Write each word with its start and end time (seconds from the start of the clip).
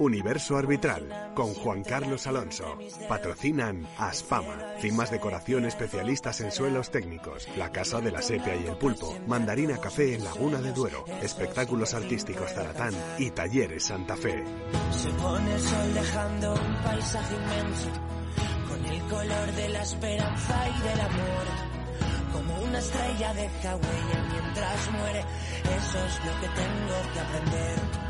Universo 0.00 0.56
Arbitral 0.56 1.32
con 1.34 1.52
Juan 1.52 1.84
Carlos 1.84 2.26
Alonso. 2.26 2.78
Patrocinan 3.06 3.86
Aspama, 3.98 4.56
Cimas 4.80 5.10
Decoración 5.10 5.66
especialistas 5.66 6.40
en 6.40 6.50
suelos 6.50 6.90
técnicos, 6.90 7.46
La 7.58 7.70
Casa 7.70 8.00
de 8.00 8.10
la 8.10 8.22
Sepia 8.22 8.56
y 8.56 8.66
el 8.66 8.78
Pulpo, 8.78 9.14
Mandarina 9.26 9.76
Café 9.76 10.14
en 10.14 10.24
Laguna 10.24 10.62
de 10.62 10.72
Duero, 10.72 11.04
Espectáculos 11.22 11.92
Artísticos 11.92 12.50
Zaratán 12.50 12.94
y 13.18 13.30
Talleres 13.30 13.84
Santa 13.84 14.16
Fe. 14.16 14.42
Se 14.90 15.10
pone 15.10 15.54
el 15.54 15.60
sol 15.60 15.94
dejando 15.94 16.54
un 16.54 16.82
paisaje 16.82 17.34
inmenso, 17.34 17.90
con 18.68 18.84
el 18.86 19.02
color 19.02 19.52
de 19.52 19.68
la 19.68 19.82
esperanza 19.82 20.68
y 20.68 20.82
del 20.88 21.00
amor. 21.00 21.70
Como 22.32 22.62
una 22.62 22.78
estrella 22.78 23.34
deja 23.34 23.76
huella 23.76 24.28
mientras 24.32 24.92
muere, 24.92 25.20
eso 25.20 25.98
es 26.06 26.24
lo 26.24 26.40
que 26.40 26.48
tengo 26.54 27.12
que 27.12 27.20
aprender. 27.20 28.09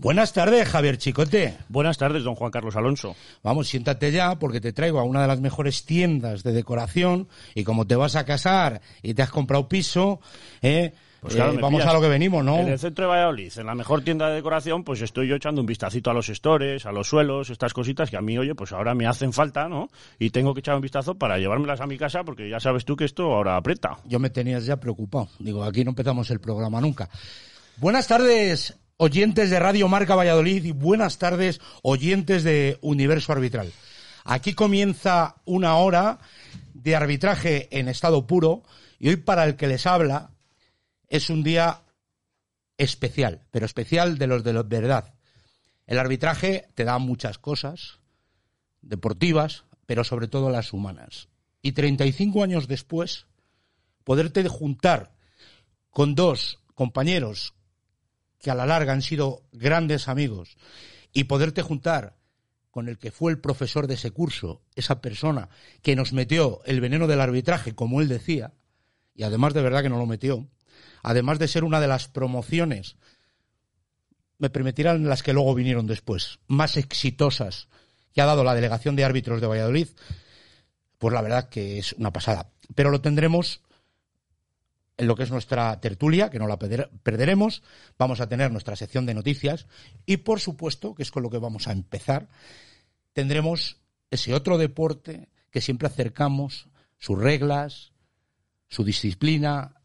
Buenas 0.00 0.32
tardes, 0.32 0.68
Javier 0.68 0.96
Chicote. 0.96 1.56
Buenas 1.68 1.98
tardes, 1.98 2.22
don 2.22 2.36
Juan 2.36 2.52
Carlos 2.52 2.76
Alonso. 2.76 3.16
Vamos, 3.42 3.66
siéntate 3.66 4.12
ya 4.12 4.38
porque 4.38 4.60
te 4.60 4.72
traigo 4.72 5.00
a 5.00 5.02
una 5.02 5.22
de 5.22 5.26
las 5.26 5.40
mejores 5.40 5.84
tiendas 5.84 6.44
de 6.44 6.52
decoración 6.52 7.26
y 7.56 7.64
como 7.64 7.84
te 7.84 7.96
vas 7.96 8.14
a 8.14 8.24
casar 8.24 8.80
y 9.02 9.14
te 9.14 9.22
has 9.22 9.30
comprado 9.30 9.68
piso, 9.68 10.20
eh, 10.62 10.94
Pues 11.18 11.34
claro, 11.34 11.54
eh, 11.54 11.58
vamos 11.60 11.84
a 11.84 11.92
lo 11.92 12.00
que 12.00 12.06
venimos, 12.06 12.44
¿no? 12.44 12.58
En 12.58 12.68
el 12.68 12.78
centro 12.78 13.06
de 13.06 13.10
Valladolid, 13.10 13.52
en 13.58 13.66
la 13.66 13.74
mejor 13.74 14.02
tienda 14.02 14.28
de 14.28 14.36
decoración, 14.36 14.84
pues 14.84 15.02
estoy 15.02 15.26
yo 15.26 15.34
echando 15.34 15.60
un 15.60 15.66
vistacito 15.66 16.12
a 16.12 16.14
los 16.14 16.28
stores, 16.28 16.86
a 16.86 16.92
los 16.92 17.08
suelos, 17.08 17.50
estas 17.50 17.74
cositas 17.74 18.08
que 18.08 18.16
a 18.16 18.20
mí, 18.20 18.38
oye, 18.38 18.54
pues 18.54 18.70
ahora 18.70 18.94
me 18.94 19.08
hacen 19.08 19.32
falta, 19.32 19.68
¿no? 19.68 19.88
Y 20.20 20.30
tengo 20.30 20.54
que 20.54 20.60
echar 20.60 20.76
un 20.76 20.80
vistazo 20.80 21.16
para 21.16 21.38
llevármelas 21.38 21.80
a 21.80 21.88
mi 21.88 21.98
casa 21.98 22.22
porque 22.22 22.48
ya 22.48 22.60
sabes 22.60 22.84
tú 22.84 22.94
que 22.94 23.04
esto 23.04 23.34
ahora 23.34 23.56
aprieta. 23.56 23.96
Yo 24.04 24.20
me 24.20 24.30
tenías 24.30 24.64
ya 24.64 24.76
preocupado. 24.76 25.28
Digo, 25.40 25.64
aquí 25.64 25.82
no 25.82 25.90
empezamos 25.90 26.30
el 26.30 26.38
programa 26.38 26.80
nunca. 26.80 27.10
Buenas 27.78 28.06
tardes, 28.06 28.78
oyentes 29.00 29.48
de 29.48 29.60
Radio 29.60 29.86
Marca 29.86 30.16
Valladolid 30.16 30.64
y 30.64 30.72
buenas 30.72 31.18
tardes, 31.18 31.60
oyentes 31.82 32.42
de 32.42 32.78
Universo 32.82 33.32
Arbitral. 33.32 33.72
Aquí 34.24 34.54
comienza 34.54 35.36
una 35.44 35.76
hora 35.76 36.18
de 36.74 36.96
arbitraje 36.96 37.68
en 37.78 37.88
estado 37.88 38.26
puro 38.26 38.64
y 38.98 39.08
hoy 39.08 39.16
para 39.16 39.44
el 39.44 39.54
que 39.54 39.68
les 39.68 39.86
habla 39.86 40.32
es 41.06 41.30
un 41.30 41.44
día 41.44 41.82
especial, 42.76 43.42
pero 43.52 43.66
especial 43.66 44.18
de 44.18 44.26
los 44.26 44.42
de 44.42 44.52
la 44.52 44.64
verdad. 44.64 45.14
El 45.86 46.00
arbitraje 46.00 46.66
te 46.74 46.84
da 46.84 46.98
muchas 46.98 47.38
cosas 47.38 48.00
deportivas, 48.82 49.64
pero 49.86 50.02
sobre 50.02 50.26
todo 50.26 50.50
las 50.50 50.72
humanas. 50.72 51.28
Y 51.62 51.72
35 51.72 52.42
años 52.42 52.66
después, 52.66 53.26
poderte 54.02 54.46
juntar 54.48 55.12
con 55.88 56.16
dos 56.16 56.58
compañeros 56.74 57.54
que 58.40 58.50
a 58.50 58.54
la 58.54 58.66
larga 58.66 58.92
han 58.92 59.02
sido 59.02 59.42
grandes 59.52 60.08
amigos 60.08 60.56
y 61.12 61.24
poderte 61.24 61.62
juntar 61.62 62.16
con 62.70 62.88
el 62.88 62.98
que 62.98 63.10
fue 63.10 63.32
el 63.32 63.40
profesor 63.40 63.86
de 63.86 63.94
ese 63.94 64.10
curso, 64.10 64.62
esa 64.76 65.00
persona 65.00 65.48
que 65.82 65.96
nos 65.96 66.12
metió 66.12 66.60
el 66.64 66.80
veneno 66.80 67.06
del 67.06 67.20
arbitraje, 67.20 67.74
como 67.74 68.00
él 68.00 68.08
decía, 68.08 68.52
y 69.14 69.24
además 69.24 69.54
de 69.54 69.62
verdad 69.62 69.82
que 69.82 69.88
no 69.88 69.98
lo 69.98 70.06
metió, 70.06 70.46
además 71.02 71.38
de 71.38 71.48
ser 71.48 71.64
una 71.64 71.80
de 71.80 71.88
las 71.88 72.08
promociones, 72.08 72.96
me 74.38 74.50
permitirán 74.50 75.08
las 75.08 75.22
que 75.22 75.32
luego 75.32 75.54
vinieron 75.54 75.86
después, 75.86 76.38
más 76.46 76.76
exitosas 76.76 77.68
que 78.12 78.20
ha 78.20 78.26
dado 78.26 78.44
la 78.44 78.54
delegación 78.54 78.94
de 78.94 79.04
árbitros 79.04 79.40
de 79.40 79.48
Valladolid, 79.48 79.88
pues 80.98 81.14
la 81.14 81.22
verdad 81.22 81.48
que 81.48 81.78
es 81.78 81.94
una 81.94 82.12
pasada. 82.12 82.50
Pero 82.74 82.90
lo 82.90 83.00
tendremos 83.00 83.62
en 84.98 85.06
lo 85.06 85.16
que 85.16 85.22
es 85.22 85.30
nuestra 85.30 85.80
tertulia, 85.80 86.28
que 86.28 86.38
no 86.38 86.46
la 86.46 86.58
perder- 86.58 86.90
perderemos. 87.02 87.62
Vamos 87.98 88.20
a 88.20 88.28
tener 88.28 88.50
nuestra 88.52 88.76
sección 88.76 89.06
de 89.06 89.14
noticias 89.14 89.66
y, 90.04 90.18
por 90.18 90.40
supuesto, 90.40 90.94
que 90.94 91.02
es 91.04 91.10
con 91.10 91.22
lo 91.22 91.30
que 91.30 91.38
vamos 91.38 91.68
a 91.68 91.72
empezar, 91.72 92.28
tendremos 93.12 93.80
ese 94.10 94.34
otro 94.34 94.58
deporte 94.58 95.28
que 95.50 95.60
siempre 95.60 95.86
acercamos, 95.88 96.68
sus 96.98 97.18
reglas, 97.18 97.92
su 98.68 98.84
disciplina 98.84 99.80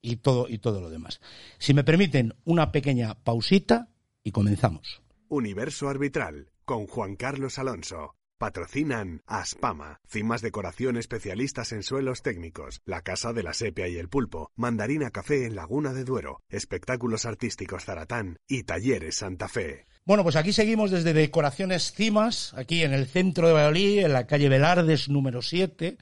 y 0.00 0.16
todo, 0.16 0.48
y 0.48 0.58
todo 0.58 0.80
lo 0.80 0.90
demás. 0.90 1.20
Si 1.58 1.74
me 1.74 1.84
permiten 1.84 2.34
una 2.44 2.70
pequeña 2.72 3.14
pausita 3.14 3.88
y 4.22 4.30
comenzamos. 4.30 5.02
Universo 5.28 5.88
Arbitral 5.88 6.50
con 6.64 6.86
Juan 6.86 7.16
Carlos 7.16 7.58
Alonso. 7.58 8.14
Patrocinan 8.38 9.22
Aspama, 9.26 10.00
Cimas 10.06 10.42
Decoración 10.42 10.98
especialistas 10.98 11.72
en 11.72 11.82
suelos 11.82 12.20
técnicos, 12.20 12.82
La 12.84 13.00
Casa 13.00 13.32
de 13.32 13.42
la 13.42 13.54
Sepia 13.54 13.88
y 13.88 13.96
el 13.96 14.10
Pulpo, 14.10 14.52
Mandarina 14.56 15.10
Café 15.10 15.46
en 15.46 15.56
Laguna 15.56 15.94
de 15.94 16.04
Duero, 16.04 16.42
Espectáculos 16.50 17.24
Artísticos 17.24 17.86
Zaratán 17.86 18.38
y 18.46 18.64
Talleres 18.64 19.16
Santa 19.16 19.48
Fe. 19.48 19.86
Bueno, 20.04 20.22
pues 20.22 20.36
aquí 20.36 20.52
seguimos 20.52 20.90
desde 20.90 21.14
Decoraciones 21.14 21.92
Cimas, 21.92 22.52
aquí 22.54 22.82
en 22.82 22.92
el 22.92 23.06
centro 23.06 23.48
de 23.48 23.54
Valladolid, 23.54 24.04
en 24.04 24.12
la 24.12 24.26
calle 24.26 24.50
Velardes 24.50 25.08
número 25.08 25.40
7, 25.40 25.96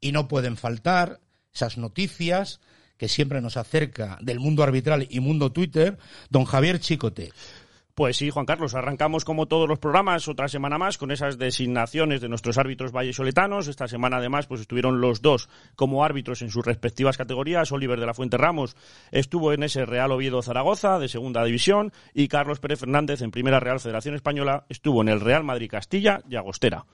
y 0.00 0.12
no 0.12 0.28
pueden 0.28 0.56
faltar 0.56 1.20
esas 1.52 1.78
noticias 1.78 2.60
que 2.96 3.08
siempre 3.08 3.40
nos 3.40 3.56
acerca 3.56 4.18
del 4.22 4.38
mundo 4.38 4.62
arbitral 4.62 5.08
y 5.10 5.18
mundo 5.18 5.50
Twitter, 5.50 5.98
don 6.30 6.44
Javier 6.44 6.78
Chicote. 6.78 7.32
Pues 7.96 8.18
sí, 8.18 8.28
Juan 8.28 8.44
Carlos, 8.44 8.74
arrancamos 8.74 9.24
como 9.24 9.46
todos 9.46 9.66
los 9.66 9.78
programas 9.78 10.28
otra 10.28 10.48
semana 10.48 10.76
más 10.76 10.98
con 10.98 11.10
esas 11.10 11.38
designaciones 11.38 12.20
de 12.20 12.28
nuestros 12.28 12.58
árbitros 12.58 12.92
vallesoletanos. 12.92 13.68
Esta 13.68 13.88
semana 13.88 14.18
además 14.18 14.46
pues 14.46 14.60
estuvieron 14.60 15.00
los 15.00 15.22
dos 15.22 15.48
como 15.76 16.04
árbitros 16.04 16.42
en 16.42 16.50
sus 16.50 16.66
respectivas 16.66 17.16
categorías. 17.16 17.72
Oliver 17.72 17.98
de 17.98 18.04
la 18.04 18.12
Fuente 18.12 18.36
Ramos 18.36 18.76
estuvo 19.12 19.54
en 19.54 19.62
ese 19.62 19.86
Real 19.86 20.12
Oviedo 20.12 20.42
Zaragoza 20.42 20.98
de 20.98 21.08
segunda 21.08 21.42
división 21.42 21.90
y 22.12 22.28
Carlos 22.28 22.60
Pérez 22.60 22.80
Fernández 22.80 23.22
en 23.22 23.30
Primera 23.30 23.60
Real 23.60 23.80
Federación 23.80 24.14
Española 24.14 24.66
estuvo 24.68 25.00
en 25.00 25.08
el 25.08 25.22
Real 25.22 25.42
Madrid 25.42 25.70
Castilla 25.70 26.20
y 26.28 26.36
Agostera. 26.36 26.84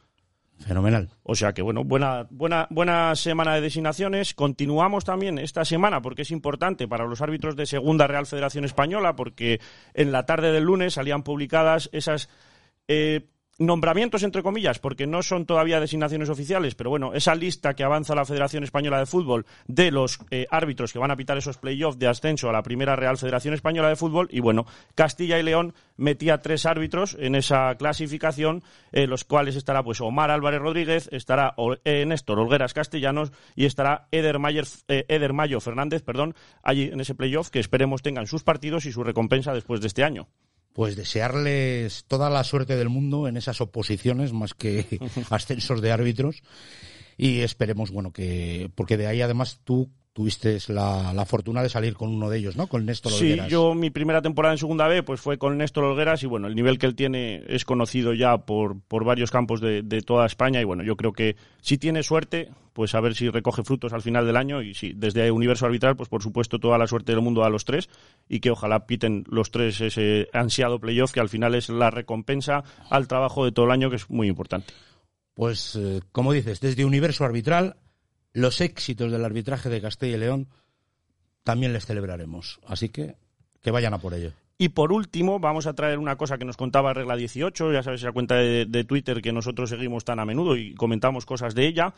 Fenomenal. 0.58 1.10
O 1.24 1.34
sea 1.34 1.52
que 1.52 1.62
bueno, 1.62 1.82
buena, 1.82 2.26
buena, 2.30 2.68
buena 2.70 3.16
semana 3.16 3.54
de 3.54 3.60
designaciones. 3.60 4.34
Continuamos 4.34 5.04
también 5.04 5.38
esta 5.38 5.64
semana 5.64 6.00
porque 6.02 6.22
es 6.22 6.30
importante 6.30 6.86
para 6.86 7.04
los 7.04 7.20
árbitros 7.20 7.56
de 7.56 7.66
Segunda 7.66 8.06
Real 8.06 8.26
Federación 8.26 8.64
Española 8.64 9.16
porque 9.16 9.60
en 9.94 10.12
la 10.12 10.24
tarde 10.24 10.52
del 10.52 10.64
lunes 10.64 10.94
salían 10.94 11.24
publicadas 11.24 11.90
esas 11.92 12.28
eh, 12.86 13.28
nombramientos 13.58 14.22
entre 14.22 14.42
comillas, 14.42 14.78
porque 14.78 15.06
no 15.06 15.22
son 15.22 15.46
todavía 15.46 15.80
designaciones 15.80 16.28
oficiales, 16.28 16.74
pero 16.74 16.90
bueno, 16.90 17.14
esa 17.14 17.34
lista 17.34 17.74
que 17.74 17.84
avanza 17.84 18.14
la 18.14 18.24
Federación 18.24 18.64
Española 18.64 18.98
de 18.98 19.06
Fútbol 19.06 19.46
de 19.66 19.90
los 19.90 20.18
eh, 20.30 20.46
árbitros 20.50 20.92
que 20.92 20.98
van 20.98 21.10
a 21.10 21.16
pitar 21.16 21.38
esos 21.38 21.58
playoffs 21.58 21.98
de 21.98 22.08
ascenso 22.08 22.48
a 22.48 22.52
la 22.52 22.62
primera 22.62 22.96
Real 22.96 23.18
Federación 23.18 23.54
Española 23.54 23.88
de 23.88 23.96
Fútbol, 23.96 24.28
y 24.30 24.40
bueno, 24.40 24.66
Castilla 24.94 25.38
y 25.38 25.42
León 25.42 25.74
metía 25.96 26.42
tres 26.42 26.66
árbitros 26.66 27.16
en 27.18 27.34
esa 27.34 27.74
clasificación, 27.76 28.62
eh, 28.90 29.06
los 29.06 29.24
cuales 29.24 29.56
estará 29.56 29.82
pues 29.82 30.00
Omar 30.00 30.30
Álvarez 30.30 30.60
Rodríguez, 30.60 31.08
estará 31.12 31.54
eh, 31.84 32.04
Néstor 32.06 32.38
Olgueras 32.38 32.74
Castellanos 32.74 33.32
y 33.54 33.66
estará 33.66 34.08
eh, 34.10 35.04
Eder 35.08 35.32
Mayo 35.32 35.60
Fernández, 35.60 36.02
perdón, 36.02 36.34
allí 36.62 36.84
en 36.92 37.00
ese 37.00 37.14
playoff 37.14 37.50
que 37.50 37.60
esperemos 37.60 38.02
tengan 38.02 38.26
sus 38.26 38.42
partidos 38.42 38.86
y 38.86 38.92
su 38.92 39.04
recompensa 39.04 39.52
después 39.54 39.80
de 39.80 39.86
este 39.86 40.04
año. 40.04 40.28
Pues 40.72 40.96
desearles 40.96 42.04
toda 42.06 42.30
la 42.30 42.44
suerte 42.44 42.76
del 42.76 42.88
mundo 42.88 43.28
en 43.28 43.36
esas 43.36 43.60
oposiciones, 43.60 44.32
más 44.32 44.54
que 44.54 44.98
ascensos 45.30 45.80
de 45.82 45.92
árbitros. 45.92 46.42
Y 47.16 47.40
esperemos, 47.40 47.90
bueno, 47.90 48.12
que. 48.12 48.70
Porque 48.74 48.96
de 48.96 49.06
ahí 49.06 49.20
además 49.20 49.60
tú 49.64 49.90
tuviste 50.12 50.58
la, 50.68 51.12
la 51.14 51.24
fortuna 51.24 51.62
de 51.62 51.68
salir 51.70 51.94
con 51.94 52.10
uno 52.10 52.28
de 52.28 52.38
ellos, 52.38 52.56
¿no? 52.56 52.66
Con 52.66 52.84
Néstor 52.84 53.12
Sí, 53.12 53.24
Olgueras. 53.32 53.48
yo 53.50 53.74
mi 53.74 53.90
primera 53.90 54.20
temporada 54.20 54.52
en 54.54 54.58
segunda 54.58 54.86
B 54.86 55.02
pues 55.02 55.20
fue 55.20 55.38
con 55.38 55.56
Néstor 55.56 55.84
Olgueras 55.84 56.22
y 56.22 56.26
bueno, 56.26 56.48
el 56.48 56.54
nivel 56.54 56.78
que 56.78 56.86
él 56.86 56.94
tiene 56.94 57.42
es 57.48 57.64
conocido 57.64 58.12
ya 58.12 58.38
por, 58.38 58.80
por 58.82 59.04
varios 59.04 59.30
campos 59.30 59.60
de, 59.60 59.82
de 59.82 60.02
toda 60.02 60.26
España 60.26 60.60
y 60.60 60.64
bueno, 60.64 60.82
yo 60.82 60.96
creo 60.96 61.12
que 61.12 61.36
si 61.62 61.78
tiene 61.78 62.02
suerte, 62.02 62.50
pues 62.74 62.94
a 62.94 63.00
ver 63.00 63.14
si 63.14 63.30
recoge 63.30 63.62
frutos 63.64 63.92
al 63.94 64.02
final 64.02 64.26
del 64.26 64.36
año 64.36 64.60
y 64.60 64.74
sí, 64.74 64.92
desde 64.94 65.30
Universo 65.30 65.64
Arbitral, 65.66 65.96
pues 65.96 66.10
por 66.10 66.22
supuesto 66.22 66.58
toda 66.58 66.76
la 66.76 66.86
suerte 66.86 67.12
del 67.12 67.22
mundo 67.22 67.44
a 67.44 67.48
los 67.50 67.64
tres 67.64 67.88
y 68.28 68.40
que 68.40 68.50
ojalá 68.50 68.86
piten 68.86 69.24
los 69.30 69.50
tres 69.50 69.80
ese 69.80 70.28
ansiado 70.34 70.78
playoff 70.78 71.12
que 71.12 71.20
al 71.20 71.28
final 71.30 71.54
es 71.54 71.70
la 71.70 71.90
recompensa 71.90 72.64
al 72.90 73.08
trabajo 73.08 73.44
de 73.46 73.52
todo 73.52 73.64
el 73.66 73.72
año 73.72 73.88
que 73.88 73.96
es 73.96 74.10
muy 74.10 74.28
importante. 74.28 74.74
Pues, 75.34 75.76
eh, 75.76 76.00
como 76.12 76.32
dices, 76.34 76.60
desde 76.60 76.84
Universo 76.84 77.24
Arbitral, 77.24 77.76
los 78.32 78.60
éxitos 78.60 79.10
del 79.12 79.24
arbitraje 79.24 79.68
de 79.68 79.80
Castilla 79.80 80.16
y 80.16 80.20
León 80.20 80.48
también 81.44 81.72
les 81.72 81.86
celebraremos. 81.86 82.60
Así 82.66 82.88
que 82.88 83.16
que 83.62 83.70
vayan 83.70 83.94
a 83.94 83.98
por 83.98 84.14
ello. 84.14 84.32
Y 84.58 84.68
por 84.68 84.92
último, 84.92 85.40
vamos 85.40 85.66
a 85.66 85.74
traer 85.74 85.98
una 85.98 86.16
cosa 86.16 86.38
que 86.38 86.44
nos 86.44 86.56
contaba 86.56 86.92
Regla 86.92 87.16
18, 87.16 87.72
ya 87.72 87.82
sabes, 87.82 88.02
esa 88.02 88.12
cuenta 88.12 88.36
de, 88.36 88.84
Twitter 88.84 89.20
que 89.22 89.32
nosotros 89.32 89.70
seguimos 89.70 90.04
tan 90.04 90.20
a 90.20 90.24
menudo 90.24 90.56
y 90.56 90.74
comentamos 90.74 91.26
cosas 91.26 91.54
de 91.54 91.66
ella. 91.66 91.94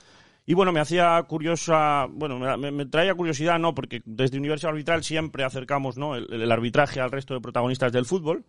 Y 0.46 0.54
bueno, 0.54 0.72
me 0.72 0.80
hacía 0.80 1.22
curiosa, 1.26 2.06
bueno, 2.10 2.38
me, 2.58 2.86
traía 2.86 3.14
curiosidad, 3.14 3.58
¿no? 3.58 3.74
Porque 3.74 4.02
desde 4.04 4.38
Universo 4.38 4.68
Arbitral 4.68 5.02
siempre 5.02 5.42
acercamos, 5.42 5.96
¿no? 5.96 6.16
El 6.16 6.52
arbitraje 6.52 7.00
al 7.00 7.10
resto 7.10 7.34
de 7.34 7.40
protagonistas 7.40 7.92
del 7.92 8.04
fútbol. 8.04 8.44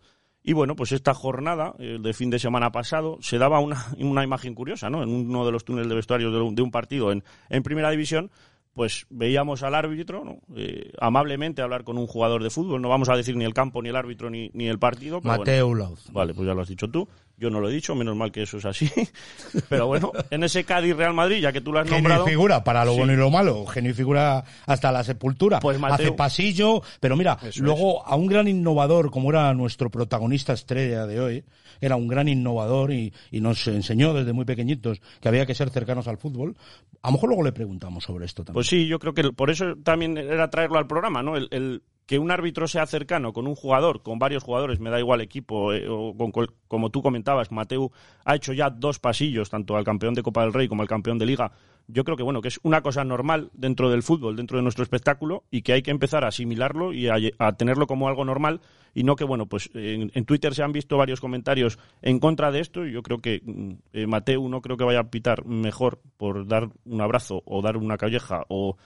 Y 0.48 0.52
bueno, 0.52 0.76
pues 0.76 0.92
esta 0.92 1.12
jornada 1.12 1.74
eh, 1.80 1.98
de 2.00 2.14
fin 2.14 2.30
de 2.30 2.38
semana 2.38 2.70
pasado 2.70 3.18
se 3.20 3.36
daba 3.36 3.58
una, 3.58 3.84
una 3.98 4.22
imagen 4.22 4.54
curiosa, 4.54 4.88
¿no? 4.88 5.02
En 5.02 5.08
uno 5.10 5.44
de 5.44 5.50
los 5.50 5.64
túneles 5.64 5.88
de 5.88 5.96
vestuarios 5.96 6.32
de 6.32 6.40
un, 6.40 6.54
de 6.54 6.62
un 6.62 6.70
partido 6.70 7.10
en, 7.10 7.24
en 7.50 7.64
Primera 7.64 7.90
División, 7.90 8.30
pues 8.72 9.06
veíamos 9.10 9.64
al 9.64 9.74
árbitro 9.74 10.22
¿no? 10.22 10.38
Eh, 10.54 10.92
amablemente 11.00 11.62
hablar 11.62 11.82
con 11.82 11.98
un 11.98 12.06
jugador 12.06 12.44
de 12.44 12.50
fútbol. 12.50 12.80
No 12.80 12.88
vamos 12.88 13.08
a 13.08 13.16
decir 13.16 13.34
ni 13.34 13.44
el 13.44 13.54
campo, 13.54 13.82
ni 13.82 13.88
el 13.88 13.96
árbitro, 13.96 14.30
ni, 14.30 14.50
ni 14.54 14.68
el 14.68 14.78
partido. 14.78 15.20
pero 15.20 15.30
bueno. 15.30 15.40
Mateo 15.40 15.74
Lauz. 15.74 16.12
Vale, 16.12 16.32
pues 16.32 16.46
ya 16.46 16.54
lo 16.54 16.60
has 16.60 16.68
dicho 16.68 16.86
tú. 16.88 17.08
Yo 17.38 17.50
no 17.50 17.60
lo 17.60 17.68
he 17.68 17.72
dicho, 17.72 17.94
menos 17.94 18.16
mal 18.16 18.32
que 18.32 18.42
eso 18.44 18.56
es 18.56 18.64
así. 18.64 18.90
Pero 19.68 19.86
bueno, 19.86 20.10
en 20.30 20.42
ese 20.44 20.64
Cádiz-Real 20.64 21.12
Madrid, 21.12 21.40
ya 21.42 21.52
que 21.52 21.60
tú 21.60 21.70
lo 21.72 21.80
has 21.80 21.84
Genio 21.86 22.00
nombrado... 22.00 22.26
y 22.26 22.30
figura 22.30 22.64
para 22.64 22.84
lo 22.84 22.92
Sí. 22.92 22.98
bueno 22.98 23.12
y 23.12 23.16
lo 23.16 23.30
malo. 23.30 23.66
Genio 23.66 23.90
y 23.90 23.94
figura 23.94 24.42
hasta 24.66 24.90
la 24.90 25.04
sepultura. 25.04 25.60
Pues, 25.60 25.78
Mateo- 25.78 25.94
Hace 26.06 26.12
pasillo, 26.12 26.82
pero 26.98 27.14
mira, 27.16 27.36
Eso 27.42 27.62
luego 27.62 28.06
a 28.06 28.16
un 28.16 28.26
gran 28.26 28.48
innovador 28.48 29.10
como 29.10 29.30
era 29.30 29.52
nuestro 29.52 29.90
protagonista 29.90 30.54
estrella 30.54 31.06
de 31.06 31.20
hoy, 31.20 31.44
era 31.80 31.96
un 31.96 32.08
gran 32.08 32.26
innovador 32.26 32.90
y, 32.92 33.12
y 33.30 33.40
nos 33.42 33.66
enseñó 33.68 34.14
desde 34.14 34.32
muy 34.32 34.46
pequeñitos 34.46 35.02
que 35.20 35.28
había 35.28 35.44
que 35.44 35.54
ser 35.54 35.68
cercanos 35.68 36.08
al 36.08 36.16
fútbol. 36.16 36.56
A 37.02 37.08
lo 37.08 37.12
mejor 37.12 37.28
luego 37.28 37.42
le 37.44 37.52
preguntamos 37.52 38.04
sobre 38.04 38.24
esto 38.24 38.44
también. 38.44 38.54
Pues 38.54 38.66
sí, 38.68 38.86
yo 38.86 38.98
creo 38.98 39.12
que 39.12 39.24
por 39.32 39.50
eso 39.50 39.74
también 39.84 40.16
era 40.16 40.48
traerlo 40.48 40.78
al 40.78 40.86
programa, 40.86 41.22
¿no? 41.22 41.36
El, 41.36 41.48
el 41.50 41.82
que 42.06 42.20
un 42.20 42.30
árbitro 42.30 42.68
sea 42.68 42.86
cercano 42.86 43.32
con 43.32 43.48
un 43.48 43.56
jugador, 43.56 44.02
con 44.02 44.18
varios 44.18 44.44
jugadores, 44.44 44.78
me 44.78 44.90
da 44.90 45.00
igual 45.00 45.20
equipo, 45.20 45.72
eh, 45.72 45.88
o 45.88 46.14
con 46.16 46.46
como 46.68 46.90
tú 46.90 47.02
comentabas, 47.02 47.50
Mateu 47.50 47.90
ha 48.24 48.36
hecho 48.36 48.52
ya 48.52 48.70
dos 48.70 48.98
pasillos, 48.98 49.50
tanto 49.50 49.76
al 49.76 49.84
campeón 49.84 50.14
de 50.14 50.22
Copa 50.22 50.42
del 50.42 50.52
Rey 50.52 50.68
como 50.68 50.82
al 50.82 50.88
campeón 50.88 51.18
de 51.18 51.26
Liga. 51.26 51.52
Yo 51.88 52.04
creo 52.04 52.16
que 52.16 52.22
bueno, 52.22 52.42
que 52.42 52.48
es 52.48 52.60
una 52.62 52.80
cosa 52.80 53.04
normal 53.04 53.50
dentro 53.52 53.90
del 53.90 54.02
fútbol, 54.02 54.36
dentro 54.36 54.56
de 54.56 54.62
nuestro 54.62 54.82
espectáculo, 54.82 55.44
y 55.50 55.62
que 55.62 55.72
hay 55.72 55.82
que 55.82 55.90
empezar 55.90 56.24
a 56.24 56.28
asimilarlo 56.28 56.92
y 56.92 57.08
a, 57.08 57.52
tenerlo 57.52 57.86
como 57.86 58.08
algo 58.08 58.24
normal, 58.24 58.60
y 58.94 59.02
no 59.02 59.16
que 59.16 59.24
bueno, 59.24 59.46
pues 59.46 59.70
en, 59.74 60.10
en 60.14 60.24
Twitter 60.24 60.54
se 60.54 60.62
han 60.62 60.72
visto 60.72 60.96
varios 60.96 61.20
comentarios 61.20 61.78
en 62.02 62.20
contra 62.20 62.52
de 62.52 62.60
esto, 62.60 62.86
y 62.86 62.92
yo 62.92 63.02
creo 63.02 63.18
que 63.18 63.40
mm, 63.44 63.72
eh, 63.92 64.06
Mateu 64.06 64.48
no 64.48 64.60
creo 64.60 64.76
que 64.76 64.84
vaya 64.84 65.00
a 65.00 65.10
pitar 65.10 65.44
mejor 65.44 66.00
por 66.16 66.46
dar 66.46 66.68
un 66.84 67.00
abrazo 67.00 67.42
o 67.46 67.62
dar 67.62 67.76
una 67.76 67.96
calleja 67.96 68.44
o 68.48 68.76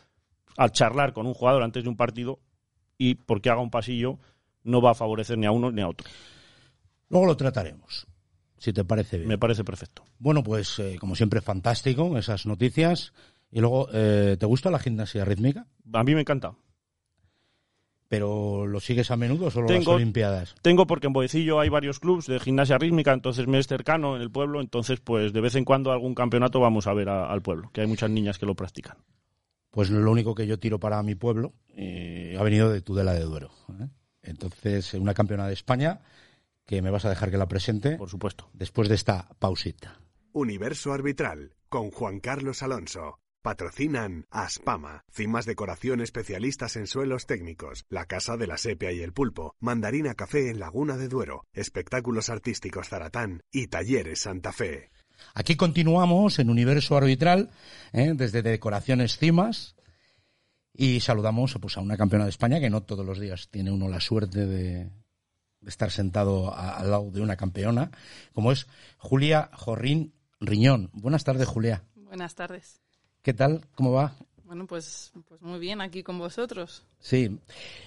al 0.56 0.72
charlar 0.72 1.12
con 1.12 1.26
un 1.26 1.34
jugador 1.34 1.62
antes 1.62 1.84
de 1.84 1.88
un 1.88 1.96
partido 1.96 2.40
y 3.00 3.14
porque 3.14 3.48
haga 3.48 3.62
un 3.62 3.70
pasillo 3.70 4.18
no 4.62 4.82
va 4.82 4.90
a 4.90 4.94
favorecer 4.94 5.38
ni 5.38 5.46
a 5.46 5.50
uno 5.52 5.72
ni 5.72 5.80
a 5.80 5.88
otro. 5.88 6.06
Luego 7.08 7.26
lo 7.26 7.36
trataremos, 7.36 8.06
si 8.58 8.74
te 8.74 8.84
parece 8.84 9.16
bien. 9.16 9.28
Me 9.28 9.38
parece 9.38 9.64
perfecto. 9.64 10.04
Bueno, 10.18 10.42
pues 10.44 10.78
eh, 10.78 10.96
como 11.00 11.16
siempre, 11.16 11.40
fantástico 11.40 12.18
esas 12.18 12.44
noticias. 12.44 13.14
Y 13.50 13.60
luego, 13.60 13.88
eh, 13.92 14.36
¿te 14.38 14.44
gusta 14.46 14.70
la 14.70 14.78
gimnasia 14.78 15.24
rítmica? 15.24 15.66
A 15.94 16.04
mí 16.04 16.14
me 16.14 16.20
encanta. 16.20 16.54
¿Pero 18.08 18.66
lo 18.66 18.80
sigues 18.80 19.10
a 19.12 19.16
menudo 19.16 19.46
o 19.46 19.50
solo 19.50 19.66
Tengo- 19.68 19.92
las 19.92 19.96
Olimpiadas? 19.96 20.54
Tengo 20.62 20.86
porque 20.86 21.06
en 21.06 21.12
Boecillo 21.12 21.60
hay 21.60 21.68
varios 21.68 22.00
clubs 22.00 22.26
de 22.26 22.40
gimnasia 22.40 22.76
rítmica, 22.76 23.12
entonces 23.12 23.46
me 23.46 23.58
es 23.58 23.66
cercano 23.68 24.16
en 24.16 24.22
el 24.22 24.30
pueblo, 24.30 24.60
entonces 24.60 25.00
pues 25.00 25.32
de 25.32 25.40
vez 25.40 25.54
en 25.54 25.64
cuando 25.64 25.92
algún 25.92 26.14
campeonato 26.14 26.58
vamos 26.60 26.86
a 26.88 26.92
ver 26.92 27.08
a- 27.08 27.30
al 27.32 27.40
pueblo, 27.40 27.70
que 27.72 27.80
hay 27.82 27.86
muchas 27.86 28.10
niñas 28.10 28.38
que 28.38 28.46
lo 28.46 28.54
practican. 28.56 28.98
Pues 29.70 29.90
lo 29.90 30.10
único 30.10 30.34
que 30.34 30.48
yo 30.48 30.58
tiro 30.58 30.80
para 30.80 31.00
mi 31.04 31.14
pueblo 31.14 31.52
eh, 31.76 32.09
ha 32.40 32.44
venido 32.44 32.70
de 32.70 32.80
Tudela 32.80 33.12
de 33.12 33.20
Duero. 33.20 33.50
¿eh? 33.80 33.88
Entonces, 34.22 34.94
una 34.94 35.12
campeona 35.12 35.46
de 35.46 35.52
España 35.52 36.00
que 36.64 36.80
me 36.80 36.90
vas 36.90 37.04
a 37.04 37.10
dejar 37.10 37.30
que 37.30 37.36
la 37.36 37.48
presente 37.48 37.96
Por 37.96 38.08
supuesto. 38.08 38.48
después 38.54 38.88
de 38.88 38.94
esta 38.94 39.28
pausita. 39.38 40.00
Universo 40.32 40.94
Arbitral 40.94 41.52
con 41.68 41.90
Juan 41.90 42.18
Carlos 42.20 42.62
Alonso. 42.62 43.18
Patrocinan 43.42 44.26
Aspama, 44.30 45.04
Cimas 45.10 45.46
Decoración 45.46 46.00
especialistas 46.00 46.76
en 46.76 46.86
suelos 46.86 47.26
técnicos, 47.26 47.84
La 47.88 48.04
Casa 48.06 48.36
de 48.36 48.46
la 48.46 48.58
Sepia 48.58 48.92
y 48.92 49.00
el 49.00 49.12
Pulpo, 49.12 49.54
Mandarina 49.60 50.14
Café 50.14 50.50
en 50.50 50.60
Laguna 50.60 50.96
de 50.96 51.08
Duero, 51.08 51.46
Espectáculos 51.54 52.28
Artísticos 52.28 52.88
Zaratán 52.88 53.42
y 53.50 53.68
Talleres 53.68 54.20
Santa 54.20 54.52
Fe. 54.52 54.90
Aquí 55.34 55.56
continuamos 55.56 56.38
en 56.38 56.50
Universo 56.50 56.96
Arbitral, 56.96 57.50
¿eh? 57.92 58.12
desde 58.14 58.42
Decoraciones 58.42 59.16
Cimas, 59.16 59.74
y 60.74 61.00
saludamos 61.00 61.56
pues, 61.60 61.76
a 61.76 61.80
una 61.80 61.96
campeona 61.96 62.24
de 62.24 62.30
España 62.30 62.60
que 62.60 62.70
no 62.70 62.82
todos 62.82 63.04
los 63.04 63.18
días 63.18 63.48
tiene 63.50 63.70
uno 63.70 63.88
la 63.88 64.00
suerte 64.00 64.46
de, 64.46 64.84
de 65.60 65.68
estar 65.68 65.90
sentado 65.90 66.52
a- 66.54 66.76
al 66.78 66.90
lado 66.90 67.10
de 67.10 67.20
una 67.20 67.36
campeona, 67.36 67.90
como 68.32 68.52
es 68.52 68.66
Julia 68.98 69.50
Jorrín 69.54 70.12
Riñón. 70.40 70.90
Buenas 70.92 71.24
tardes, 71.24 71.46
Julia. 71.48 71.82
Buenas 71.94 72.34
tardes. 72.34 72.80
¿Qué 73.22 73.34
tal? 73.34 73.66
¿Cómo 73.74 73.92
va? 73.92 74.14
Bueno, 74.44 74.66
pues, 74.66 75.12
pues 75.28 75.40
muy 75.42 75.60
bien 75.60 75.80
aquí 75.80 76.02
con 76.02 76.18
vosotros. 76.18 76.84
Sí, 76.98 77.38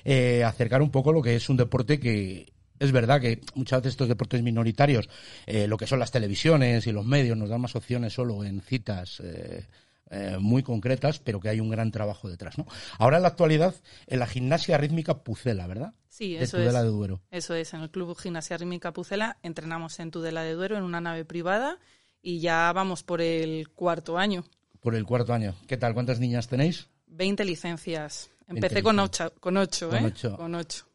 eh, 0.06 0.44
acercar 0.44 0.82
un 0.82 0.92
poco 0.92 1.12
lo 1.12 1.22
que 1.22 1.36
es 1.36 1.50
un 1.50 1.58
deporte 1.58 2.00
que 2.00 2.54
es 2.80 2.92
verdad 2.92 3.20
que 3.20 3.42
muchas 3.56 3.80
veces 3.82 3.94
estos 3.94 4.08
deportes 4.08 4.42
minoritarios, 4.44 5.10
eh, 5.46 5.68
lo 5.68 5.78
que 5.78 5.88
son 5.88 6.00
las 6.00 6.12
televisiones 6.12 6.86
y 6.88 6.92
los 6.92 7.06
medios, 7.06 7.38
nos 7.38 7.50
dan 7.50 7.62
más 7.62 7.76
opciones 7.76 8.14
solo 8.14 8.44
en 8.44 8.62
citas 8.62 9.20
eh, 9.24 9.66
eh, 10.14 10.38
muy 10.40 10.64
concretas, 10.64 11.20
pero 11.20 11.40
que 11.40 11.50
hay 11.50 11.60
un 11.60 11.70
gran 11.70 11.92
trabajo 11.92 12.30
detrás. 12.30 12.58
¿no? 12.58 12.66
Ahora 13.00 13.18
en 13.18 13.24
la 13.24 13.30
actualidad, 13.30 13.74
en 14.08 14.20
la 14.20 14.28
gimnasia 14.28 14.78
rítmica 14.78 15.24
Pucela, 15.24 15.68
¿verdad? 15.68 15.94
Sí, 16.10 16.36
de 16.36 16.44
eso 16.44 16.58
Tudela 16.58 16.80
es. 16.80 16.86
de 16.86 16.92
Duero. 16.92 17.22
Eso 17.32 17.56
es, 17.56 17.74
en 17.74 17.82
el 17.82 17.90
Club 17.90 18.16
Gimnasia 18.16 18.56
Rítmica 18.58 18.94
Pucela 18.94 19.38
entrenamos 19.42 20.00
en 20.00 20.12
Tudela 20.12 20.44
de 20.44 20.54
Duero 20.54 20.78
en 20.78 20.84
una 20.84 21.02
nave 21.02 21.26
privada 21.26 21.80
y 22.22 22.40
ya 22.40 22.72
vamos 22.72 23.02
por 23.02 23.20
el 23.20 23.70
cuarto 23.70 24.20
año. 24.20 24.44
Por 24.80 24.94
el 24.94 25.06
cuarto 25.06 25.34
año. 25.34 25.56
¿Qué 25.68 25.76
tal? 25.76 25.96
¿Cuántas 25.96 26.20
niñas 26.20 26.48
tenéis? 26.48 26.88
20 27.08 27.44
licencias. 27.46 28.30
20 28.48 28.68
Empecé 28.68 28.84
con 28.84 29.00
ocho, 29.00 29.34
con 29.40 29.58
ocho, 29.58 29.90
Con 29.90 30.00
¿eh? 30.06 30.06
ocho. 30.06 30.38
Con 30.38 30.54
ocho. 30.56 30.86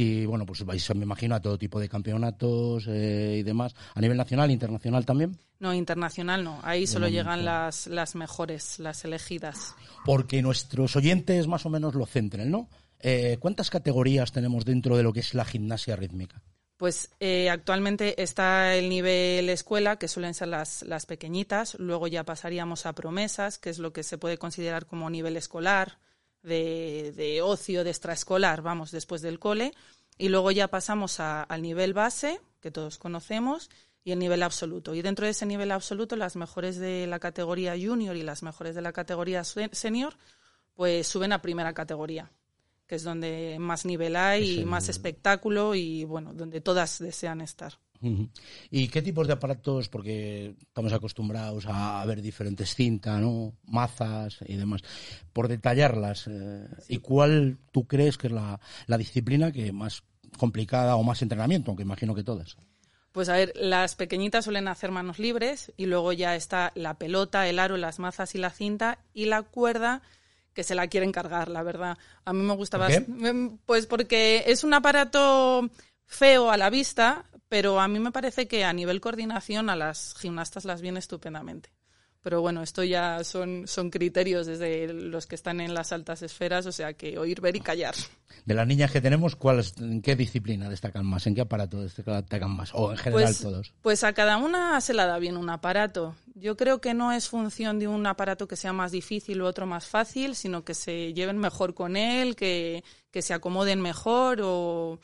Y 0.00 0.26
bueno, 0.26 0.46
pues 0.46 0.64
vais, 0.64 0.94
me 0.94 1.02
imagino, 1.02 1.34
a 1.34 1.42
todo 1.42 1.58
tipo 1.58 1.80
de 1.80 1.88
campeonatos 1.88 2.84
eh, 2.86 3.38
y 3.40 3.42
demás. 3.42 3.74
¿A 3.96 4.00
nivel 4.00 4.16
nacional, 4.16 4.48
internacional 4.48 5.04
también? 5.04 5.36
No, 5.58 5.74
internacional 5.74 6.44
no. 6.44 6.60
Ahí 6.62 6.86
solo 6.86 7.06
momento. 7.06 7.16
llegan 7.16 7.44
las, 7.44 7.88
las 7.88 8.14
mejores, 8.14 8.78
las 8.78 9.04
elegidas. 9.04 9.74
porque 10.04 10.40
nuestros 10.40 10.94
oyentes 10.94 11.48
más 11.48 11.66
o 11.66 11.70
menos 11.70 11.96
lo 11.96 12.06
centren, 12.06 12.48
¿no? 12.48 12.68
Eh, 13.00 13.38
¿Cuántas 13.40 13.70
categorías 13.70 14.30
tenemos 14.30 14.64
dentro 14.64 14.96
de 14.96 15.02
lo 15.02 15.12
que 15.12 15.18
es 15.18 15.34
la 15.34 15.44
gimnasia 15.44 15.96
rítmica? 15.96 16.40
Pues 16.76 17.10
eh, 17.18 17.50
actualmente 17.50 18.22
está 18.22 18.76
el 18.76 18.88
nivel 18.88 19.48
escuela, 19.48 19.96
que 19.96 20.06
suelen 20.06 20.34
ser 20.34 20.46
las, 20.46 20.82
las 20.82 21.06
pequeñitas. 21.06 21.74
Luego 21.80 22.06
ya 22.06 22.22
pasaríamos 22.22 22.86
a 22.86 22.92
promesas, 22.92 23.58
que 23.58 23.70
es 23.70 23.80
lo 23.80 23.92
que 23.92 24.04
se 24.04 24.16
puede 24.16 24.38
considerar 24.38 24.86
como 24.86 25.10
nivel 25.10 25.36
escolar, 25.36 25.98
de, 26.48 27.12
de 27.14 27.42
ocio, 27.42 27.84
de 27.84 27.90
extraescolar, 27.90 28.62
vamos, 28.62 28.90
después 28.90 29.22
del 29.22 29.38
cole. 29.38 29.72
Y 30.16 30.30
luego 30.30 30.50
ya 30.50 30.66
pasamos 30.68 31.20
a- 31.20 31.44
al 31.44 31.62
nivel 31.62 31.94
base, 31.94 32.40
que 32.60 32.70
todos 32.72 32.98
conocemos, 32.98 33.70
y 34.02 34.10
el 34.12 34.18
nivel 34.18 34.42
absoluto. 34.42 34.94
Y 34.94 35.02
dentro 35.02 35.26
de 35.26 35.30
ese 35.32 35.46
nivel 35.46 35.70
absoluto, 35.70 36.16
las 36.16 36.34
mejores 36.34 36.78
de 36.78 37.06
la 37.06 37.18
categoría 37.20 37.74
junior 37.80 38.16
y 38.16 38.22
las 38.22 38.42
mejores 38.42 38.74
de 38.74 38.82
la 38.82 38.92
categoría 38.92 39.44
se- 39.44 39.68
senior, 39.72 40.14
pues 40.74 41.06
suben 41.06 41.32
a 41.32 41.42
primera 41.42 41.72
categoría 41.74 42.30
que 42.86 42.94
es 42.94 43.02
donde 43.04 43.58
más 43.60 43.84
nivel 43.84 44.16
hay 44.16 44.42
Es 44.42 44.48
y 44.48 44.58
el- 44.60 44.66
más 44.66 44.88
espectáculo 44.88 45.74
y 45.74 46.04
bueno, 46.04 46.32
donde 46.32 46.62
todas 46.62 46.98
desean 46.98 47.42
estar. 47.42 47.74
¿Y 48.70 48.88
qué 48.88 49.02
tipos 49.02 49.26
de 49.26 49.32
aparatos? 49.32 49.88
Porque 49.88 50.54
estamos 50.60 50.92
acostumbrados 50.92 51.64
a 51.66 52.04
ver 52.06 52.22
diferentes 52.22 52.74
cintas, 52.74 53.20
¿no? 53.20 53.52
Mazas 53.64 54.38
y 54.46 54.56
demás. 54.56 54.82
Por 55.32 55.48
detallarlas, 55.48 56.26
eh, 56.28 56.66
¿y 56.88 56.98
cuál 56.98 57.58
tú 57.72 57.86
crees 57.86 58.16
que 58.18 58.28
es 58.28 58.32
la, 58.32 58.60
la 58.86 58.98
disciplina 58.98 59.52
que 59.52 59.72
más 59.72 60.02
complicada 60.36 60.96
o 60.96 61.02
más 61.02 61.22
entrenamiento, 61.22 61.70
aunque 61.70 61.82
imagino 61.82 62.14
que 62.14 62.22
todas. 62.24 62.56
Pues 63.12 63.28
a 63.28 63.32
ver, 63.34 63.52
las 63.56 63.96
pequeñitas 63.96 64.44
suelen 64.44 64.68
hacer 64.68 64.90
manos 64.90 65.18
libres 65.18 65.72
y 65.76 65.86
luego 65.86 66.12
ya 66.12 66.36
está 66.36 66.72
la 66.74 66.94
pelota, 66.94 67.48
el 67.48 67.58
aro, 67.58 67.76
las 67.76 67.98
mazas 67.98 68.34
y 68.34 68.38
la 68.38 68.50
cinta 68.50 68.98
y 69.14 69.24
la 69.24 69.42
cuerda 69.42 70.02
que 70.52 70.62
se 70.62 70.74
la 70.74 70.88
quieren 70.88 71.12
cargar, 71.12 71.48
la 71.48 71.62
verdad. 71.62 71.96
A 72.24 72.32
mí 72.32 72.42
me 72.42 72.54
gusta 72.54 72.78
¿Por 72.78 72.88
qué? 72.88 73.06
bast- 73.06 73.58
Pues 73.64 73.86
porque 73.86 74.44
es 74.46 74.62
un 74.64 74.74
aparato 74.74 75.68
feo 76.04 76.50
a 76.50 76.56
la 76.56 76.68
vista, 76.70 77.24
pero 77.48 77.80
a 77.80 77.88
mí 77.88 77.98
me 77.98 78.12
parece 78.12 78.46
que 78.48 78.64
a 78.64 78.72
nivel 78.72 79.00
coordinación 79.00 79.70
a 79.70 79.76
las 79.76 80.14
gimnastas 80.18 80.64
las 80.64 80.80
viene 80.80 80.98
estupendamente. 80.98 81.70
Pero 82.20 82.40
bueno, 82.42 82.62
esto 82.64 82.82
ya 82.82 83.22
son, 83.22 83.68
son 83.68 83.90
criterios 83.90 84.46
desde 84.46 84.92
los 84.92 85.26
que 85.26 85.36
están 85.36 85.60
en 85.60 85.72
las 85.72 85.92
altas 85.92 86.20
esferas, 86.22 86.66
o 86.66 86.72
sea 86.72 86.92
que 86.92 87.16
oír, 87.16 87.40
ver 87.40 87.54
y 87.54 87.60
callar. 87.60 87.94
De 88.44 88.54
las 88.54 88.66
niñas 88.66 88.90
que 88.90 89.00
tenemos, 89.00 89.36
¿cuál 89.36 89.60
es- 89.60 89.78
¿en 89.78 90.02
qué 90.02 90.16
disciplina 90.16 90.68
destacan 90.68 91.06
más? 91.06 91.26
¿En 91.28 91.36
qué 91.36 91.42
aparato 91.42 91.80
destacan 91.80 92.50
más? 92.50 92.70
O 92.74 92.90
en 92.90 92.98
general 92.98 93.24
Pues, 93.24 93.40
todos. 93.40 93.72
pues 93.82 94.04
a 94.04 94.12
cada 94.14 94.36
una 94.36 94.80
se 94.80 94.94
la 94.94 95.06
da 95.06 95.18
bien 95.20 95.36
un 95.36 95.48
aparato. 95.48 96.16
Yo 96.34 96.56
creo 96.56 96.80
que 96.80 96.92
no 96.92 97.12
es 97.12 97.28
función 97.28 97.78
de 97.78 97.86
un 97.86 98.04
aparato 98.06 98.48
que 98.48 98.56
sea 98.56 98.72
más 98.72 98.90
difícil 98.90 99.40
u 99.40 99.46
otro 99.46 99.64
más 99.66 99.86
fácil, 99.86 100.34
sino 100.34 100.64
que 100.64 100.74
se 100.74 101.14
lleven 101.14 101.38
mejor 101.38 101.72
con 101.74 101.96
él, 101.96 102.34
que, 102.34 102.82
que 103.12 103.22
se 103.22 103.32
acomoden 103.32 103.80
mejor 103.80 104.40
o, 104.42 105.00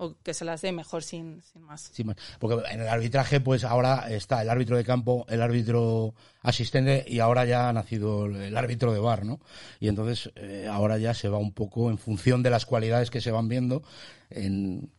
o 0.00 0.16
que 0.22 0.32
se 0.32 0.44
las 0.44 0.62
dé 0.62 0.70
mejor 0.70 1.02
sin, 1.02 1.42
sin 1.42 1.62
más. 1.62 1.90
Sí, 1.92 2.04
más. 2.04 2.16
Porque 2.38 2.62
en 2.70 2.80
el 2.80 2.88
arbitraje, 2.88 3.40
pues 3.40 3.64
ahora 3.64 4.06
está 4.10 4.40
el 4.40 4.48
árbitro 4.48 4.76
de 4.76 4.84
campo, 4.84 5.26
el 5.28 5.42
árbitro 5.42 6.14
asistente 6.40 7.04
y 7.06 7.18
ahora 7.18 7.44
ya 7.44 7.68
ha 7.68 7.72
nacido 7.72 8.26
el, 8.26 8.56
árbitro 8.56 8.92
de 8.92 9.00
bar, 9.00 9.24
¿no? 9.24 9.40
Y 9.80 9.88
entonces 9.88 10.30
eh, 10.36 10.68
ahora 10.70 10.98
ya 10.98 11.14
se 11.14 11.28
va 11.28 11.38
un 11.38 11.52
poco 11.52 11.90
en 11.90 11.98
función 11.98 12.44
de 12.44 12.50
las 12.50 12.64
cualidades 12.64 13.10
que 13.10 13.20
se 13.20 13.32
van 13.32 13.48
viendo 13.48 13.82
en, 14.30 14.92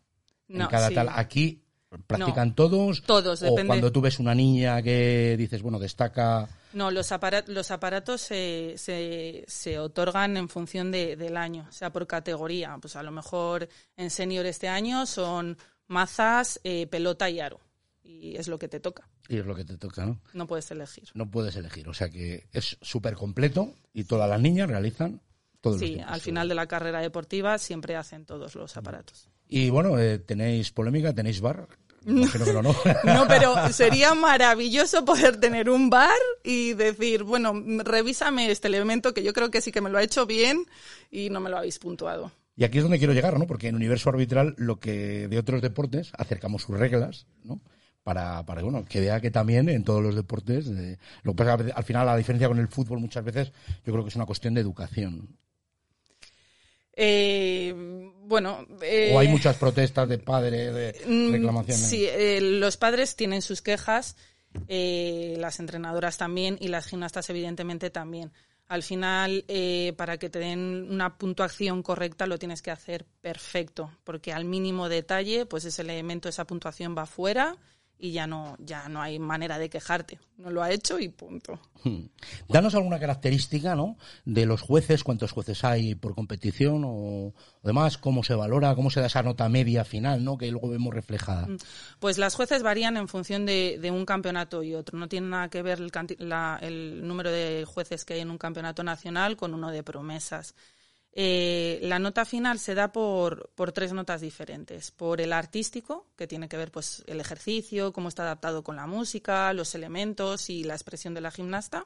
en 0.49 0.67
cada 0.67 0.89
sí. 0.89 0.95
tal. 0.95 1.07
Aquí 1.13 1.63
practican 2.07 2.53
todos. 2.55 3.01
Todos, 3.03 3.41
o 3.41 3.45
depende. 3.45 3.67
cuando 3.67 3.91
tú 3.91 4.01
ves 4.01 4.19
una 4.19 4.35
niña 4.35 4.81
que 4.81 5.35
dices, 5.37 5.61
bueno, 5.61 5.79
destaca. 5.79 6.47
No, 6.73 6.91
los, 6.91 7.11
apara- 7.11 7.43
los 7.47 7.71
aparatos 7.71 8.21
se, 8.21 8.75
se, 8.77 9.43
se 9.47 9.79
otorgan 9.79 10.37
en 10.37 10.49
función 10.49 10.91
de- 10.91 11.15
del 11.15 11.35
año, 11.37 11.65
o 11.67 11.71
sea, 11.71 11.91
por 11.91 12.05
categoría. 12.07 12.77
Pues 12.79 12.95
a 12.95 13.03
lo 13.03 13.11
mejor 13.11 13.67
en 13.97 14.09
senior 14.09 14.45
este 14.45 14.67
año 14.67 15.05
son 15.05 15.57
mazas, 15.87 16.59
eh, 16.63 16.85
pelota 16.87 17.29
y 17.29 17.39
aro. 17.39 17.59
Y 18.03 18.35
es 18.37 18.47
lo 18.47 18.57
que 18.59 18.67
te 18.67 18.79
toca. 18.79 19.07
Y 19.27 19.37
es 19.37 19.45
lo 19.45 19.55
que 19.55 19.65
te 19.65 19.77
toca, 19.77 20.05
¿no? 20.05 20.19
No 20.33 20.47
puedes 20.47 20.69
elegir. 20.71 21.09
No 21.13 21.29
puedes 21.29 21.55
elegir. 21.55 21.87
O 21.89 21.93
sea 21.93 22.09
que 22.09 22.47
es 22.51 22.77
súper 22.81 23.15
completo 23.15 23.73
y 23.93 24.03
todas 24.05 24.29
las 24.29 24.39
niñas 24.41 24.67
realizan 24.69 25.21
todos 25.61 25.79
los 25.81 25.89
Sí, 25.89 25.99
al 26.05 26.21
final 26.21 26.47
de 26.49 26.55
la 26.55 26.67
carrera 26.67 27.01
deportiva 27.01 27.57
siempre 27.57 27.95
hacen 27.95 28.25
todos 28.25 28.55
los 28.55 28.77
aparatos. 28.77 29.27
Y 29.49 29.71
bueno, 29.71 29.97
eh, 29.97 30.19
tenéis 30.19 30.71
polémica, 30.71 31.13
tenéis 31.13 31.41
bar. 31.41 31.67
Imagino 32.05 32.45
que 32.45 32.53
no, 32.53 32.61
¿no? 32.61 32.75
No, 33.03 33.27
pero 33.27 33.55
sería 33.73 34.13
maravilloso 34.13 35.03
poder 35.03 35.37
tener 35.37 35.69
un 35.69 35.89
bar 35.89 36.17
y 36.43 36.73
decir, 36.73 37.23
bueno, 37.23 37.53
revísame 37.83 38.51
este 38.51 38.67
elemento 38.67 39.13
que 39.13 39.23
yo 39.23 39.33
creo 39.33 39.51
que 39.51 39.59
sí 39.59 39.71
que 39.71 39.81
me 39.81 39.89
lo 39.89 39.97
ha 39.97 40.03
hecho 40.03 40.25
bien 40.25 40.65
y 41.11 41.29
no 41.29 41.39
me 41.39 41.49
lo 41.49 41.57
habéis 41.57 41.79
puntuado. 41.79 42.31
Y 42.55 42.63
aquí 42.63 42.77
es 42.77 42.83
donde 42.83 42.99
quiero 42.99 43.13
llegar, 43.13 43.39
¿no? 43.39 43.47
Porque 43.47 43.67
en 43.67 43.75
universo 43.75 44.09
arbitral, 44.09 44.53
lo 44.57 44.79
que 44.79 45.27
de 45.27 45.37
otros 45.39 45.61
deportes, 45.61 46.11
acercamos 46.17 46.63
sus 46.63 46.77
reglas, 46.77 47.25
¿no? 47.43 47.59
Para, 48.03 48.45
para 48.45 48.61
bueno, 48.61 48.85
que 48.85 49.01
vea 49.01 49.19
que 49.19 49.31
también 49.31 49.67
en 49.67 49.83
todos 49.83 50.01
los 50.01 50.15
deportes, 50.15 50.67
eh, 50.67 50.97
lo 51.23 51.33
que 51.33 51.43
pasa 51.43 51.57
al 51.73 51.83
final 51.83 52.05
la 52.05 52.17
diferencia 52.17 52.47
con 52.47 52.59
el 52.59 52.67
fútbol 52.67 52.99
muchas 52.99 53.23
veces, 53.23 53.51
yo 53.85 53.93
creo 53.93 54.03
que 54.03 54.09
es 54.09 54.15
una 54.15 54.25
cuestión 54.25 54.53
de 54.53 54.61
educación. 54.61 55.37
Eh, 57.01 58.08
bueno, 58.29 58.65
eh, 58.83 59.11
O 59.13 59.19
hay 59.19 59.27
muchas 59.27 59.57
protestas 59.57 60.07
de 60.07 60.19
padres, 60.19 60.73
de 60.73 60.95
Mm, 61.07 61.31
reclamaciones. 61.31 61.89
Sí, 61.89 62.05
eh, 62.05 62.39
los 62.39 62.77
padres 62.77 63.15
tienen 63.15 63.41
sus 63.41 63.61
quejas, 63.63 64.15
eh, 64.67 65.35
las 65.39 65.59
entrenadoras 65.59 66.17
también 66.17 66.55
y 66.61 66.67
las 66.67 66.85
gimnastas 66.85 67.29
evidentemente 67.31 67.89
también. 67.89 68.31
Al 68.67 68.83
final, 68.83 69.45
eh, 69.47 69.93
para 69.97 70.17
que 70.19 70.29
te 70.29 70.37
den 70.37 70.87
una 70.91 71.17
puntuación 71.17 71.81
correcta, 71.81 72.27
lo 72.27 72.37
tienes 72.37 72.61
que 72.61 72.69
hacer 72.69 73.03
perfecto, 73.19 73.91
porque 74.03 74.31
al 74.31 74.45
mínimo 74.45 74.89
detalle, 74.89 75.47
pues 75.47 75.65
ese 75.65 75.81
elemento, 75.81 76.29
esa 76.29 76.45
puntuación 76.45 76.95
va 76.95 77.07
fuera 77.07 77.57
y 78.01 78.11
ya 78.13 78.25
no, 78.27 78.55
ya 78.59 78.87
no 78.87 79.01
hay 79.01 79.19
manera 79.19 79.59
de 79.59 79.69
quejarte. 79.69 80.19
No 80.37 80.49
lo 80.49 80.63
ha 80.63 80.71
hecho 80.71 80.97
y 80.99 81.09
punto. 81.09 81.59
Hmm. 81.83 82.03
Danos 82.47 82.73
alguna 82.73 82.97
característica, 82.99 83.75
¿no? 83.75 83.97
De 84.23 84.45
los 84.45 84.61
jueces, 84.61 85.03
cuántos 85.03 85.33
jueces 85.33 85.63
hay 85.65 85.95
por 85.95 86.15
competición 86.15 86.83
o, 86.85 86.89
o 86.91 87.33
demás, 87.61 87.97
cómo 87.97 88.23
se 88.23 88.35
valora, 88.35 88.73
cómo 88.73 88.89
se 88.89 89.01
da 89.01 89.07
esa 89.07 89.21
nota 89.21 89.49
media 89.49 89.83
final, 89.83 90.23
¿no? 90.23 90.37
Que 90.37 90.49
luego 90.49 90.69
vemos 90.69 90.93
reflejada. 90.93 91.47
Pues 91.99 92.17
las 92.17 92.35
jueces 92.35 92.63
varían 92.63 92.95
en 92.95 93.09
función 93.09 93.45
de, 93.45 93.77
de 93.81 93.91
un 93.91 94.05
campeonato 94.05 94.63
y 94.63 94.75
otro. 94.75 94.97
No 94.97 95.09
tiene 95.09 95.27
nada 95.27 95.49
que 95.49 95.61
ver 95.61 95.79
el, 95.79 95.91
la- 96.19 96.57
el 96.61 97.05
número 97.05 97.29
de 97.31 97.65
jueces 97.67 98.05
que 98.05 98.13
hay 98.13 98.21
en 98.21 98.31
un 98.31 98.37
campeonato 98.37 98.81
nacional 98.83 99.35
con 99.35 99.53
uno 99.53 99.71
de 99.71 99.83
promesas. 99.83 100.55
Eh, 101.11 101.79
la 101.81 101.99
nota 101.99 102.23
final 102.23 102.59
se 102.59 102.75
da 102.75 102.91
por, 102.91 103.49
por 103.55 103.71
tres 103.71 103.93
notas 103.93 104.21
diferentes. 104.21 104.91
Por 104.91 105.21
el 105.21 105.33
artístico, 105.33 106.07
que 106.15 106.27
tiene 106.27 106.47
que 106.47 106.57
ver 106.57 106.71
pues 106.71 107.03
el 107.07 107.19
ejercicio, 107.19 107.91
cómo 107.93 108.09
está 108.09 108.23
adaptado 108.23 108.63
con 108.63 108.75
la 108.75 108.87
música, 108.87 109.51
los 109.53 109.75
elementos 109.75 110.49
y 110.49 110.63
la 110.63 110.75
expresión 110.75 111.13
de 111.13 111.21
la 111.21 111.31
gimnasta. 111.31 111.85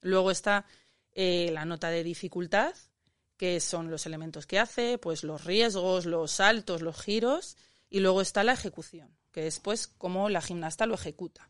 Luego 0.00 0.30
está 0.30 0.66
eh, 1.12 1.50
la 1.52 1.64
nota 1.64 1.88
de 1.90 2.04
dificultad, 2.04 2.74
que 3.36 3.60
son 3.60 3.90
los 3.90 4.06
elementos 4.06 4.46
que 4.46 4.58
hace, 4.58 4.98
pues 4.98 5.22
los 5.22 5.44
riesgos, 5.44 6.06
los 6.06 6.32
saltos, 6.32 6.82
los 6.82 7.00
giros, 7.00 7.56
y 7.88 8.00
luego 8.00 8.20
está 8.20 8.44
la 8.44 8.52
ejecución, 8.52 9.16
que 9.32 9.46
es 9.46 9.60
pues 9.60 9.86
cómo 9.86 10.28
la 10.28 10.42
gimnasta 10.42 10.86
lo 10.86 10.94
ejecuta. 10.94 11.48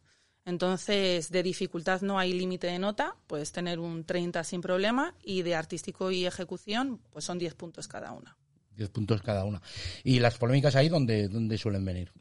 Entonces, 0.49 1.31
de 1.31 1.43
dificultad 1.43 2.01
no 2.01 2.19
hay 2.19 2.33
límite 2.33 2.69
de 2.69 2.79
nota, 2.79 3.15
puedes 3.27 3.53
tener 3.53 3.79
un 3.79 4.05
30 4.05 4.43
sin 4.45 4.63
problema, 4.63 5.15
y 5.23 5.43
de 5.43 5.55
artístico 5.55 6.11
y 6.11 6.25
ejecución, 6.25 7.01
pues 7.11 7.27
son 7.27 7.39
10 7.39 7.55
puntos 7.55 7.87
cada 7.87 8.13
una. 8.13 8.35
Diez 8.75 8.89
puntos 8.89 9.21
cada 9.21 9.45
una. 9.45 9.61
Y 10.05 10.21
las 10.21 10.39
polémicas 10.39 10.75
ahí, 10.75 10.89
¿dónde, 10.89 11.29
dónde 11.29 11.59
suelen 11.59 11.85
venir? 11.85 12.13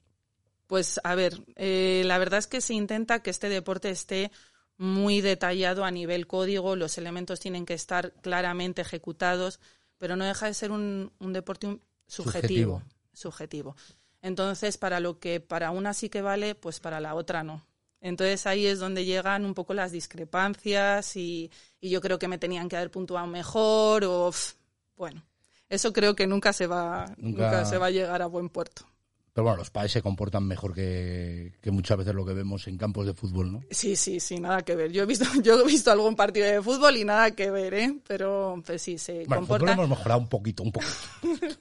Pues 0.67 0.99
a 1.05 1.15
ver, 1.15 1.41
eh, 1.55 2.03
la 2.05 2.17
verdad 2.17 2.39
es 2.39 2.47
que 2.47 2.59
se 2.59 2.73
intenta 2.73 3.21
que 3.21 3.29
este 3.29 3.47
deporte 3.47 3.89
esté 3.89 4.31
muy 4.77 5.21
detallado 5.21 5.85
a 5.85 5.91
nivel 5.91 6.27
código, 6.27 6.75
los 6.75 6.97
elementos 6.97 7.39
tienen 7.39 7.65
que 7.65 7.75
estar 7.75 8.11
claramente 8.21 8.81
ejecutados, 8.81 9.59
pero 9.97 10.17
no 10.17 10.25
deja 10.25 10.47
de 10.47 10.53
ser 10.53 10.71
un, 10.71 11.13
un 11.19 11.31
deporte 11.31 11.67
un- 11.67 11.81
subjetivo, 12.07 12.83
subjetivo. 13.13 13.75
Entonces, 14.21 14.77
para 14.77 14.99
lo 14.99 15.19
que 15.19 15.39
para 15.39 15.71
una 15.71 15.93
sí 15.93 16.09
que 16.09 16.21
vale, 16.21 16.55
pues 16.55 16.79
para 16.81 16.99
la 16.99 17.15
otra 17.15 17.43
no. 17.43 17.66
Entonces 18.01 18.45
ahí 18.45 18.65
es 18.67 18.79
donde 18.79 19.05
llegan 19.05 19.43
un 19.45 19.53
poco 19.53 19.73
las 19.73 19.91
discrepancias 19.91 21.15
y, 21.15 21.51
y 21.81 21.89
yo 21.89 21.99
creo 22.01 22.19
que 22.19 22.27
me 22.27 22.37
tenían 22.37 22.69
que 22.69 22.77
haber 22.77 22.91
puntuado 22.91 23.25
mejor 23.27 24.03
o 24.05 24.31
bueno, 24.95 25.23
eso 25.69 25.91
creo 25.93 26.15
que 26.15 26.27
nunca 26.27 26.53
se 26.53 26.67
va, 26.67 27.05
Nunca- 27.17 27.43
nunca 27.43 27.65
se 27.65 27.77
va 27.77 27.87
a 27.87 27.91
llegar 27.91 28.21
a 28.21 28.27
buen 28.27 28.49
puerto. 28.49 28.85
Pero 29.33 29.43
bueno, 29.45 29.57
los 29.59 29.69
padres 29.69 29.91
se 29.91 30.01
comportan 30.01 30.47
mejor 30.47 30.73
que, 30.73 31.53
que 31.61 31.69
muchas 31.69 31.95
veces 31.99 32.15
lo 32.15 32.25
que 32.25 32.33
vemos 32.33 32.67
en 32.67 32.75
campos 32.75 33.05
de 33.05 33.13
fútbol, 33.13 33.51
¿no? 33.51 33.61
Sí, 33.69 33.95
sí, 33.95 34.19
sí, 34.19 34.39
nada 34.39 34.63
que 34.63 34.75
ver. 34.75 34.91
Yo 34.91 35.03
he 35.03 35.05
visto, 35.05 35.25
yo 35.43 35.59
he 35.61 35.63
visto 35.67 35.91
algún 35.91 36.15
partido 36.15 36.47
de 36.47 36.59
fútbol 36.59 36.97
y 36.97 37.03
nada 37.05 37.29
que 37.35 37.51
ver, 37.51 37.73
¿eh? 37.75 37.99
Pero 38.07 38.61
pues 38.65 38.81
sí, 38.81 38.97
se 38.97 39.25
Bueno, 39.25 39.35
comportan, 39.45 39.69
hemos 39.77 39.89
mejorado 39.89 40.19
un 40.21 40.27
poquito, 40.27 40.63
un 40.63 40.71
poquito. 40.71 40.91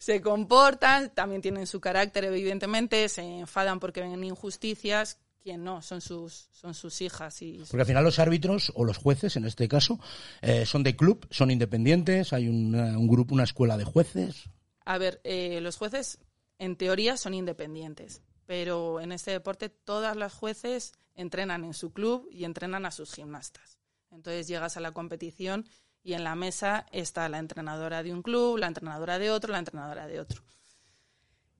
se 0.00 0.20
comportan, 0.20 1.10
también 1.14 1.42
tienen 1.42 1.68
su 1.68 1.80
carácter, 1.80 2.24
evidentemente, 2.24 3.08
se 3.08 3.22
enfadan 3.22 3.78
porque 3.78 4.00
ven 4.00 4.24
injusticias. 4.24 5.18
¿Quién 5.42 5.64
no? 5.64 5.82
Son 5.82 6.00
sus, 6.00 6.48
son 6.52 6.72
sus 6.72 7.00
hijas 7.00 7.42
y 7.42 7.58
Porque 7.68 7.80
al 7.80 7.86
final 7.86 8.04
los 8.04 8.20
árbitros 8.20 8.70
o 8.76 8.84
los 8.84 8.96
jueces, 8.96 9.34
en 9.36 9.44
este 9.44 9.66
caso, 9.66 9.98
eh, 10.40 10.64
son 10.66 10.84
de 10.84 10.94
club, 10.94 11.26
son 11.30 11.50
independientes, 11.50 12.32
hay 12.32 12.48
una- 12.48 12.96
un 12.96 13.08
grupo, 13.08 13.34
una 13.34 13.42
escuela 13.44 13.76
de 13.76 13.84
jueces. 13.84 14.44
A 14.84 14.98
ver, 14.98 15.20
eh, 15.24 15.60
los 15.60 15.76
jueces 15.78 16.18
en 16.58 16.76
teoría 16.76 17.16
son 17.16 17.34
independientes, 17.34 18.22
pero 18.46 19.00
en 19.00 19.10
este 19.10 19.32
deporte 19.32 19.68
todas 19.68 20.16
las 20.16 20.32
jueces 20.32 20.92
entrenan 21.16 21.64
en 21.64 21.74
su 21.74 21.92
club 21.92 22.28
y 22.30 22.44
entrenan 22.44 22.86
a 22.86 22.92
sus 22.92 23.12
gimnastas. 23.12 23.78
Entonces 24.12 24.46
llegas 24.46 24.76
a 24.76 24.80
la 24.80 24.92
competición 24.92 25.66
y 26.04 26.12
en 26.12 26.22
la 26.22 26.36
mesa 26.36 26.86
está 26.92 27.28
la 27.28 27.38
entrenadora 27.40 28.02
de 28.04 28.12
un 28.12 28.22
club, 28.22 28.58
la 28.58 28.68
entrenadora 28.68 29.18
de 29.18 29.30
otro, 29.30 29.50
la 29.52 29.58
entrenadora 29.58 30.06
de 30.06 30.20
otro. 30.20 30.42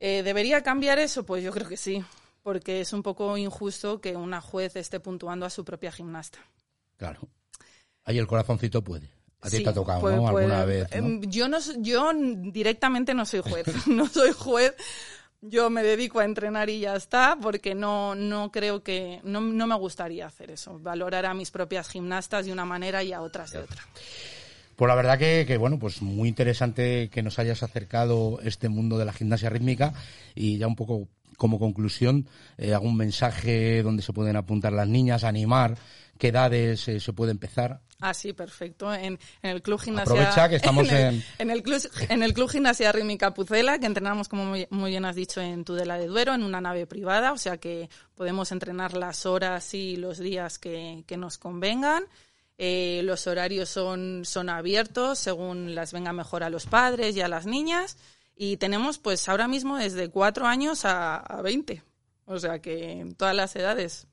Eh, 0.00 0.22
¿Debería 0.22 0.62
cambiar 0.62 0.98
eso? 0.98 1.24
Pues 1.24 1.42
yo 1.44 1.52
creo 1.52 1.68
que 1.68 1.76
sí, 1.76 2.04
porque 2.42 2.80
es 2.80 2.92
un 2.92 3.02
poco 3.02 3.37
injusto 3.37 4.00
que 4.00 4.16
una 4.16 4.40
juez 4.40 4.76
esté 4.76 5.00
puntuando 5.00 5.46
a 5.46 5.50
su 5.50 5.64
propia 5.64 5.92
gimnasta. 5.92 6.38
Claro. 6.96 7.20
Ahí 8.04 8.18
el 8.18 8.26
corazoncito 8.26 8.82
puede. 8.82 9.11
A 9.40 9.50
ti 9.50 9.58
Sí, 9.58 9.64
te 9.64 9.70
ha 9.70 9.75
tocado, 9.75 10.00
pues- 10.00 10.16
¿no? 10.16 10.28
Alguna 10.28 10.64
vez. 10.64 10.88
¿no? 10.90 10.96
em, 10.96 11.20
Yo, 11.22 11.49
no, 11.49 11.58
yo 11.78 12.11
directamente 12.14 13.14
no 13.14 13.25
soy 13.26 13.40
juez. 13.40 13.66
no 13.87 14.06
soy 14.06 14.32
juez. 14.32 14.75
Yo 15.40 15.70
me 15.70 15.82
dedico 15.82 16.20
a 16.20 16.25
entrenar 16.25 16.70
y 16.70 16.78
ya 16.80 16.94
está, 16.94 17.37
porque 17.40 17.75
no, 17.75 18.14
no 18.14 18.52
creo 18.52 18.84
que. 18.84 19.20
No, 19.25 19.40
no 19.40 19.66
me 19.66 19.75
gustaría 19.75 20.26
hacer 20.26 20.52
eso. 20.52 20.78
Valorar 20.78 21.26
a 21.26 21.34
mis 21.34 21.50
propias 21.50 21.88
gimnastas 21.88 22.46
de 22.46 22.52
una 22.52 22.64
manera 22.64 23.02
y 23.02 23.12
a 23.12 23.20
otras 23.22 23.50
de 23.50 23.58
otra. 23.58 23.82
Pues 24.76 24.88
la 24.88 24.94
verdad 24.94 25.18
que, 25.18 25.44
que, 25.46 25.56
bueno, 25.56 25.78
pues 25.80 26.00
muy 26.00 26.28
interesante 26.28 27.11
que 27.11 27.22
nos 27.22 27.40
hayas 27.40 27.64
acercado 27.64 28.38
este 28.44 28.68
mundo 28.68 28.99
de 28.99 29.04
la 29.04 29.12
gimnasia 29.12 29.50
rítmica 29.50 29.92
y 30.37 30.58
ya 30.58 30.68
un 30.68 30.76
poco 30.76 31.08
como 31.42 31.58
conclusión, 31.58 32.28
eh, 32.56 32.72
algún 32.72 32.96
mensaje 32.96 33.82
donde 33.82 34.00
se 34.04 34.12
pueden 34.12 34.37
apuntar 34.37 34.72
las 34.72 34.87
niñas, 34.87 35.25
animar, 35.25 35.76
qué 36.16 36.28
edades 36.28 36.87
eh, 36.87 37.00
se 37.00 37.12
puede 37.12 37.32
empezar. 37.32 37.80
Ah, 37.99 38.14
sí, 38.14 38.32
perfecto. 38.32 38.94
En, 38.94 39.18
en 39.42 39.50
el 39.50 39.61
Club 39.61 39.80
Gimnasia... 39.80 40.12
Aprovecha 40.12 40.49
que 40.49 40.54
estamos 40.54 40.88
en... 40.92 40.94
El, 40.96 41.14
en- 41.16 41.22
en 41.38 41.50
el 41.50 41.62
club, 41.64 41.80
en 42.08 42.22
el 42.22 42.32
Club 42.32 42.49
Gimnasia 42.49 42.92
Rítmica 42.92 43.34
Pucela, 43.34 43.80
que 43.80 43.87
entrenamos, 43.87 44.28
como 44.28 44.44
muy, 44.44 44.68
muy 44.70 44.92
bien 44.92 45.04
has 45.04 45.16
dicho, 45.16 45.40
en 45.40 45.64
Tudela 45.64 45.99
de 45.99 46.06
Duero, 46.06 46.32
en 46.32 46.44
una 46.44 46.61
nave 46.61 46.87
privada, 46.87 47.32
o 47.32 47.38
sea 47.38 47.56
que 47.58 47.90
podemos 48.14 48.52
entrenar 48.52 48.96
las 48.96 49.26
horas 49.26 49.75
y 49.75 49.96
los 49.96 50.18
días 50.18 50.61
que, 50.61 51.02
que 51.08 51.16
nos 51.16 51.38
convengan. 51.38 52.04
Eh, 52.56 53.00
los 53.02 53.26
horarios 53.26 53.68
son, 53.68 54.22
son 54.25 54.49
abiertos 54.49 55.18
según 55.18 55.75
las 55.75 55.92
venga 55.92 56.12
mejor 56.12 56.44
a 56.44 56.50
los 56.50 56.66
padres 56.66 57.16
y 57.16 57.20
a 57.20 57.26
las 57.26 57.46
niñas. 57.46 57.96
Y 58.34 58.56
tenemos, 58.56 58.98
pues 58.98 59.28
ahora 59.28 59.48
mismo, 59.48 59.76
desde 59.76 60.10
cuatro 60.10 60.46
años 60.46 60.84
a, 60.84 61.16
a 61.16 61.42
20. 61.42 61.82
O 62.24 62.38
sea 62.38 62.60
que 62.60 62.92
en 62.92 63.14
todas 63.14 63.34
las 63.34 63.54
edades. 63.56 64.06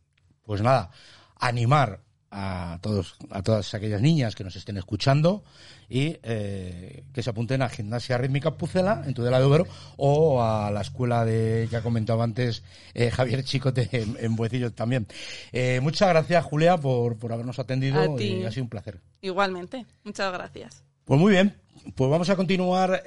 Pues 0.44 0.62
nada, 0.62 0.92
animar 1.36 2.02
a 2.32 2.78
todos, 2.82 3.16
a 3.32 3.42
todas 3.42 3.74
aquellas 3.74 4.02
niñas 4.02 4.36
que 4.36 4.44
nos 4.44 4.56
estén 4.56 4.78
escuchando 4.78 5.44
y 5.88 6.18
eh, 6.22 7.04
que 7.12 7.24
se 7.24 7.30
apunten 7.32 7.62
a 7.62 7.70
Gimnasia 7.70 8.18
Rítmica 8.18 8.56
Pucela 8.56 9.04
en 9.06 9.14
Tudela 9.14 9.40
de 9.40 9.46
Duero 9.46 9.68
o 9.98 10.42
a 10.44 10.70
la 10.70 10.82
escuela 10.82 11.26
de 11.26 11.68
que 11.70 11.76
ha 11.76 11.82
comentado 11.82 12.22
antes 12.22 12.64
eh, 12.94 13.10
Javier 13.10 13.44
Chicote 13.44 13.90
en, 13.92 14.16
en 14.20 14.36
Buecillo 14.36 14.72
también. 14.72 15.08
Eh, 15.52 15.80
muchas 15.82 16.10
gracias 16.10 16.46
Julia 16.46 16.78
por, 16.78 17.18
por 17.18 17.34
habernos 17.34 17.58
atendido 17.58 18.20
y 18.20 18.44
ha 18.44 18.52
sido 18.52 18.64
un 18.64 18.70
placer. 18.70 19.00
Igualmente. 19.22 19.86
Muchas 20.04 20.32
gracias. 20.32 20.84
Pues 21.06 21.20
muy 21.20 21.32
bien, 21.32 21.60
pues 21.96 22.12
vamos 22.12 22.30
a 22.30 22.36
continuar 22.36 23.02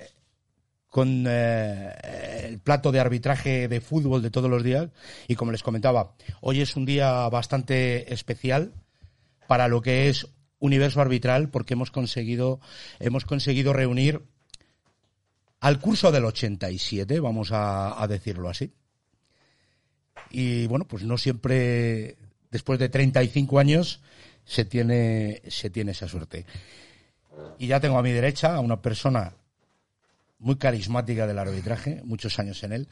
con 0.93 1.25
eh, 1.27 1.91
el 2.45 2.59
plato 2.59 2.93
de 2.93 3.01
arbitraje 3.01 3.67
de 3.67 3.81
fútbol 3.81 4.21
de 4.21 4.31
todos 4.31 4.51
los 4.51 4.63
días 4.63 4.91
y 5.27 5.37
como 5.37 5.51
les 5.51 5.63
comentaba, 5.63 6.13
hoy 6.43 6.61
es 6.61 6.77
un 6.77 6.85
día 6.85 7.27
bastante 7.31 8.13
especial 8.13 8.75
para 9.49 9.69
lo 9.69 9.81
que 9.81 10.11
es 10.11 10.29
universo 10.59 11.01
arbitral 11.01 11.49
porque 11.49 11.73
hemos 11.73 11.91
conseguido 11.91 12.61
hemos 13.01 13.25
conseguido 13.25 13.73
reunir 13.73 14.21
al 15.61 15.81
curso 15.81 16.13
del 16.13 16.27
87, 16.27 17.21
vamos 17.21 17.53
a, 17.53 18.01
a 18.01 18.07
decirlo 18.07 18.51
así. 18.51 18.75
Y 20.29 20.67
bueno, 20.67 20.87
pues 20.87 21.05
no 21.05 21.17
siempre 21.17 22.19
después 22.51 22.79
de 22.79 22.91
35 22.91 23.59
años 23.59 24.03
se 24.45 24.67
tiene 24.67 25.41
se 25.49 25.71
tiene 25.71 25.93
esa 25.93 26.07
suerte. 26.07 26.45
Y 27.59 27.69
ya 27.69 27.81
tengo 27.81 27.99
a 27.99 28.03
mi 28.03 28.13
derecha 28.13 28.57
a 28.57 28.61
una 28.61 28.83
persona 28.83 29.37
muy 30.43 30.57
carismática 30.57 31.27
del 31.27 31.39
arbitraje, 31.39 32.03
muchos 32.05 32.39
años 32.39 32.63
en 32.65 32.73
él, 32.73 32.89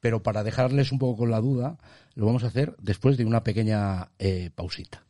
pero 0.00 0.22
para 0.22 0.44
dejarles 0.44 0.92
un 0.92 0.98
poco 0.98 1.18
con 1.18 1.30
la 1.30 1.40
duda, 1.40 1.78
lo 2.14 2.26
vamos 2.26 2.44
a 2.44 2.48
hacer 2.48 2.76
después 2.78 3.16
de 3.16 3.24
una 3.24 3.42
pequeña 3.42 4.12
eh, 4.18 4.50
pausita. 4.54 5.04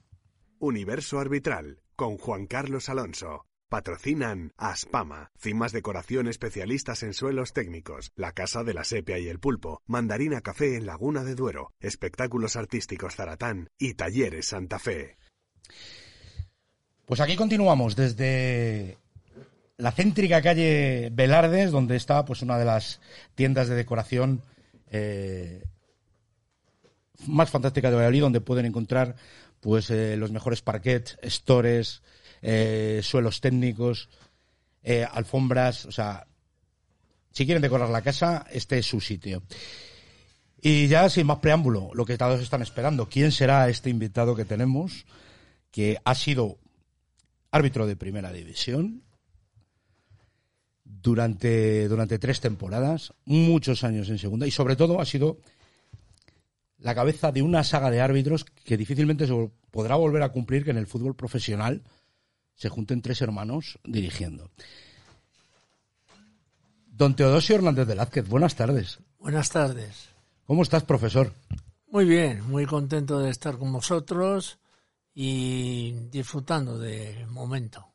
Universo 0.59 1.19
Arbitral 1.19 1.83
con 1.97 2.17
Juan 2.17 2.47
Carlos 2.47 2.89
Alonso. 2.89 3.47
Patrocinan 3.69 4.53
Aspama, 4.57 5.31
Cimas 5.39 5.71
Decoración 5.71 6.27
especialistas 6.27 7.05
en 7.05 7.15
suelos 7.15 7.53
técnicos, 7.53 8.11
La 8.17 8.33
Casa 8.33 8.65
de 8.65 8.75
la 8.75 8.83
Sepia 8.83 9.19
y 9.21 9.29
el 9.29 9.39
Pulpo, 9.39 9.81
Mandarina 9.87 10.41
Café 10.41 10.77
en 10.77 10.87
Laguna 10.87 11.23
de 11.23 11.37
Duero, 11.37 11.73
Espectáculos 11.79 12.57
Artísticos 12.57 13.15
Zaratán 13.15 13.71
y 13.79 13.95
Talleres 13.95 14.47
Santa 14.47 14.81
Fe. 14.81 15.19
Pues 17.07 17.21
aquí 17.21 17.37
continuamos 17.37 17.95
desde 17.95 18.99
la 19.81 19.93
céntrica 19.93 20.43
calle 20.43 21.11
Velardes, 21.13 21.71
donde 21.71 21.97
está 21.97 22.25
pues 22.25 22.43
una 22.43 22.59
de 22.59 22.65
las 22.65 23.01
tiendas 23.35 23.69
de 23.69 23.75
decoración 23.75 24.43
eh, 24.91 25.65
más 27.27 27.51
fantásticas 27.51 27.91
de 27.91 27.97
Valladolid, 27.97 28.21
donde 28.21 28.41
pueden 28.41 28.67
encontrar 28.67 29.17
pues 29.61 29.91
eh, 29.91 30.17
los 30.17 30.31
mejores 30.31 30.63
parquets, 30.63 31.19
stores, 31.25 32.03
eh, 32.43 33.01
suelos 33.03 33.41
técnicos, 33.41 34.09
alfombras, 35.13 35.85
o 35.85 35.93
sea, 35.93 36.27
si 37.33 37.45
quieren 37.45 37.63
decorar 37.63 37.91
la 37.91 38.01
casa, 38.03 38.47
este 38.51 38.79
es 38.79 38.87
su 38.87 39.01
sitio. 39.01 39.43
Y 40.63 40.89
ya 40.89 41.09
sin 41.09 41.27
más 41.27 41.39
preámbulo, 41.39 41.91
lo 41.95 42.05
que 42.05 42.19
todos 42.19 42.41
están 42.41 42.63
esperando, 42.63 43.09
¿quién 43.09 43.31
será 43.31 43.69
este 43.69 43.91
invitado 43.91 44.35
que 44.35 44.45
tenemos? 44.45 45.05
Que 45.71 45.99
ha 46.05 46.15
sido 46.15 46.59
árbitro 47.51 47.87
de 47.87 47.97
primera 47.97 48.33
división 48.33 49.03
durante, 51.03 51.89
durante 51.89 52.19
tres 52.19 52.41
temporadas, 52.41 53.13
muchos 53.25 53.85
años 53.85 54.09
en 54.09 54.19
segunda 54.19 54.47
y 54.47 54.51
sobre 54.51 54.77
todo 54.77 55.01
ha 55.01 55.05
sido 55.05 55.39
la 56.79 56.95
cabeza 56.95 57.31
de 57.33 57.43
una 57.43 57.63
saga 57.65 57.91
de 57.91 58.01
árbitros 58.01 58.45
que 58.45 58.77
difícilmente 58.77 59.27
se 59.27 59.51
podrá 59.71 59.97
volver 59.97 60.23
a 60.23 60.31
cumplir 60.31 60.65
que 60.65 60.71
en 60.71 60.79
el 60.79 60.87
fútbol 60.87 61.15
profesional 61.15 61.83
se 62.55 62.69
junten 62.69 63.03
tres 63.03 63.23
hermanos 63.23 63.79
dirigiendo. 63.85 64.51
Don 66.87 67.17
Teodosio 67.17 67.57
Hernández 67.57 67.87
Velázquez, 67.87 68.29
buenas 68.29 68.57
tardes. 68.57 68.99
Buenas 69.19 69.49
tardes. 69.51 70.11
¿Cómo 70.45 70.63
estás, 70.63 70.85
profesor? 70.85 71.33
Muy 71.89 72.05
bien, 72.05 72.47
muy 72.49 72.67
contento 72.67 73.21
de 73.21 73.31
estar 73.31 73.57
con 73.57 73.73
vosotros 73.73 74.59
y 75.15 75.93
disfrutando 76.11 76.79
del 76.79 77.27
momento. 77.27 77.90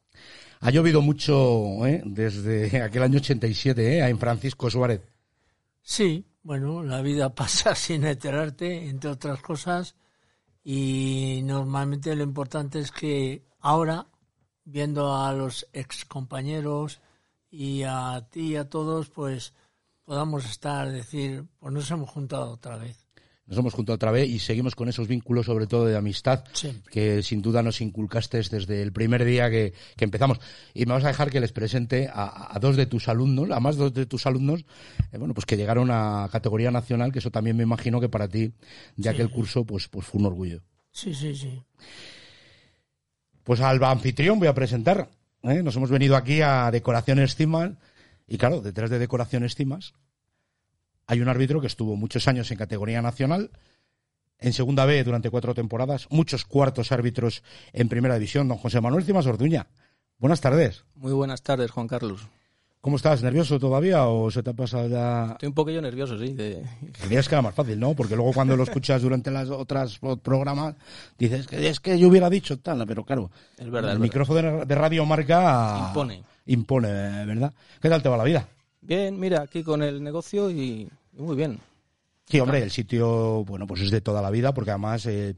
Ha 0.65 0.71
llovido 0.71 0.99
mucho 1.04 1.86
¿eh? 1.86 2.01
desde 2.04 2.82
aquel 2.82 3.04
año 3.04 3.19
87 3.19 3.99
¿eh? 3.99 4.08
en 4.10 4.17
Francisco 4.17 4.67
Suárez. 4.67 4.99
Sí, 5.84 6.25
bueno, 6.41 6.82
la 6.82 7.04
vida 7.04 7.30
pasa 7.36 7.75
sin 7.75 8.04
enterarte, 8.04 8.89
entre 8.89 9.12
otras 9.12 9.43
cosas, 9.43 9.95
y 10.63 11.41
normalmente 11.43 12.15
lo 12.15 12.23
importante 12.23 12.80
es 12.80 12.91
que 12.91 13.45
ahora, 13.60 14.08
viendo 14.63 15.15
a 15.15 15.32
los 15.34 15.67
ex 15.71 16.04
compañeros 16.04 16.99
y 17.51 17.84
a 17.84 18.28
ti 18.32 18.54
y 18.54 18.56
a 18.56 18.67
todos, 18.67 19.10
pues 19.10 19.54
podamos 20.04 20.45
estar, 20.45 20.91
decir, 20.91 21.45
pues 21.60 21.75
nos 21.75 21.91
hemos 21.91 22.10
juntado 22.10 22.49
otra 22.49 22.78
vez. 22.78 23.04
Nos 23.47 23.60
hemos 23.60 23.75
juntado 23.75 23.95
otra 23.95 24.10
vez 24.12 24.27
y 24.27 24.39
seguimos 24.39 24.73
con 24.75 24.89
esos 24.89 25.08
vínculos, 25.08 25.45
sobre 25.45 25.67
todo 25.67 25.86
de 25.86 25.95
amistad, 25.95 26.43
Siempre. 26.53 26.91
que 26.91 27.21
sin 27.21 27.43
duda 27.43 27.62
nos 27.62 27.79
inculcaste 27.79 28.38
desde 28.38 28.81
el 28.81 28.91
primer 28.91 29.23
día 29.23 29.51
que, 29.51 29.73
que 29.95 30.03
empezamos. 30.03 30.39
Y 30.73 30.88
me 30.88 30.93
vas 30.93 31.03
a 31.03 31.10
dejar 31.10 31.29
que 31.29 31.39
les 31.39 31.51
presente 31.51 32.10
a, 32.12 32.55
a 32.55 32.60
dos 32.60 32.75
de 32.75 32.88
tus 32.88 33.08
alumnos, 33.08 33.51
a 33.51 33.60
más 33.60 33.75
dos 33.75 33.93
de 33.93 34.08
tus 34.08 34.25
alumnos, 34.25 34.65
eh, 35.12 35.19
bueno, 35.19 35.36
pues 35.36 35.45
que 35.45 35.58
llegaron 35.58 35.91
a 35.91 36.27
categoría 36.31 36.71
nacional, 36.71 37.12
que 37.12 37.19
eso 37.19 37.29
también 37.29 37.55
me 37.55 37.63
imagino 37.63 38.01
que 38.01 38.10
para 38.10 38.27
ti, 38.27 38.51
de 38.95 39.10
aquel 39.10 39.29
curso, 39.29 39.63
pues, 39.63 39.88
pues 39.89 40.08
fue 40.08 40.21
un 40.21 40.25
orgullo. 40.25 40.63
Sí, 40.91 41.13
sí, 41.13 41.36
sí. 41.36 41.62
Pues 43.43 43.62
al 43.62 43.84
anfitrión 43.84 44.39
voy 44.39 44.47
a 44.47 44.55
presentar. 44.55 45.12
¿eh? 45.43 45.62
Nos 45.62 45.75
hemos 45.75 45.91
venido 45.91 46.15
aquí 46.15 46.41
a 46.41 46.71
Decoraciones 46.71 47.36
Cimas 47.36 47.73
y 48.27 48.39
claro, 48.39 48.62
detrás 48.62 48.89
de 48.89 48.97
Decoraciones 48.97 49.53
Cimas 49.53 49.93
hay 51.07 51.21
un 51.21 51.29
árbitro 51.29 51.61
que 51.61 51.67
estuvo 51.67 51.95
muchos 51.95 52.27
años 52.27 52.49
en 52.51 52.57
categoría 52.57 53.01
nacional, 53.01 53.51
en 54.39 54.53
segunda 54.53 54.85
B 54.85 55.03
durante 55.03 55.29
cuatro 55.29 55.53
temporadas, 55.53 56.07
muchos 56.09 56.45
cuartos 56.45 56.91
árbitros 56.91 57.43
en 57.73 57.89
primera 57.89 58.15
división, 58.15 58.47
don 58.47 58.57
José 58.57 58.81
Manuel 58.81 59.03
Cimas 59.03 59.25
Orduña. 59.25 59.67
Buenas 60.17 60.41
tardes. 60.41 60.83
Muy 60.95 61.13
buenas 61.13 61.41
tardes, 61.41 61.71
Juan 61.71 61.87
Carlos. 61.87 62.27
¿Cómo 62.81 62.97
estás? 62.97 63.23
¿Nervioso 63.23 63.59
todavía 63.59 64.05
o 64.05 64.29
se 64.29 64.43
te 64.43 64.51
ha 64.51 64.53
pasado 64.53 64.87
ya? 64.87 65.31
Estoy 65.31 65.47
un 65.47 65.55
poquillo 65.55 65.81
nervioso, 65.81 66.19
sí. 66.19 66.33
De... 66.33 66.63
Creías 67.01 67.27
que 67.27 67.33
era 67.33 67.41
más 67.41 67.55
fácil, 67.55 67.79
¿no? 67.79 67.95
Porque 67.95 68.15
luego 68.15 68.31
cuando 68.31 68.55
lo 68.55 68.61
escuchas 68.61 69.01
durante 69.01 69.31
las 69.31 69.49
otras 69.49 69.99
programas 70.21 70.75
dices 71.17 71.47
que 71.47 71.67
es 71.67 71.79
que 71.79 71.97
yo 71.97 72.07
hubiera 72.09 72.29
dicho 72.29 72.59
tal, 72.59 72.85
pero 72.85 73.03
claro, 73.03 73.31
Es 73.57 73.71
verdad, 73.71 73.91
el 73.91 73.97
es 73.97 74.01
micrófono 74.01 74.59
de, 74.59 74.65
de 74.65 74.75
Radio 74.75 75.03
Marca 75.03 75.87
Impone. 75.87 76.23
impone, 76.45 77.25
¿verdad? 77.25 77.53
¿Qué 77.81 77.89
tal 77.89 78.03
te 78.03 78.09
va 78.09 78.17
la 78.17 78.23
vida? 78.23 78.47
Bien, 78.85 79.19
mira, 79.19 79.41
aquí 79.41 79.63
con 79.63 79.81
el 79.83 80.03
negocio 80.03 80.49
y, 80.49 80.89
y 81.13 81.21
muy 81.21 81.35
bien. 81.35 81.59
Sí, 82.27 82.39
hombre, 82.39 82.61
el 82.61 82.71
sitio, 82.71 83.43
bueno, 83.45 83.67
pues 83.67 83.81
es 83.81 83.91
de 83.91 84.01
toda 84.01 84.21
la 84.21 84.31
vida, 84.31 84.53
porque 84.53 84.71
además 84.71 85.05
eh, 85.05 85.35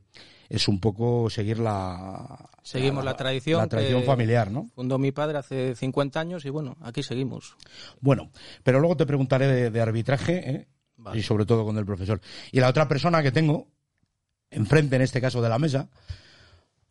es 0.49 0.67
un 0.67 0.79
poco 0.79 1.29
seguir 1.29 1.60
la... 1.60 2.49
Seguimos 2.63 3.03
la, 3.03 3.15
tradición. 3.15 3.60
La 3.60 3.67
tradición 3.67 4.03
familiar, 4.03 4.51
¿no? 4.51 4.69
Fundó 4.73 4.97
mi 4.97 5.12
padre 5.12 5.38
hace 5.38 5.75
50 5.75 6.19
años 6.19 6.45
y 6.45 6.49
bueno, 6.49 6.77
aquí 6.81 7.03
seguimos. 7.03 7.55
Bueno, 7.99 8.31
pero 8.63 8.79
luego 8.79 8.95
te 8.95 9.05
preguntaré 9.05 9.47
de, 9.47 9.69
de 9.69 9.81
arbitraje, 9.81 10.49
¿eh? 10.49 10.67
Vale. 10.97 11.19
y 11.19 11.23
sobre 11.23 11.45
todo 11.45 11.63
con 11.63 11.77
el 11.77 11.86
profesor. 11.86 12.19
Y 12.51 12.60
la 12.60 12.69
otra 12.69 12.88
persona 12.88 13.21
que 13.21 13.31
tengo, 13.31 13.67
enfrente 14.49 14.95
en 14.95 15.03
este 15.03 15.21
caso 15.21 15.41
de 15.41 15.49
la 15.49 15.60
mesa, 15.60 15.89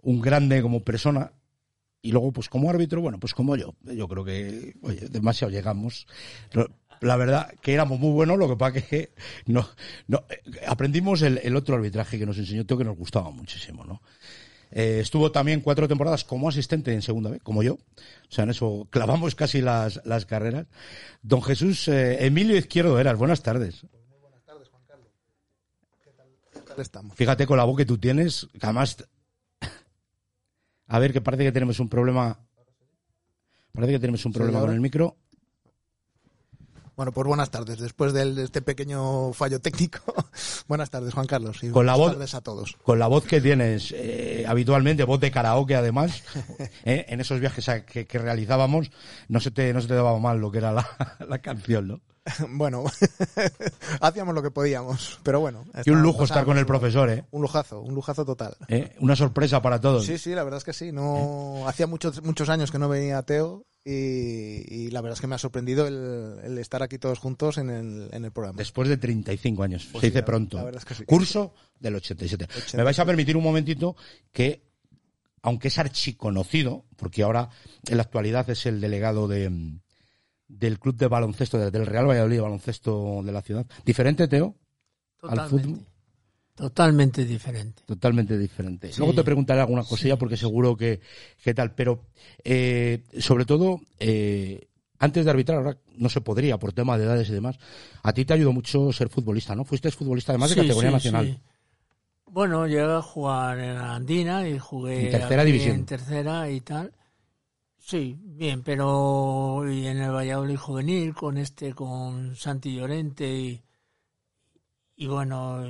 un 0.03 0.21
grande 0.21 0.63
como 0.63 0.85
persona, 0.85 1.33
y 2.03 2.13
luego 2.13 2.33
pues 2.33 2.49
como 2.49 2.71
árbitro, 2.71 3.01
bueno, 3.01 3.19
pues 3.19 3.35
como 3.35 3.57
yo. 3.57 3.75
Yo 3.83 4.09
creo 4.09 4.25
que, 4.25 4.75
oye, 4.83 5.09
demasiado 5.09 5.51
llegamos. 5.51 6.07
La 7.01 7.17
verdad 7.17 7.53
que 7.61 7.75
éramos 7.75 7.99
muy 8.01 8.13
buenos, 8.13 8.39
lo 8.39 8.49
que 8.49 8.57
pasa 8.57 8.81
que 8.81 9.11
no, 9.47 9.69
no, 10.07 10.25
eh, 10.31 10.41
aprendimos 10.67 11.23
el, 11.23 11.39
el 11.43 11.57
otro 11.57 11.75
arbitraje 11.75 12.19
que 12.19 12.27
nos 12.27 12.39
enseñó 12.39 12.65
Teo 12.65 12.79
que 12.79 12.85
nos 12.85 12.97
gustaba 12.97 13.31
muchísimo, 13.31 13.85
¿no? 13.85 14.01
Eh, 14.71 14.99
estuvo 15.01 15.31
también 15.31 15.61
cuatro 15.61 15.87
temporadas 15.89 16.25
como 16.25 16.49
asistente 16.49 16.93
en 16.93 17.03
segunda 17.03 17.31
B, 17.31 17.41
como 17.41 17.63
yo. 17.63 17.75
O 17.75 18.31
sea, 18.31 18.45
en 18.45 18.51
eso 18.51 18.89
clavamos 18.91 19.35
casi 19.35 19.61
las, 19.61 20.01
las 20.05 20.27
carreras. 20.27 20.67
Don 21.23 21.43
Jesús 21.43 21.89
eh, 21.89 22.25
Emilio 22.27 22.57
Izquierdo 22.57 22.99
Eras, 22.99 23.17
buenas 23.17 23.43
tardes. 23.43 23.87
estamos? 26.79 27.17
Fíjate 27.17 27.47
con 27.47 27.57
la 27.57 27.65
voz 27.65 27.77
que 27.77 27.87
tú 27.87 27.99
tienes, 27.99 28.49
que 28.53 28.67
además... 28.67 28.97
A 30.89 30.99
ver, 30.99 31.13
que 31.13 31.21
parece 31.21 31.45
que 31.45 31.53
tenemos 31.53 31.81
un 31.81 31.89
problema... 31.89 32.39
Parece 33.73 33.93
que 33.95 33.99
tenemos 33.99 34.25
un 34.25 34.33
¿Se 34.33 34.39
problema 34.39 34.61
con 34.61 34.73
el 34.73 34.81
micro. 34.81 35.17
Bueno, 36.97 37.13
pues 37.13 37.27
buenas 37.27 37.51
tardes. 37.51 37.79
Después 37.79 38.15
de 38.15 38.45
este 38.45 38.63
pequeño 38.63 39.35
fallo 39.35 39.61
técnico, 39.61 39.99
buenas 40.69 40.89
tardes, 40.89 41.13
Juan 41.13 41.27
Carlos. 41.27 41.63
Y 41.63 41.69
Con 41.69 41.85
la 41.85 41.93
buenas 41.95 41.99
voz- 42.09 42.13
tardes 42.15 42.35
a 42.35 42.41
todos. 42.41 42.77
Con 42.83 42.99
la 42.99 43.07
voz 43.07 43.25
que 43.27 43.43
tienes 43.43 43.93
eh, 43.95 44.45
habitualmente, 44.49 45.05
voz 45.05 45.21
de 45.21 45.31
karaoke 45.31 45.75
además, 45.75 46.23
eh, 46.87 47.05
en 47.09 47.21
esos 47.21 47.39
viajes 47.39 47.67
que, 47.85 48.07
que 48.07 48.19
realizábamos, 48.19 48.91
no 49.29 49.41
se, 49.41 49.51
te, 49.51 49.75
no 49.75 49.83
se 49.83 49.89
te 49.89 49.95
daba 49.95 50.19
mal 50.19 50.39
lo 50.39 50.51
que 50.51 50.59
era 50.59 50.73
la, 50.73 50.89
la 51.29 51.39
canción, 51.41 51.89
¿no? 51.89 52.01
Bueno, 52.51 52.85
hacíamos 54.01 54.35
lo 54.35 54.43
que 54.43 54.51
podíamos, 54.51 55.19
pero 55.23 55.41
bueno. 55.41 55.65
Y 55.85 55.91
un 55.91 56.03
lujo 56.03 56.25
estar 56.25 56.45
con 56.45 56.59
el 56.59 56.67
profesor, 56.67 57.09
¿eh? 57.11 57.25
Un 57.31 57.43
lujazo, 57.43 57.81
un 57.81 57.95
lujazo 57.95 58.25
total. 58.25 58.57
Eh, 58.69 58.95
Una 59.01 59.15
sorpresa 59.17 59.63
para 59.63 59.81
todos. 59.81 60.05
Sí, 60.07 60.19
sí, 60.19 60.35
la 60.35 60.43
verdad 60.45 60.59
es 60.59 60.65
que 60.65 60.73
sí. 60.73 60.93
No 60.93 61.67
hacía 61.69 61.87
muchos 61.87 62.23
muchos 62.23 62.49
años 62.49 62.71
que 62.71 62.79
no 62.79 62.89
venía 62.89 63.23
Teo 63.23 63.65
y, 63.85 63.93
y 64.75 64.91
la 64.91 65.01
verdad 65.01 65.15
es 65.17 65.21
que 65.21 65.27
me 65.29 65.37
ha 65.37 65.39
sorprendido 65.39 65.87
el, 65.87 66.39
el 66.43 66.59
estar 66.59 66.83
aquí 66.83 66.99
todos 66.99 67.19
juntos 67.21 67.59
en 67.59 67.71
el, 67.71 68.09
en 68.13 68.25
el 68.25 68.33
programa. 68.33 68.59
Después 68.59 68.89
de 68.89 68.97
35 68.97 69.63
años, 69.63 69.89
Pues 69.93 70.01
se 70.01 70.07
sí, 70.09 70.11
dice 70.11 70.23
pronto. 70.25 70.57
la 70.57 70.65
verdad 70.65 70.83
es 70.83 70.85
que 70.85 70.95
sí. 70.95 71.05
Curso 71.05 71.55
del 71.79 71.95
87. 71.95 72.49
Me 72.77 72.83
vais 72.83 72.99
a 72.99 73.05
permitir 73.05 73.37
un 73.37 73.45
momentito 73.45 73.95
que, 74.33 74.65
aunque 75.43 75.69
es 75.69 75.79
archiconocido, 75.79 76.85
porque 76.97 77.23
ahora 77.23 77.51
en 77.89 77.97
la 77.97 78.03
actualidad 78.03 78.51
es 78.51 78.67
el 78.67 78.81
delegado 78.81 79.29
de, 79.29 79.49
mm, 79.51 79.81
del 80.49 80.79
club 80.79 80.97
de 80.97 81.09
baloncesto, 81.09 81.59
de- 81.59 81.71
del 81.71 81.87
Real 81.87 82.07
Valladolid 82.09 82.41
baloncesto 82.41 83.21
de 83.25 83.33
la 83.33 83.43
ciudad. 83.43 83.67
¿Diferente, 83.85 84.29
Teo? 84.29 84.55
Al 85.23 85.31
Totalmente. 85.31 85.69
fútbol. 85.69 85.87
Totalmente 86.55 87.25
diferente. 87.27 87.83
Totalmente 87.85 88.39
diferente. 88.39 88.91
Sí. 88.93 88.99
Luego 88.99 89.15
te 89.15 89.25
preguntaré 89.25 89.61
alguna 89.61 89.85
cosilla 89.85 90.17
porque 90.17 90.37
seguro 90.39 90.75
que, 90.77 91.01
que 91.43 91.53
tal. 91.53 91.75
Pero 91.75 92.01
eh, 92.45 93.03
sobre 93.19 93.45
todo, 93.45 93.81
eh, 94.01 94.67
antes 94.99 95.25
de 95.27 95.31
arbitrar, 95.31 95.59
ahora 95.59 95.77
no 95.97 96.09
se 96.09 96.23
podría 96.23 96.57
por 96.59 96.73
tema 96.73 96.97
de 96.97 97.05
edades 97.05 97.29
y 97.29 97.33
demás. 97.33 97.59
A 98.03 98.13
ti 98.15 98.25
te 98.25 98.33
ayudó 98.33 98.53
mucho 98.53 98.91
ser 98.93 99.11
futbolista, 99.11 99.55
¿no? 99.55 99.65
Fuiste 99.67 99.91
futbolista 99.91 100.33
además 100.33 100.51
de 100.51 100.57
categoría 100.57 100.91
nacional. 100.93 101.27
sí. 101.27 101.39
Bueno, 102.29 102.67
llegué 102.67 102.83
a 102.83 103.03
jugar 103.03 103.59
en 103.59 103.75
la 103.75 103.95
Andina 103.95 104.49
y 104.49 104.59
jugué 104.59 105.07
En 105.07 105.11
tercera 105.13 105.45
división. 105.45 105.77
En 105.77 105.87
tercera 105.87 106.51
y 106.51 106.61
tal. 106.63 106.93
Sí, 107.89 108.17
bien, 108.21 108.65
pero 108.65 109.63
y 109.71 109.87
en 109.87 109.99
el 109.99 110.11
Valladolid 110.13 110.57
juvenil 110.57 111.15
con 111.15 111.39
este, 111.39 111.73
con 111.73 112.35
Santi 112.35 112.75
Llorente 112.75 113.63
y, 114.97 115.07
bueno, 115.07 115.63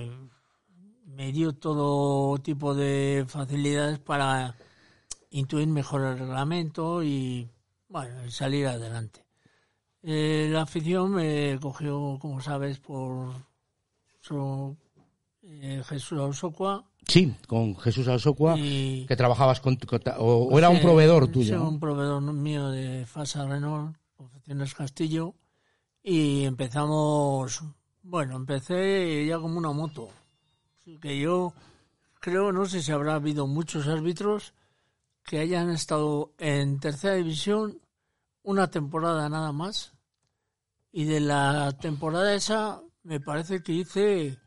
me 1.05 1.31
dio 1.33 1.53
todo 1.53 2.39
tipo 2.39 2.75
de 2.75 3.27
facilidades 3.29 3.99
para 3.99 4.57
intuir 5.31 5.69
mejor 5.69 6.03
el 6.07 6.19
reglamento 6.19 7.03
y 7.03 7.51
bueno, 7.89 8.31
salir 8.31 8.67
adelante. 8.67 9.27
Eh, 10.03 10.49
la 10.51 10.63
afición 10.63 11.13
me 11.13 11.59
cogió, 11.61 12.19
como 12.19 12.41
sabes, 12.41 12.79
por 12.79 13.35
su, 14.21 14.75
eh, 15.43 15.83
Jesús 15.87 16.19
Ausocua. 16.19 16.83
Sí, 17.09 17.35
con 17.47 17.77
Jesús 17.77 18.09
Alsocua, 18.09 18.57
Y- 18.59 19.07
que 19.07 19.17
trabajabas 19.17 19.61
con, 19.61 19.77
con- 19.77 20.01
o, 20.19 20.49
o 20.51 20.59
era 20.59 20.71
un 20.71 20.81
proveedor 20.81 21.29
tuyo. 21.29 21.59
¿no? 21.59 21.69
un 21.69 21.81
proveedor 21.81 22.21
mío 22.23 22.69
de 22.71 23.07
Fasa 23.07 23.47
Renault, 23.47 23.97
Confecciones 24.17 24.75
Castillo, 24.75 25.35
y 26.03 26.45
empezamos, 26.45 27.63
bueno, 28.03 28.37
empecé 28.37 29.25
ya 29.27 29.39
como 29.39 29.59
una 29.59 29.73
moto. 29.73 30.09
Así 30.81 30.99
que 30.99 31.19
yo 31.19 31.53
creo, 32.21 32.51
no 32.53 32.67
sé 32.67 32.83
si 32.83 32.91
habrá 32.93 33.15
habido 33.15 33.47
muchos 33.47 33.87
árbitros 33.87 34.53
que 35.25 35.39
hayan 35.39 35.71
estado 35.71 36.33
en 36.39 36.79
tercera 36.81 37.15
división 37.15 37.81
una 38.43 38.69
temporada 38.71 39.29
nada 39.29 39.53
más, 39.53 39.93
y 40.93 41.05
de 41.05 41.21
la 41.21 41.73
temporada 41.81 42.35
esa 42.35 42.81
me 43.03 43.21
parece 43.21 43.63
que 43.63 43.73
hice 43.73 44.39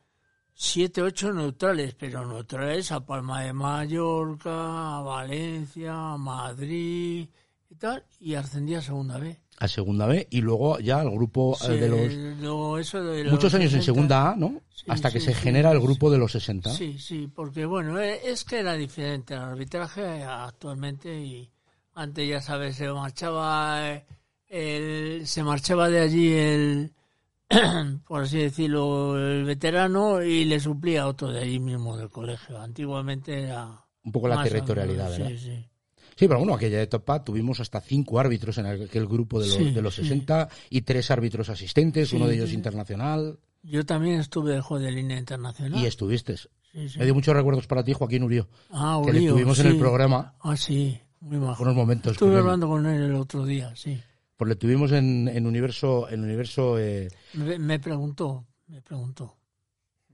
siete, 0.61 1.01
ocho 1.01 1.31
neutrales, 1.31 1.95
pero 1.95 2.25
neutrales 2.25 2.91
a 2.91 2.99
Palma 3.05 3.43
de 3.43 3.53
Mallorca, 3.53 4.97
a 4.97 5.01
Valencia, 5.01 5.93
a 6.13 6.17
Madrid 6.17 7.29
y 7.69 7.75
tal, 7.75 8.03
y 8.19 8.33
ascendí 8.35 8.75
a 8.75 8.81
segunda 8.81 9.17
B. 9.17 9.37
A 9.57 9.67
segunda 9.69 10.05
B 10.05 10.27
y 10.29 10.41
luego 10.41 10.77
ya 10.79 10.99
al 10.99 11.11
grupo 11.11 11.55
eh, 11.55 11.65
Sí, 11.65 11.77
de 11.77 11.87
los... 11.87 12.13
lo- 12.41 12.77
eso 12.77 13.01
de 13.01 13.23
los 13.23 13.31
Muchos 13.33 13.53
años 13.53 13.73
en 13.73 13.81
60. 13.81 13.85
segunda 13.85 14.31
A, 14.31 14.35
¿no? 14.35 14.61
Sí, 14.73 14.85
Hasta 14.89 15.11
que 15.11 15.21
se 15.21 15.33
genera 15.33 15.71
el 15.71 15.79
grupo 15.79 16.11
de 16.11 16.17
los 16.17 16.33
60. 16.33 16.71
Sí, 16.73 16.97
sí, 16.99 17.31
porque 17.33 17.65
bueno, 17.65 17.97
eh, 17.99 18.19
es 18.25 18.43
que 18.43 18.59
era 18.59 18.73
diferente 18.73 19.33
el 19.35 19.39
arbitraje 19.41 20.23
actualmente 20.23 21.13
y 21.21 21.49
antes 21.93 22.27
ya 22.27 22.41
sabes, 22.41 22.75
se 22.75 22.91
marchaba 22.91 23.89
eh, 23.91 24.05
el, 24.47 25.25
se 25.25 25.41
marchaba 25.43 25.87
de 25.89 25.99
allí 26.01 26.33
el, 26.33 26.93
por 28.07 28.23
así 28.23 28.37
decirlo, 28.37 29.17
el 29.17 29.43
veterano 29.43 30.21
y 30.21 30.45
le 30.45 30.59
suplía 30.59 31.07
otro 31.07 31.31
de 31.31 31.39
allí 31.41 31.59
mismo 31.59 31.97
del 31.97 32.09
colegio. 32.09 32.59
Antiguamente 32.59 33.41
era 33.43 33.83
Un 34.03 34.11
poco 34.11 34.27
la 34.27 34.43
territorialidad, 34.43 35.09
¿verdad? 35.11 35.27
Sí, 35.29 35.37
sí. 35.37 35.65
Sí, 36.15 36.27
pero 36.27 36.39
bueno, 36.39 36.53
aquella 36.53 36.81
etapa 36.81 37.23
tuvimos 37.23 37.59
hasta 37.61 37.79
cinco 37.79 38.19
árbitros 38.19 38.57
en 38.57 38.65
aquel 38.65 39.07
grupo 39.07 39.39
de 39.39 39.47
los, 39.47 39.55
Sí, 39.55 39.71
de 39.71 39.81
los 39.81 39.95
sí. 39.95 40.01
60 40.03 40.49
y 40.69 40.81
tres 40.81 41.09
árbitros 41.11 41.47
asistentes, 41.49 42.09
Sí, 42.09 42.17
uno 42.17 42.27
de 42.27 42.35
ellos 42.35 42.51
internacional. 42.51 43.39
Yo 43.63 43.85
también 43.85 44.19
estuve 44.19 44.53
de 44.53 44.61
juez 44.61 44.83
de 44.83 44.91
línea 44.91 45.17
internacional. 45.17 45.81
Y 45.81 45.85
estuviste. 45.85 46.35
Me 46.73 47.05
dio 47.05 47.15
muchos 47.15 47.33
recuerdos 47.35 47.67
para 47.67 47.83
ti, 47.83 47.93
Joaquín 47.93 48.23
Urió, 48.23 48.47
Ah, 48.69 49.01
que 49.05 49.13
le 49.13 49.19
Urió, 49.19 49.33
tuvimos 49.33 49.59
en 49.59 49.67
el 49.67 49.77
programa. 49.77 50.35
Ah, 50.41 50.55
sí, 50.57 50.99
muy 51.21 51.37
bajo. 51.37 51.63
Unos 51.63 51.75
momentos 51.75 52.11
Estuve 52.13 52.33
él. 52.33 52.39
hablando 52.39 52.67
con 52.67 52.85
él 52.85 53.01
el 53.01 53.15
otro 53.15 53.45
día, 53.45 53.73
sí. 53.75 53.97
Pues 54.39 54.47
le 54.47 54.55
tuvimos 54.55 54.93
en, 54.93 55.27
en 55.27 55.45
Universo, 55.45 56.07
en 56.09 56.23
Universo 56.23 56.79
eh, 56.79 57.09
Me, 57.33 57.59
me 57.59 57.77
preguntó, 57.77 58.47
me 58.67 58.81
preguntó. 58.81 59.35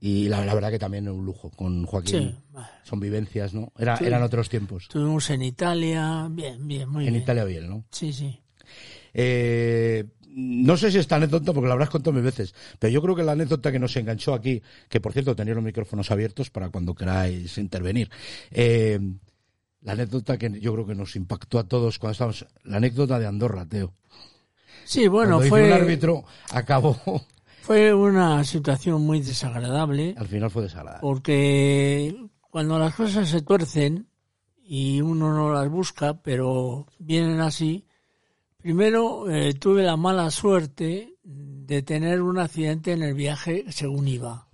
y 0.00 0.26
la, 0.28 0.44
la 0.44 0.52
verdad 0.52 0.72
que 0.72 0.80
también 0.80 1.08
un 1.08 1.24
lujo 1.24 1.48
con 1.50 1.86
Joaquín. 1.86 2.32
Sí. 2.52 2.60
Son 2.82 2.98
vivencias, 2.98 3.54
¿no? 3.54 3.72
Era, 3.78 3.96
Sí. 3.96 4.04
Eran 4.04 4.24
otros 4.24 4.48
tiempos. 4.48 4.82
Estuvimos 4.82 5.30
en 5.30 5.42
Italia, 5.42 6.26
bien, 6.28 6.66
bien, 6.66 6.88
muy 6.88 7.06
en 7.06 7.12
bien. 7.12 7.22
Italia 7.22 7.44
bien, 7.44 7.70
¿no? 7.70 7.84
Sí, 7.92 8.12
sí. 8.12 8.36
Eh, 9.14 10.04
no 10.30 10.76
sé 10.76 10.90
si 10.90 10.98
esta 10.98 11.14
anécdota, 11.16 11.52
porque 11.52 11.68
la 11.68 11.74
habrás 11.74 11.90
contado 11.90 12.12
mil 12.12 12.24
veces, 12.24 12.52
pero 12.80 12.92
yo 12.92 13.00
creo 13.00 13.14
que 13.14 13.22
la 13.22 13.32
anécdota 13.32 13.70
que 13.70 13.78
nos 13.78 13.96
enganchó 13.96 14.34
aquí, 14.34 14.60
que 14.88 15.00
por 15.00 15.12
cierto 15.12 15.36
tenéis 15.36 15.54
los 15.54 15.64
micrófonos 15.64 16.10
abiertos 16.10 16.50
para 16.50 16.68
cuando 16.68 16.94
queráis 16.96 17.56
intervenir, 17.58 18.10
eh, 18.50 18.98
la 19.86 19.92
anécdota 19.92 20.36
que 20.36 20.50
yo 20.60 20.72
creo 20.72 20.84
que 20.84 20.96
nos 20.96 21.14
impactó 21.14 21.60
a 21.60 21.64
todos 21.64 22.00
cuando 22.00 22.12
estábamos, 22.12 22.44
la 22.64 22.78
anécdota 22.78 23.20
de 23.20 23.26
Andorra, 23.26 23.66
Teo. 23.66 23.94
Sí, 24.84 25.06
bueno, 25.06 25.36
Cuando 25.36 25.48
fue, 25.48 25.66
un 25.68 25.72
árbitro, 25.72 26.24
acabó, 26.50 26.96
fue 27.62 27.94
una 27.94 28.42
situación 28.42 29.02
muy 29.02 29.20
desagradable 29.20 30.14
al 30.18 30.26
final 30.26 30.50
fue 30.50 30.64
desagradable. 30.64 31.00
porque 31.02 32.16
cuando 32.50 32.80
las 32.80 32.96
cosas 32.96 33.28
se 33.28 33.42
tuercen 33.42 34.08
y 34.60 35.00
uno 35.00 35.32
no 35.32 35.52
las 35.52 35.68
busca, 35.70 36.20
pero 36.20 36.86
vienen 36.98 37.38
así, 37.40 37.86
primero 38.58 39.30
eh, 39.30 39.54
tuve 39.54 39.84
la 39.84 39.96
mala 39.96 40.32
suerte 40.32 41.14
de 41.22 41.82
tener 41.82 42.22
un 42.22 42.40
accidente 42.40 42.90
en 42.90 43.04
el 43.04 43.14
viaje 43.14 43.64
según 43.68 44.08
iba. 44.08 44.48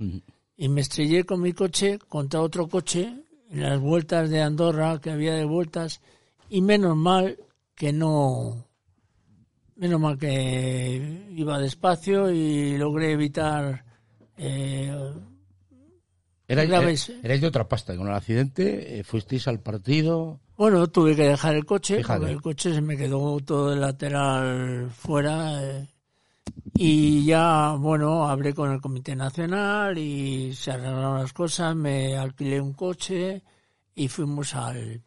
Y 0.59 0.69
me 0.69 0.83
estrellé 0.83 1.25
con 1.25 1.41
mi 1.41 1.55
coche 1.55 1.99
contra 2.07 2.43
otro 2.43 2.69
coche 2.69 3.25
en 3.53 3.61
las 3.63 3.79
vueltas 3.81 4.29
de 4.31 4.43
Andorra 4.43 5.01
que 5.01 5.11
había 5.11 5.35
de 5.35 5.45
vueltas 5.45 6.01
y 6.49 6.61
menos 6.63 6.97
mal 6.97 7.39
que 7.77 7.93
no 7.93 8.67
menos 9.77 10.01
mal 10.01 10.19
que 10.19 11.27
iba 11.31 11.59
despacio 11.59 12.31
y 12.31 12.77
logré 12.79 13.13
evitar 13.13 13.85
eh, 14.37 14.93
Erais, 16.49 16.69
graves. 16.69 17.09
er- 17.11 17.21
erais 17.25 17.41
de 17.41 17.47
otra 17.47 17.69
pasta, 17.69 17.97
con 17.97 18.09
el 18.09 18.15
accidente 18.15 18.99
eh, 18.99 19.05
fuisteis 19.05 19.47
al 19.49 19.61
partido, 19.61 20.41
bueno 20.57 20.87
tuve 20.89 21.17
que 21.17 21.23
dejar 21.29 21.55
el 21.55 21.65
coche 21.65 21.97
Fíjate. 21.99 22.19
porque 22.21 22.33
el 22.35 22.43
coche 22.43 22.75
se 22.75 22.81
me 22.81 22.97
quedó 22.97 23.39
todo 23.41 23.73
el 23.73 23.81
lateral 23.81 24.91
fuera 24.91 25.63
eh, 25.63 25.89
y 26.75 27.25
ya 27.25 27.75
bueno 27.79 28.29
hablé 28.29 28.55
con 28.55 28.73
el 28.73 28.81
comité 28.81 29.15
nacional 29.17 29.99
y 29.99 30.55
se 30.55 30.73
arreglaron 30.73 31.21
las 31.21 31.33
cosas 31.33 31.77
me 31.77 32.17
alquilé 32.17 32.61
un 32.61 32.73
coche 32.73 33.43
y 33.95 34.09
fuimos 34.09 34.55
al 34.55 35.03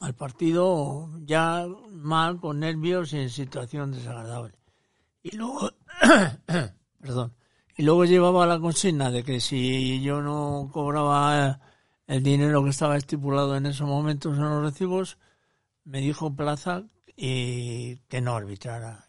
al 0.00 0.14
partido 0.14 1.10
ya 1.20 1.66
mal 1.90 2.40
con 2.40 2.60
nervios 2.60 3.12
y 3.12 3.18
en 3.18 3.30
situación 3.30 3.92
desagradable 3.92 4.54
y 5.22 5.36
luego 5.36 5.70
perdón 7.00 7.34
y 7.76 7.82
luego 7.82 8.04
llevaba 8.04 8.46
la 8.46 8.58
consigna 8.58 9.10
de 9.10 9.22
que 9.22 9.40
si 9.40 10.02
yo 10.02 10.20
no 10.20 10.68
cobraba 10.70 11.60
el 12.06 12.22
dinero 12.22 12.62
que 12.62 12.70
estaba 12.70 12.96
estipulado 12.96 13.56
en 13.56 13.66
esos 13.66 13.86
momentos 13.86 14.36
en 14.36 14.44
los 14.44 14.62
recibos, 14.62 15.16
me 15.84 16.00
dijo 16.00 16.34
Plaza 16.34 16.82
y 17.16 17.96
que 18.08 18.20
no 18.20 18.34
arbitrara. 18.34 19.06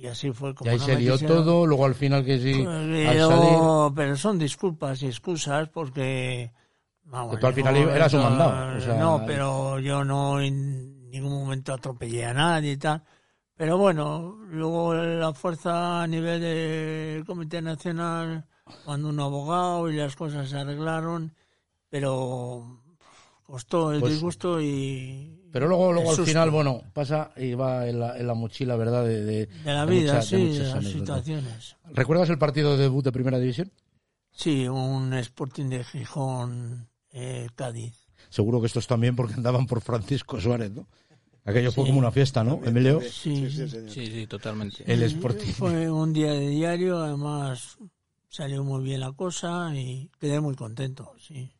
Y 0.00 0.06
así 0.06 0.30
fue 0.30 0.54
como 0.54 0.70
Y 0.70 0.74
ahí 0.74 0.78
no 0.78 0.84
se 0.84 0.96
lió 0.96 1.12
quisieron- 1.14 1.44
todo, 1.44 1.66
luego 1.66 1.84
al 1.84 1.94
final 1.96 2.24
que 2.24 2.38
sí, 2.38 2.64
pero, 2.64 3.28
salir... 3.28 3.94
pero 3.96 4.16
son 4.16 4.38
disculpas 4.38 5.02
y 5.02 5.06
excusas 5.06 5.68
porque... 5.70 6.52
vamos, 7.02 7.34
Que 7.34 7.40
tú 7.40 7.46
al 7.48 7.54
final 7.54 7.74
ningún 7.74 7.90
eras 7.94 8.14
un 8.14 8.20
momento- 8.20 8.44
mandado, 8.44 8.78
o 8.78 8.80
sea, 8.80 8.94
no, 8.94 9.22
pero 9.26 9.80
yo 9.80 10.04
no 10.04 10.40
en 10.40 11.10
ningún 11.10 11.32
momento 11.32 11.72
atropellé 11.74 12.26
a 12.26 12.32
nadie 12.32 12.72
y 12.72 12.76
tal. 12.76 13.02
Pero 13.56 13.76
bueno, 13.76 14.36
luego 14.50 14.94
la 14.94 15.32
fuerza 15.34 16.02
a 16.04 16.06
nivel 16.06 16.40
del 16.42 17.24
Comité 17.26 17.60
Nacional, 17.60 18.46
cuando 18.84 19.08
un 19.08 19.18
abogado 19.18 19.90
y 19.90 19.96
las 19.96 20.14
cosas 20.14 20.48
se 20.48 20.58
arreglaron, 20.58 21.34
pero 21.88 22.82
costó 23.42 23.90
el 23.92 23.98
Pues- 23.98 24.12
disgusto 24.12 24.60
y... 24.60 25.42
Pero 25.50 25.66
luego, 25.68 25.92
luego 25.92 26.10
al 26.10 26.18
final, 26.18 26.50
bueno, 26.50 26.82
pasa 26.92 27.30
y 27.36 27.54
va 27.54 27.88
en 27.88 28.00
la, 28.00 28.18
en 28.18 28.26
la 28.26 28.34
mochila, 28.34 28.76
¿verdad? 28.76 29.04
De, 29.04 29.24
de, 29.24 29.46
De 29.46 29.72
la 29.72 29.86
de 29.86 29.92
vida, 29.92 30.12
muchas- 30.14 30.26
sí, 30.26 30.36
de 30.36 30.58
las 30.60 30.74
anécdotas. 30.74 30.92
situaciones. 31.24 31.76
¿Recuerdas 31.92 32.28
el 32.30 32.38
partido 32.38 32.76
de 32.76 32.82
debut 32.82 33.04
de 33.04 33.12
Primera 33.12 33.38
División? 33.38 33.70
Sí, 34.30 34.68
un 34.68 35.14
Sporting 35.14 35.68
de 35.70 35.84
Gijón, 35.84 36.88
eh, 37.12 37.48
Cádiz. 37.54 37.94
Seguro 38.28 38.60
que 38.60 38.66
estos 38.66 38.86
también 38.86 39.16
porque 39.16 39.34
andaban 39.34 39.66
por 39.66 39.80
Francisco 39.80 40.40
Suárez, 40.40 40.70
¿no? 40.70 40.86
Aquello 41.44 41.72
fue 41.72 41.86
como 41.86 41.98
una 41.98 42.10
fiesta, 42.12 42.44
¿no, 42.44 42.60
Emilio? 42.62 43.00
Sí, 43.00 43.48
Sí, 43.48 44.06
sí, 44.06 44.26
totalmente. 44.26 44.84
El 44.86 45.02
Sporting. 45.02 45.46
Fue 45.52 45.90
un 45.90 46.12
día 46.12 46.32
de 46.32 46.50
diario, 46.50 46.98
además 46.98 47.78
salió 48.28 48.62
muy 48.62 48.84
bien 48.84 49.00
la 49.00 49.12
cosa 49.12 49.74
y 49.74 50.10
quedé 50.20 50.40
muy 50.40 50.54
contento, 50.54 51.14
sí. 51.18 51.50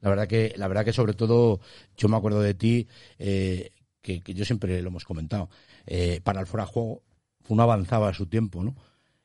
La 0.00 0.10
verdad 0.10 0.26
que, 0.28 0.54
la 0.56 0.68
verdad 0.68 0.84
que 0.84 0.92
sobre 0.92 1.14
todo, 1.14 1.60
yo 1.96 2.08
me 2.08 2.16
acuerdo 2.16 2.40
de 2.40 2.54
ti, 2.54 2.88
eh, 3.18 3.70
que, 4.00 4.20
que 4.20 4.34
yo 4.34 4.44
siempre 4.44 4.80
lo 4.82 4.88
hemos 4.88 5.04
comentado, 5.04 5.50
eh, 5.86 6.20
para 6.22 6.40
el 6.40 6.46
fuera 6.46 6.64
de 6.64 6.72
juego, 6.72 7.02
uno 7.48 7.62
avanzaba 7.62 8.08
a 8.08 8.14
su 8.14 8.26
tiempo, 8.26 8.62
¿no? 8.62 8.74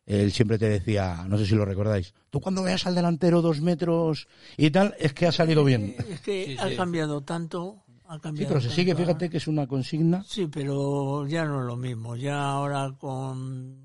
Él 0.05 0.31
siempre 0.31 0.57
te 0.59 0.69
decía, 0.69 1.25
no 1.27 1.38
sé 1.38 1.45
si 1.47 1.55
lo 1.55 1.65
recordáis, 1.65 2.13
tú 2.29 2.39
cuando 2.39 2.61
veas 2.61 2.85
al 2.85 2.93
delantero 2.93 3.41
dos 3.41 3.61
metros 3.61 4.27
y 4.55 4.69
tal, 4.69 4.95
es 4.99 5.13
que 5.13 5.25
ha 5.25 5.31
salido 5.31 5.63
bien. 5.63 5.95
Es 6.09 6.21
que 6.21 6.45
Sí, 6.45 6.57
ha 6.59 6.69
sí. 6.69 6.75
cambiado 6.75 7.21
tanto, 7.21 7.83
ha 8.07 8.15
Sí, 8.15 8.19
cambiado 8.21 8.49
pero 8.49 8.61
se 8.61 8.69
sigue, 8.69 8.93
tanto, 8.93 9.03
fíjate 9.03 9.29
que 9.31 9.38
es 9.38 9.47
una 9.47 9.65
consigna. 9.65 10.23
Sí, 10.27 10.45
pero 10.47 11.25
ya 11.27 11.45
no 11.45 11.61
es 11.61 11.65
lo 11.65 11.75
mismo, 11.75 12.15
ya 12.15 12.49
ahora 12.51 12.91
con 12.99 13.83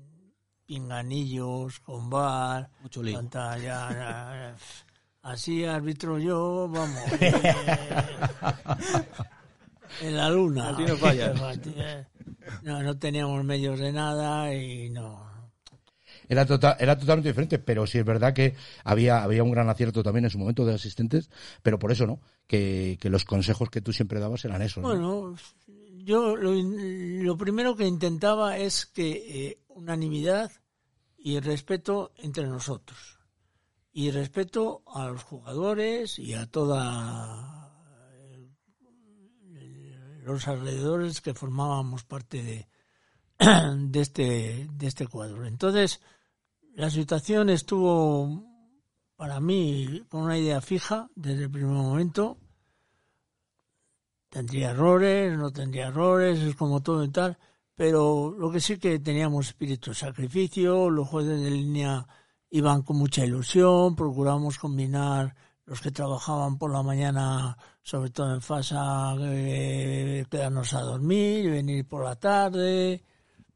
pinganillos, 0.67 1.79
con 1.79 2.09
bar, 2.09 2.69
Mucho 2.83 3.01
lío. 3.01 3.17
tanta, 3.17 3.57
ya, 3.57 3.63
ya, 3.63 4.55
así 5.23 5.65
arbitro 5.65 6.19
yo, 6.19 6.67
vamos. 6.69 6.99
eh, 7.19 7.33
en 10.01 10.17
la 10.17 10.29
luna. 10.29 10.69
Así 10.69 10.83
no 10.83 10.97
falla. 10.97 11.33
No, 12.63 12.81
no 12.83 12.97
teníamos 12.97 13.43
medios 13.43 13.79
de 13.79 13.91
nada 13.91 14.53
y 14.53 14.89
no. 14.91 15.31
Era, 16.29 16.45
tota- 16.45 16.77
era 16.79 16.97
totalmente 16.97 17.29
diferente, 17.29 17.59
pero 17.59 17.87
sí 17.87 17.97
es 17.97 18.05
verdad 18.05 18.33
que 18.33 18.55
había, 18.83 19.23
había 19.23 19.43
un 19.43 19.51
gran 19.51 19.67
acierto 19.69 20.03
también 20.03 20.25
en 20.25 20.31
su 20.31 20.37
momento 20.37 20.63
de 20.65 20.75
asistentes, 20.75 21.29
pero 21.63 21.79
por 21.79 21.91
eso, 21.91 22.05
¿no? 22.05 22.19
Que, 22.47 22.97
que 23.01 23.09
los 23.09 23.25
consejos 23.25 23.69
que 23.69 23.81
tú 23.81 23.93
siempre 23.93 24.19
dabas 24.19 24.45
eran 24.45 24.61
esos. 24.61 24.83
¿no? 24.83 24.89
Bueno, 24.89 25.35
yo 26.03 26.35
lo, 26.35 26.51
lo 26.53 27.37
primero 27.37 27.75
que 27.75 27.87
intentaba 27.87 28.57
es 28.57 28.85
que 28.85 29.11
eh, 29.47 29.59
unanimidad 29.69 30.51
y 31.17 31.39
respeto 31.39 32.11
entre 32.17 32.47
nosotros. 32.47 33.17
Y 33.93 34.11
respeto 34.11 34.83
a 34.87 35.07
los 35.07 35.23
jugadores 35.23 36.17
y 36.17 36.33
a 36.33 36.45
toda 36.45 37.71
eh, 39.55 40.21
los 40.23 40.47
alrededores 40.47 41.21
que 41.21 41.33
formábamos 41.33 42.03
parte 42.03 42.41
de, 42.41 42.67
de 43.77 43.99
este 43.99 44.67
de 44.71 44.87
este 44.87 45.07
cuadro. 45.07 45.45
Entonces, 45.45 45.99
la 46.73 46.89
situación 46.89 47.49
estuvo 47.49 48.43
para 49.17 49.39
mí 49.39 50.03
con 50.09 50.23
una 50.23 50.37
idea 50.37 50.61
fija 50.61 51.09
desde 51.15 51.43
el 51.43 51.51
primer 51.51 51.73
momento 51.73 52.37
tendría 54.31 54.71
errores, 54.71 55.37
no 55.37 55.51
tendría 55.51 55.87
errores, 55.87 56.39
es 56.39 56.55
como 56.55 56.81
todo 56.81 57.03
y 57.03 57.09
tal, 57.09 57.37
pero 57.75 58.31
lo 58.31 58.49
que 58.49 58.61
sí 58.61 58.77
que 58.77 58.97
teníamos 58.99 59.47
espíritu 59.47 59.91
de 59.91 59.95
sacrificio, 59.95 60.89
los 60.89 61.07
jueces 61.07 61.41
de 61.41 61.51
línea 61.51 62.07
iban 62.51 62.83
con 62.83 62.97
mucha 62.97 63.25
ilusión, 63.25 63.95
procuramos 63.95 64.59
combinar 64.59 65.35
los 65.65 65.81
que 65.81 65.91
trabajaban 65.91 66.57
por 66.57 66.71
la 66.71 66.83
mañana, 66.83 67.57
sobre 67.81 68.09
todo 68.09 68.33
en 68.33 68.41
FASA, 68.41 69.15
eh, 69.21 70.25
quedarnos 70.29 70.73
a 70.73 70.81
dormir, 70.81 71.49
venir 71.49 71.87
por 71.87 72.03
la 72.03 72.15
tarde, 72.17 73.03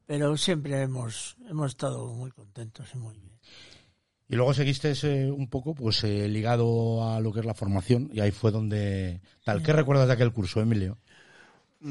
pero 0.05 0.37
siempre 0.37 0.81
hemos, 0.81 1.35
hemos 1.49 1.71
estado 1.71 2.13
muy 2.13 2.31
contentos 2.31 2.87
y 2.93 2.97
muy 2.97 3.17
bien. 3.17 3.35
Y 4.27 4.35
luego 4.35 4.53
seguiste 4.53 4.93
eh, 5.03 5.29
un 5.29 5.49
poco 5.49 5.75
pues 5.75 6.03
eh, 6.03 6.27
ligado 6.27 7.07
a 7.07 7.19
lo 7.19 7.31
que 7.31 7.41
es 7.41 7.45
la 7.45 7.53
formación 7.53 8.09
y 8.11 8.21
ahí 8.21 8.31
fue 8.31 8.51
donde 8.51 9.21
tal. 9.43 9.61
¿Qué 9.61 9.73
recuerdas 9.73 10.07
de 10.07 10.13
aquel 10.13 10.31
curso, 10.31 10.61
Emilio? 10.61 10.97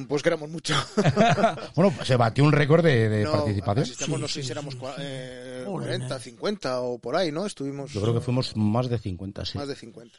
Pues 0.08 0.22
que 0.22 0.28
éramos 0.28 0.50
mucho. 0.50 0.74
bueno, 1.76 1.94
se 2.04 2.16
batió 2.16 2.42
un 2.44 2.52
récord 2.52 2.84
de, 2.84 3.08
de 3.08 3.24
No, 3.24 3.32
participación. 3.32 4.20
no 4.20 4.26
sé 4.28 4.42
si 4.42 4.50
éramos 4.50 4.76
eh, 4.98 5.62
40, 5.66 6.18
50 6.18 6.80
o 6.80 6.98
por 6.98 7.16
ahí, 7.16 7.30
¿no? 7.30 7.46
Estuvimos 7.46 7.92
Yo 7.92 8.00
creo 8.02 8.14
que 8.14 8.20
fuimos 8.20 8.56
más 8.56 8.88
de 8.88 8.98
50, 8.98 9.44
sí. 9.44 9.58
más 9.58 9.68
de 9.68 9.76
50. 9.76 10.18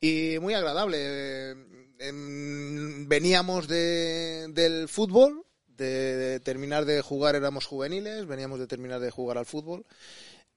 Y 0.00 0.38
muy 0.40 0.54
agradable. 0.54 0.96
eh, 1.00 1.54
em, 1.98 3.06
veníamos 3.08 3.68
de, 3.68 4.48
del 4.50 4.88
fútbol, 4.88 5.44
de, 5.68 6.16
de 6.16 6.40
terminar 6.40 6.84
de 6.84 7.00
jugar, 7.02 7.34
éramos 7.36 7.66
juveniles, 7.66 8.26
veníamos 8.26 8.58
de 8.58 8.66
terminar 8.66 9.00
de 9.00 9.10
jugar 9.10 9.38
al 9.38 9.46
fútbol. 9.46 9.84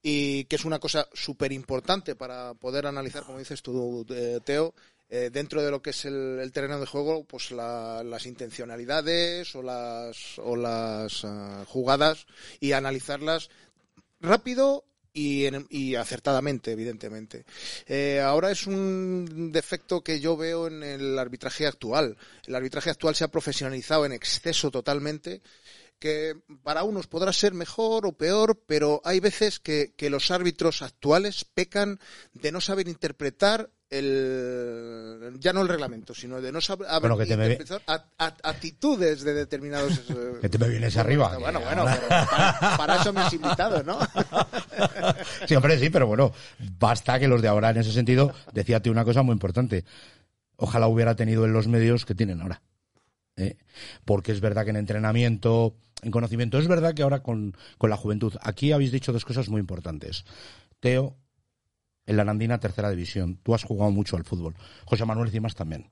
Y 0.02 0.46
que 0.46 0.56
es 0.56 0.64
una 0.64 0.80
cosa 0.80 1.08
súper 1.14 1.52
importante 1.52 2.16
para 2.16 2.54
poder 2.54 2.88
analizar, 2.88 3.24
como 3.24 3.38
dices 3.38 3.62
tú, 3.62 4.06
eh, 4.10 4.40
Teo, 4.46 4.74
eh, 5.10 5.30
dentro 5.32 5.62
de 5.64 5.72
lo 5.72 5.82
que 5.82 5.90
es 5.90 6.06
el, 6.06 6.40
el 6.40 6.52
terreno 6.52 6.80
de 6.80 6.86
juego, 6.86 7.24
pues 7.24 7.52
la- 7.52 8.04
las 8.04 8.26
intencionalidades 8.26 9.56
o 9.56 9.62
las, 9.64 10.38
o 10.40 10.56
las 10.56 11.26
ah, 11.26 11.64
jugadas 11.68 12.28
y 12.60 12.74
analizarlas 12.74 13.50
rápido 14.20 14.86
y, 15.14 15.46
en- 15.46 15.66
y 15.70 15.96
acertadamente, 15.96 16.72
evidentemente. 16.72 17.46
Eh, 17.88 18.22
ahora 18.24 18.52
es 18.52 18.68
un 18.68 19.52
defecto 19.52 20.04
que 20.04 20.20
yo 20.20 20.38
veo 20.38 20.68
en 20.68 20.84
el 20.84 21.18
arbitraje 21.18 21.66
actual. 21.66 22.16
El 22.46 22.56
arbitraje 22.56 22.90
actual 22.92 23.16
se 23.16 23.24
ha 23.24 23.30
profesionalizado 23.32 24.06
en 24.06 24.14
exceso 24.14 24.70
totalmente 24.72 25.42
que 25.98 26.38
para 26.64 26.84
unos 26.84 27.08
podrá 27.08 27.34
ser 27.34 27.54
mejor 27.54 28.06
o 28.06 28.14
peor, 28.14 28.62
pero 28.66 29.02
hay 29.04 29.20
veces 29.20 29.60
que, 29.60 29.94
que 29.98 30.10
los 30.10 30.32
árbitros 30.32 30.82
actuales 30.82 31.44
pecan 31.44 32.00
de 32.34 32.52
no 32.54 32.62
saber 32.62 32.88
interpretar 32.88 33.70
el 33.90 35.36
ya 35.40 35.54
no 35.54 35.62
el 35.62 35.68
reglamento, 35.68 36.14
sino 36.14 36.42
de 36.42 36.52
no 36.52 36.62
saber 36.62 36.88
Bueno, 37.02 37.18
me- 37.18 37.58
actitudes 38.44 39.22
de 39.24 39.34
determinados 39.34 39.98
eh, 40.10 40.34
Que 40.42 40.50
te 40.50 40.58
me 40.58 40.68
vienes 40.70 40.96
arriba. 40.98 41.38
bueno, 41.38 41.60
bueno, 41.62 41.86
para, 41.86 42.78
para 42.78 42.96
eso 43.02 43.14
me 43.14 43.22
has 43.22 43.34
invitado, 43.34 43.84
¿no? 43.84 44.00
Sí, 45.48 45.56
hombre, 45.56 45.78
sí, 45.80 45.90
pero 45.90 46.08
bueno, 46.08 46.32
basta 46.80 47.20
que 47.20 47.28
los 47.28 47.42
de 47.42 47.48
ahora, 47.48 47.70
en 47.72 47.78
ese 47.78 47.92
sentido, 47.92 48.34
decíate 48.54 48.90
una 48.90 49.04
cosa 49.04 49.24
muy 49.24 49.34
importante. 49.34 49.84
Ojalá 50.56 50.88
hubiera 50.88 51.16
tenido 51.16 51.46
en 51.46 51.54
los 51.54 51.68
medios 51.68 52.06
que 52.06 52.16
tienen 52.16 52.42
ahora. 52.42 52.62
¿eh? 53.38 53.58
Porque 54.06 54.32
es 54.32 54.42
verdad 54.42 54.64
que 54.66 54.70
en 54.72 54.76
entrenamiento, 54.78 55.76
en 56.02 56.12
conocimiento, 56.12 56.60
es 56.60 56.68
verdad 56.68 56.94
que 56.94 57.04
ahora 57.04 57.24
con, 57.24 57.56
con 57.78 57.90
la 57.90 57.98
juventud, 57.98 58.34
aquí 58.42 58.72
habéis 58.72 58.92
dicho 58.92 59.12
dos 59.14 59.26
cosas 59.26 59.50
muy 59.50 59.60
importantes. 59.60 60.26
Teo, 60.80 61.16
en 62.10 62.18
la 62.18 62.24
Nandina, 62.26 62.60
tercera 62.60 62.90
división. 62.90 63.38
Tú 63.44 63.54
has 63.54 63.64
jugado 63.64 63.92
mucho 63.92 64.18
al 64.18 64.24
fútbol. 64.26 64.56
José 64.86 65.06
Manuel 65.06 65.30
Cimas 65.32 65.56
también. 65.56 65.90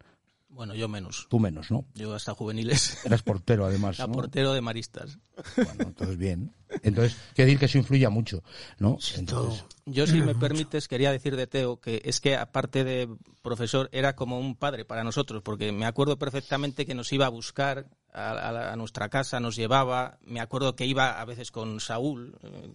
Bueno, 0.49 0.73
yo 0.73 0.87
menos. 0.89 1.27
Tú 1.29 1.39
menos, 1.39 1.69
¿no? 1.69 1.85
Yo 1.93 2.15
hasta 2.15 2.33
juveniles. 2.33 3.05
Eras 3.05 3.21
portero, 3.21 3.65
además. 3.67 3.99
Era 3.99 4.07
¿no? 4.07 4.13
portero 4.13 4.53
de 4.53 4.61
maristas. 4.61 5.19
Bueno, 5.55 5.83
entonces 5.83 6.17
bien. 6.17 6.51
Entonces, 6.81 7.15
quiere 7.35 7.45
decir 7.49 7.59
que 7.59 7.65
eso 7.65 7.77
influye 7.77 8.09
mucho, 8.09 8.41
¿no? 8.79 8.97
Entonces, 9.17 9.63
Yo, 9.85 10.07
si 10.07 10.19
me 10.19 10.33
permites, 10.33 10.87
quería 10.87 11.11
decir 11.11 11.35
de 11.35 11.45
Teo 11.45 11.79
que 11.79 12.01
es 12.03 12.19
que, 12.19 12.35
aparte 12.35 12.83
de 12.83 13.07
profesor, 13.43 13.87
era 13.91 14.15
como 14.15 14.39
un 14.39 14.55
padre 14.55 14.83
para 14.83 15.03
nosotros, 15.03 15.43
porque 15.43 15.71
me 15.71 15.85
acuerdo 15.85 16.17
perfectamente 16.17 16.87
que 16.87 16.95
nos 16.95 17.13
iba 17.13 17.27
a 17.27 17.29
buscar 17.29 17.85
a, 18.11 18.31
a 18.31 18.51
la- 18.51 18.73
a 18.73 18.75
nuestra 18.75 19.09
casa, 19.09 19.39
nos 19.39 19.55
llevaba. 19.55 20.17
Me 20.25 20.39
acuerdo 20.39 20.75
que 20.75 20.87
iba 20.87 21.21
a 21.21 21.25
veces 21.25 21.51
con 21.51 21.79
Saúl, 21.79 22.35
eh, 22.41 22.73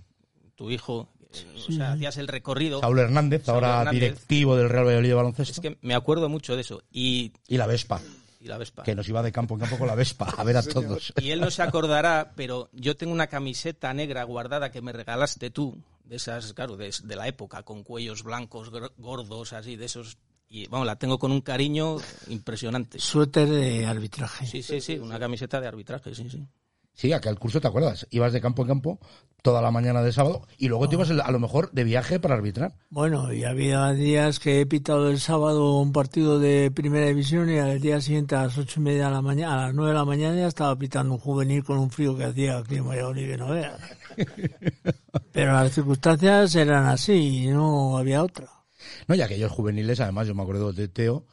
tu 0.54 0.70
hijo, 0.70 1.08
o 1.68 1.72
sea, 1.72 1.92
hacías 1.92 2.16
el 2.18 2.28
recorrido. 2.28 2.80
Saúl 2.80 2.98
Hernández, 2.98 3.44
Saúl 3.44 3.64
ahora 3.64 3.78
Hernández. 3.80 4.00
directivo 4.00 4.56
del 4.56 4.68
Real 4.68 4.84
Valladolid 4.86 5.08
de 5.08 5.14
baloncesto. 5.14 5.52
Es 5.52 5.60
que 5.60 5.78
me 5.80 5.94
acuerdo 5.94 6.28
mucho 6.28 6.54
de 6.54 6.62
eso. 6.62 6.82
Y, 6.90 7.32
Y 7.48 7.56
la 7.56 7.66
Vespa, 7.66 8.00
y 8.40 8.46
la 8.48 8.58
Vespa. 8.58 8.82
que 8.82 8.94
nos 8.94 9.08
iba 9.08 9.22
de 9.22 9.32
campo 9.32 9.54
en 9.54 9.60
campo 9.60 9.78
con 9.78 9.86
la 9.86 9.94
Vespa 9.94 10.26
a 10.36 10.44
ver 10.44 10.56
a 10.56 10.62
todos. 10.62 11.12
Y 11.20 11.30
él 11.30 11.40
no 11.40 11.50
se 11.50 11.62
acordará, 11.62 12.32
pero 12.36 12.68
yo 12.72 12.96
tengo 12.96 13.12
una 13.12 13.26
camiseta 13.28 13.92
negra 13.94 14.24
guardada 14.24 14.70
que 14.70 14.82
me 14.82 14.92
regalaste 14.92 15.50
tú, 15.50 15.78
de 16.04 16.16
esas, 16.16 16.52
claro, 16.52 16.76
de, 16.76 16.92
de 17.04 17.16
la 17.16 17.28
época, 17.28 17.62
con 17.62 17.82
cuellos 17.84 18.22
blancos 18.22 18.70
gordos, 18.98 19.52
así, 19.52 19.76
de 19.76 19.84
esos. 19.86 20.18
y 20.48 20.66
vamos, 20.66 20.86
la 20.86 20.96
tengo 20.96 21.18
con 21.18 21.32
un 21.32 21.40
cariño 21.40 21.96
impresionante. 22.28 22.98
Suéter 22.98 23.48
de 23.48 23.86
arbitraje. 23.86 24.44
Sí, 24.46 24.62
sí, 24.62 24.80
sí, 24.80 24.98
una 24.98 25.18
camiseta 25.18 25.60
de 25.60 25.68
arbitraje, 25.68 26.14
sí, 26.14 26.28
sí. 26.28 26.46
Sí, 26.94 27.12
aquel 27.12 27.38
curso, 27.38 27.60
¿te 27.60 27.68
acuerdas? 27.68 28.06
Ibas 28.10 28.32
de 28.32 28.40
campo 28.40 28.62
en 28.62 28.68
campo 28.68 28.98
toda 29.42 29.60
la 29.60 29.72
mañana 29.72 30.02
de 30.02 30.12
sábado 30.12 30.46
y 30.56 30.68
luego 30.68 30.88
te 30.88 30.94
ibas 30.94 31.10
a 31.10 31.30
lo 31.30 31.40
mejor 31.40 31.70
de 31.72 31.84
viaje 31.84 32.20
para 32.20 32.34
arbitrar. 32.34 32.74
Bueno, 32.90 33.32
y 33.32 33.44
había 33.44 33.92
días 33.92 34.38
que 34.38 34.60
he 34.60 34.66
pitado 34.66 35.10
el 35.10 35.18
sábado 35.18 35.80
un 35.80 35.92
partido 35.92 36.38
de 36.38 36.70
primera 36.70 37.06
división 37.06 37.50
y 37.50 37.58
al 37.58 37.80
día 37.80 38.00
siguiente 38.00 38.36
a 38.36 38.44
las 38.44 38.56
ocho 38.56 38.80
y 38.80 38.84
media 38.84 39.06
de 39.06 39.10
la 39.10 39.22
mañana, 39.22 39.54
a 39.54 39.66
las 39.66 39.74
nueve 39.74 39.90
de 39.90 39.98
la 39.98 40.04
mañana 40.04 40.36
ya 40.36 40.46
estaba 40.46 40.76
pitando 40.78 41.14
un 41.14 41.20
juvenil 41.20 41.64
con 41.64 41.78
un 41.78 41.90
frío 41.90 42.16
que 42.16 42.24
hacía 42.24 42.58
aquí 42.58 42.76
en 42.76 42.88
Valladolid 42.88 43.30
que 43.30 43.36
no 43.36 43.50
veas. 43.50 43.80
Pero 45.32 45.52
las 45.52 45.72
circunstancias 45.72 46.54
eran 46.54 46.86
así 46.86 47.44
y 47.44 47.46
no 47.48 47.98
había 47.98 48.22
otra. 48.22 48.48
No, 49.08 49.14
y 49.14 49.22
aquellos 49.22 49.50
juveniles, 49.50 50.00
además, 50.00 50.28
yo 50.28 50.34
me 50.34 50.42
acuerdo 50.42 50.72
de 50.72 50.88
Teo, 50.88 51.26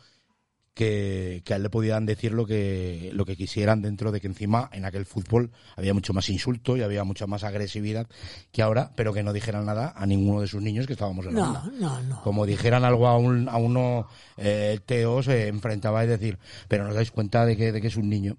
que, 0.79 1.41
que 1.43 1.51
a 1.53 1.57
él 1.57 1.63
le 1.63 1.69
podían 1.69 2.05
decir 2.05 2.31
lo 2.31 2.45
que, 2.45 3.11
lo 3.13 3.25
que 3.25 3.35
quisieran 3.35 3.81
dentro 3.81 4.13
de 4.13 4.21
que 4.21 4.27
encima 4.27 4.69
en 4.71 4.85
aquel 4.85 5.05
fútbol 5.05 5.51
había 5.75 5.93
mucho 5.93 6.13
más 6.13 6.29
insulto 6.29 6.77
y 6.77 6.81
había 6.83 7.03
mucha 7.03 7.27
más 7.27 7.43
agresividad 7.43 8.07
que 8.53 8.61
ahora, 8.61 8.93
pero 8.95 9.11
que 9.13 9.21
no 9.21 9.33
dijeran 9.33 9.65
nada 9.65 9.91
a 9.93 10.05
ninguno 10.05 10.39
de 10.39 10.47
sus 10.47 10.61
niños 10.61 10.87
que 10.87 10.93
estábamos 10.93 11.25
en 11.25 11.35
la 11.35 11.41
No, 11.41 11.53
banda. 11.53 11.71
no, 11.77 12.01
no. 12.03 12.21
Como 12.21 12.45
dijeran 12.45 12.85
algo 12.85 13.07
a, 13.09 13.17
un, 13.17 13.49
a 13.49 13.57
uno, 13.57 14.07
eh, 14.37 14.79
Teo 14.85 15.21
se 15.21 15.49
enfrentaba 15.49 15.99
a 15.99 16.05
decir, 16.05 16.39
pero 16.69 16.83
no 16.85 16.91
os 16.91 16.95
dais 16.95 17.11
cuenta 17.11 17.45
de 17.45 17.57
que, 17.57 17.73
de 17.73 17.81
que 17.81 17.87
es 17.87 17.97
un 17.97 18.07
niño. 18.09 18.37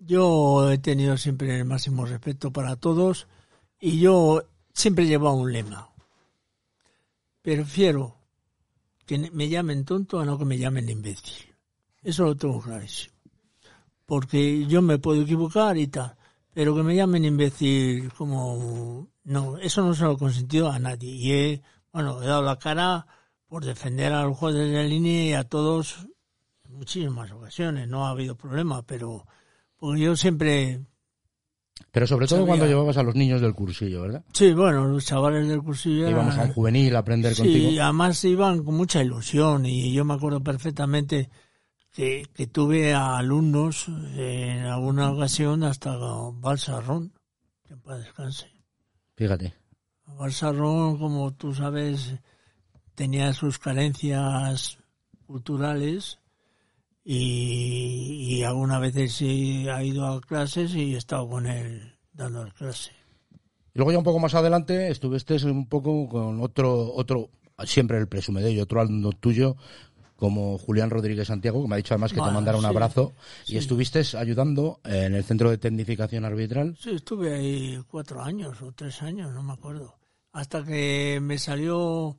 Yo 0.00 0.72
he 0.72 0.78
tenido 0.78 1.16
siempre 1.18 1.56
el 1.56 1.66
máximo 1.66 2.04
respeto 2.04 2.52
para 2.52 2.74
todos 2.74 3.28
y 3.78 4.00
yo 4.00 4.42
siempre 4.74 5.04
he 5.04 5.06
llevado 5.06 5.36
un 5.36 5.52
lema. 5.52 5.88
Prefiero 7.42 8.16
que 9.06 9.30
me 9.32 9.48
llamen 9.48 9.84
tonto 9.84 10.18
a 10.18 10.24
no 10.24 10.36
que 10.36 10.44
me 10.44 10.58
llamen 10.58 10.88
imbécil. 10.88 11.49
Eso 12.02 12.24
lo 12.24 12.36
tengo 12.36 12.60
clarísimo. 12.60 13.14
Porque 14.06 14.66
yo 14.66 14.82
me 14.82 14.98
puedo 14.98 15.22
equivocar 15.22 15.76
y 15.76 15.86
tal, 15.86 16.16
pero 16.52 16.74
que 16.74 16.82
me 16.82 16.96
llamen 16.96 17.24
imbécil 17.24 18.12
como... 18.12 19.08
No, 19.22 19.58
eso 19.58 19.82
no 19.82 19.94
se 19.94 20.04
lo 20.04 20.12
he 20.12 20.18
consentido 20.18 20.70
a 20.70 20.78
nadie. 20.78 21.10
Y 21.10 21.32
he, 21.32 21.62
bueno, 21.92 22.22
he 22.22 22.26
dado 22.26 22.42
la 22.42 22.58
cara 22.58 23.06
por 23.46 23.64
defender 23.64 24.12
a 24.12 24.24
los 24.24 24.36
jueces 24.36 24.70
de 24.72 24.88
línea 24.88 25.24
y 25.24 25.32
a 25.34 25.44
todos 25.44 26.06
en 26.64 26.76
muchísimas 26.76 27.30
ocasiones. 27.30 27.86
No 27.88 28.06
ha 28.06 28.10
habido 28.10 28.36
problema, 28.36 28.82
pero 28.82 29.26
porque 29.76 30.00
yo 30.00 30.16
siempre 30.16 30.80
Pero 31.90 32.06
sobre 32.06 32.26
todo 32.26 32.40
Sabía. 32.40 32.48
cuando 32.48 32.66
llevabas 32.66 32.96
a 32.96 33.02
los 33.02 33.14
niños 33.14 33.40
del 33.40 33.54
cursillo, 33.54 34.02
¿verdad? 34.02 34.24
Sí, 34.32 34.52
bueno, 34.52 34.86
los 34.86 35.04
chavales 35.04 35.46
del 35.48 35.62
cursillo 35.62 36.08
íbamos 36.10 36.36
a 36.36 36.42
un 36.44 36.52
juvenil 36.52 36.96
a 36.96 37.00
aprender 37.00 37.34
sí, 37.34 37.42
contigo. 37.42 37.82
además 37.82 38.24
iban 38.24 38.64
con 38.64 38.74
mucha 38.74 39.02
ilusión 39.02 39.66
y 39.66 39.92
yo 39.92 40.04
me 40.04 40.14
acuerdo 40.14 40.40
perfectamente 40.42 41.28
que, 41.92 42.26
que 42.34 42.46
tuve 42.46 42.94
a 42.94 43.18
alumnos 43.18 43.88
en 44.16 44.64
alguna 44.64 45.10
ocasión 45.10 45.64
hasta 45.64 45.96
Balsarrón, 46.32 47.12
que 47.66 47.74
en 47.74 47.80
paz 47.80 47.98
descanse. 47.98 48.46
Fíjate. 49.16 49.54
Balsarrón, 50.06 50.98
como 50.98 51.32
tú 51.34 51.54
sabes, 51.54 52.14
tenía 52.94 53.32
sus 53.32 53.58
carencias 53.58 54.78
culturales 55.26 56.18
y, 57.04 58.36
y 58.38 58.42
algunas 58.42 58.80
veces 58.80 59.12
sí 59.14 59.68
ha 59.68 59.82
ido 59.82 60.06
a 60.06 60.20
clases 60.20 60.74
y 60.74 60.94
he 60.94 60.98
estado 60.98 61.28
con 61.28 61.46
él 61.46 61.96
dando 62.12 62.46
clases. 62.52 62.92
Y 63.72 63.78
luego 63.78 63.92
ya 63.92 63.98
un 63.98 64.04
poco 64.04 64.18
más 64.18 64.34
adelante 64.34 64.90
estuviste 64.90 65.34
un 65.46 65.68
poco 65.68 66.08
con 66.08 66.40
otro, 66.40 66.92
otro, 66.92 67.30
siempre 67.64 67.98
el 67.98 68.08
presume 68.08 68.42
de 68.42 68.50
ello, 68.50 68.64
otro 68.64 68.80
alumno 68.80 69.12
tuyo, 69.12 69.56
como 70.20 70.58
Julián 70.58 70.90
Rodríguez 70.90 71.26
Santiago, 71.26 71.62
que 71.62 71.68
me 71.68 71.74
ha 71.74 71.78
dicho 71.78 71.94
además 71.94 72.12
que 72.12 72.20
te 72.20 72.30
mandara 72.30 72.58
un 72.58 72.62
sí, 72.62 72.68
abrazo, 72.68 73.12
sí. 73.44 73.54
y 73.54 73.56
estuviste 73.56 74.02
ayudando 74.16 74.80
en 74.84 75.14
el 75.14 75.24
centro 75.24 75.50
de 75.50 75.58
tecnificación 75.58 76.24
arbitral. 76.24 76.76
Sí, 76.78 76.90
estuve 76.90 77.34
ahí 77.34 77.82
cuatro 77.90 78.22
años 78.22 78.62
o 78.62 78.70
tres 78.70 79.02
años, 79.02 79.32
no 79.32 79.42
me 79.42 79.54
acuerdo. 79.54 79.96
Hasta 80.32 80.62
que 80.64 81.18
me 81.20 81.38
salió, 81.38 82.16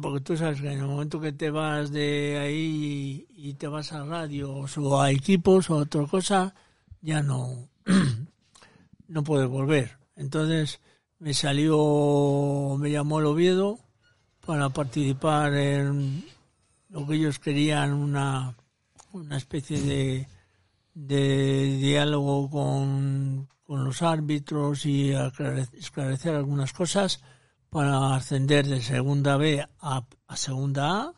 porque 0.00 0.20
tú 0.20 0.36
sabes 0.36 0.60
que 0.60 0.70
en 0.70 0.78
el 0.78 0.86
momento 0.86 1.20
que 1.20 1.32
te 1.32 1.50
vas 1.50 1.90
de 1.90 2.38
ahí 2.38 3.26
y, 3.34 3.48
y 3.48 3.54
te 3.54 3.66
vas 3.66 3.92
a 3.92 4.04
radios 4.04 4.78
o 4.78 5.00
a 5.00 5.10
equipos 5.10 5.70
o 5.70 5.74
a 5.74 5.82
otra 5.82 6.06
cosa, 6.06 6.54
ya 7.00 7.22
no, 7.22 7.68
no 9.08 9.24
puedes 9.24 9.48
volver. 9.48 9.96
Entonces 10.14 10.80
me 11.18 11.32
salió, 11.32 12.76
me 12.78 12.90
llamó 12.90 13.20
el 13.20 13.26
Oviedo 13.26 13.78
para 14.44 14.68
participar 14.68 15.54
en 15.54 16.24
lo 16.96 17.06
que 17.06 17.16
ellos 17.16 17.38
querían, 17.38 17.92
una, 17.92 18.56
una 19.12 19.36
especie 19.36 19.82
de, 19.82 20.28
de 20.94 21.76
diálogo 21.76 22.48
con, 22.48 23.48
con 23.64 23.84
los 23.84 24.00
árbitros 24.00 24.86
y 24.86 25.12
esclarecer 25.12 26.34
algunas 26.34 26.72
cosas 26.72 27.22
para 27.68 28.14
ascender 28.14 28.66
de 28.66 28.80
segunda 28.80 29.36
B 29.36 29.62
a, 29.78 30.06
segunda 30.36 31.00
A 31.02 31.14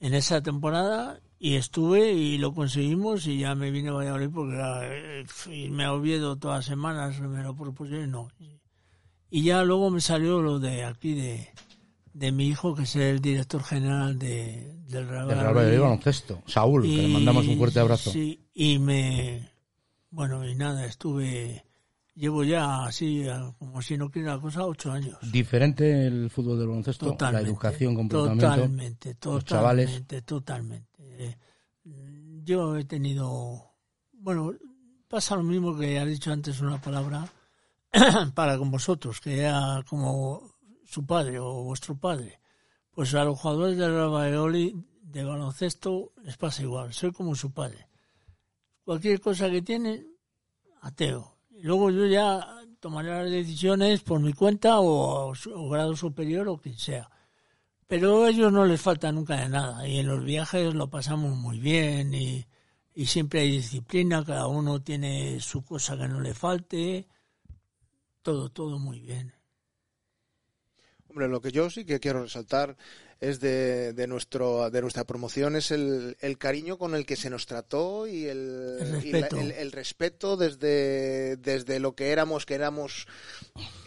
en 0.00 0.12
esa 0.12 0.42
temporada 0.42 1.20
y 1.38 1.54
estuve 1.54 2.12
y 2.12 2.36
lo 2.36 2.52
conseguimos 2.52 3.26
y 3.26 3.38
ya 3.38 3.54
me 3.54 3.70
vine 3.70 3.88
a 3.88 3.92
Valladolid 3.92 4.28
porque 4.30 4.58
eh, 4.60 5.24
irme 5.50 5.84
a 5.84 5.94
Oviedo 5.94 6.36
todas 6.36 6.58
las 6.58 6.66
semanas 6.66 7.18
me 7.20 7.42
lo 7.42 7.56
propusieron 7.56 8.10
no. 8.10 8.28
Y 9.30 9.44
ya 9.44 9.62
luego 9.64 9.88
me 9.88 10.02
salió 10.02 10.42
lo 10.42 10.58
de 10.58 10.84
aquí 10.84 11.14
de, 11.14 11.48
de 12.12 12.32
mi 12.32 12.48
hijo 12.48 12.74
que 12.74 12.82
es 12.82 12.96
el 12.96 13.20
director 13.20 13.62
general 13.62 14.18
de, 14.18 14.74
del 14.88 15.08
Real 15.08 15.28
Valladolid. 15.28 15.78
Baloncesto, 15.80 16.42
Saúl, 16.46 16.82
que 16.82 16.88
le 16.88 17.08
mandamos 17.08 17.46
un 17.46 17.56
fuerte 17.56 17.80
abrazo. 17.80 18.10
Sí, 18.10 18.40
y 18.54 18.78
me. 18.78 19.50
Bueno, 20.10 20.46
y 20.46 20.54
nada, 20.54 20.84
estuve. 20.86 21.64
Llevo 22.16 22.44
ya 22.44 22.84
así, 22.84 23.24
como 23.58 23.80
si 23.80 23.96
no 23.96 24.10
quiera 24.10 24.34
la 24.34 24.40
cosa, 24.42 24.66
ocho 24.66 24.92
años. 24.92 25.16
Diferente 25.32 26.06
el 26.06 26.28
fútbol 26.28 26.58
del 26.58 26.68
baloncesto, 26.68 27.06
Totalmente. 27.06 27.42
la 27.44 27.48
educación, 27.48 27.94
comportamiento, 27.94 28.46
Totalmente, 28.46 29.16
los 29.24 29.44
chavales. 29.44 29.86
totalmente, 29.86 30.22
totalmente. 30.22 30.88
Eh, 31.00 31.36
Yo 32.44 32.76
he 32.76 32.84
tenido. 32.84 33.72
Bueno, 34.12 34.52
pasa 35.08 35.36
lo 35.36 35.44
mismo 35.44 35.78
que 35.78 35.98
has 35.98 36.06
dicho 36.08 36.30
antes 36.32 36.60
una 36.60 36.80
palabra 36.80 37.26
para 38.34 38.58
con 38.58 38.70
vosotros, 38.70 39.20
que 39.20 39.38
era 39.38 39.82
como 39.88 40.49
su 40.90 41.06
padre 41.06 41.38
o 41.38 41.62
vuestro 41.62 41.96
padre. 41.96 42.40
Pues 42.90 43.14
a 43.14 43.24
los 43.24 43.38
jugadores 43.38 43.78
Real 43.78 44.12
Valladolid 44.12 44.74
de 45.02 45.24
baloncesto 45.24 46.12
les 46.24 46.36
pasa 46.36 46.62
igual. 46.62 46.92
Soy 46.92 47.12
como 47.12 47.36
su 47.36 47.52
padre. 47.52 47.86
Cualquier 48.84 49.20
cosa 49.20 49.48
que 49.48 49.62
tienen, 49.62 50.16
ateo. 50.80 51.36
Y 51.50 51.62
luego 51.62 51.90
yo 51.90 52.06
ya 52.06 52.44
tomaré 52.80 53.10
las 53.10 53.30
decisiones 53.30 54.00
por 54.00 54.18
mi 54.18 54.32
cuenta 54.32 54.80
o, 54.80 55.32
o 55.32 55.68
grado 55.68 55.94
superior 55.94 56.48
o 56.48 56.58
quien 56.58 56.76
sea. 56.76 57.08
Pero 57.86 58.24
a 58.24 58.30
ellos 58.30 58.52
no 58.52 58.64
les 58.66 58.80
falta 58.80 59.12
nunca 59.12 59.36
de 59.36 59.48
nada. 59.48 59.86
Y 59.86 60.00
en 60.00 60.08
los 60.08 60.24
viajes 60.24 60.74
lo 60.74 60.90
pasamos 60.90 61.36
muy 61.36 61.60
bien 61.60 62.12
y, 62.14 62.44
y 62.94 63.06
siempre 63.06 63.40
hay 63.40 63.52
disciplina, 63.52 64.24
cada 64.24 64.48
uno 64.48 64.82
tiene 64.82 65.38
su 65.38 65.64
cosa 65.64 65.96
que 65.96 66.08
no 66.08 66.20
le 66.20 66.34
falte. 66.34 67.06
Todo, 68.22 68.48
todo 68.50 68.80
muy 68.80 68.98
bien. 68.98 69.39
Hombre, 71.10 71.28
lo 71.28 71.40
que 71.40 71.52
yo 71.52 71.68
sí 71.70 71.84
que 71.84 72.00
quiero 72.00 72.22
resaltar 72.22 72.76
es 73.20 73.38
de, 73.38 73.92
de 73.92 74.06
nuestro 74.06 74.70
de 74.70 74.80
nuestra 74.80 75.04
promoción 75.04 75.54
es 75.54 75.70
el, 75.72 76.16
el 76.20 76.38
cariño 76.38 76.78
con 76.78 76.94
el 76.94 77.04
que 77.04 77.16
se 77.16 77.28
nos 77.28 77.44
trató 77.46 78.06
y 78.06 78.24
el, 78.26 78.78
El 78.80 79.04
y 79.04 79.12
la- 79.12 79.18
respeto. 79.28 79.36
el- 79.40 79.50
el 79.52 79.72
respeto 79.72 80.36
desde, 80.38 81.36
desde 81.36 81.80
lo 81.80 81.92
que 81.94 82.12
éramos, 82.12 82.46
que 82.46 82.54
éramos 82.54 83.06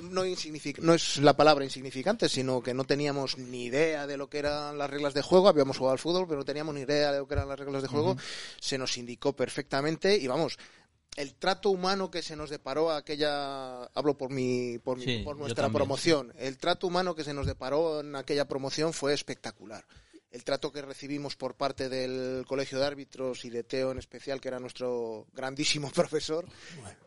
no, 0.01 0.23
insignific- 0.25 0.79
no 0.79 0.93
es 0.93 1.17
la 1.17 1.35
palabra 1.35 1.63
insignificante, 1.65 2.29
sino 2.29 2.61
que 2.61 2.73
no 2.75 2.83
teníamos 2.83 3.37
ni 3.39 3.65
idea 3.65 4.05
de 4.05 4.17
lo 4.17 4.29
que 4.29 4.37
eran 4.39 4.77
las 4.77 4.89
reglas 4.89 5.13
de 5.15 5.21
juego, 5.23 5.47
habíamos 5.47 5.77
jugado 5.77 5.93
al 5.93 5.99
fútbol, 5.99 6.25
pero 6.27 6.39
no 6.39 6.45
teníamos 6.45 6.75
ni 6.75 6.81
idea 6.81 7.11
de 7.11 7.19
lo 7.19 7.27
que 7.27 7.33
eran 7.33 7.47
las 7.49 7.59
reglas 7.59 7.81
de 7.81 7.87
juego, 7.87 8.15
se 8.59 8.77
nos 8.77 8.97
indicó 8.97 9.33
perfectamente 9.33 10.15
y 10.15 10.27
vamos, 10.27 10.57
el 11.15 11.33
trato 11.35 11.69
humano 11.69 12.09
que 12.09 12.21
se 12.21 12.35
nos 12.35 12.49
deparó 12.49 12.91
aquella 12.91 13.83
hablo 13.93 14.17
por 14.17 14.29
mi 14.31 14.77
por, 14.79 14.97
mi- 14.97 15.03
por 15.23 15.37
nuestra 15.37 15.65
promoción. 15.79 16.33
el 16.39 16.57
trato 16.57 16.87
humano 16.87 17.13
que 17.15 17.23
se 17.23 17.33
nos 17.33 17.45
deparó 17.45 17.99
en 18.01 18.15
aquella 18.15 18.47
promoción 18.47 18.93
fue 18.93 19.13
espectacular. 19.13 19.83
El 20.31 20.43
trato 20.43 20.71
que 20.71 20.81
recibimos 20.81 21.35
por 21.35 21.53
parte 21.53 21.89
del 21.89 22.43
colegio 22.47 22.79
de 22.79 22.87
árbitros 22.87 23.45
y 23.45 23.51
de 23.51 23.63
Teo 23.63 23.91
en 23.91 23.99
especial 23.99 24.41
que 24.41 24.47
era 24.47 24.59
nuestro 24.59 25.27
grandísimo 25.35 25.91
profesor 25.95 26.45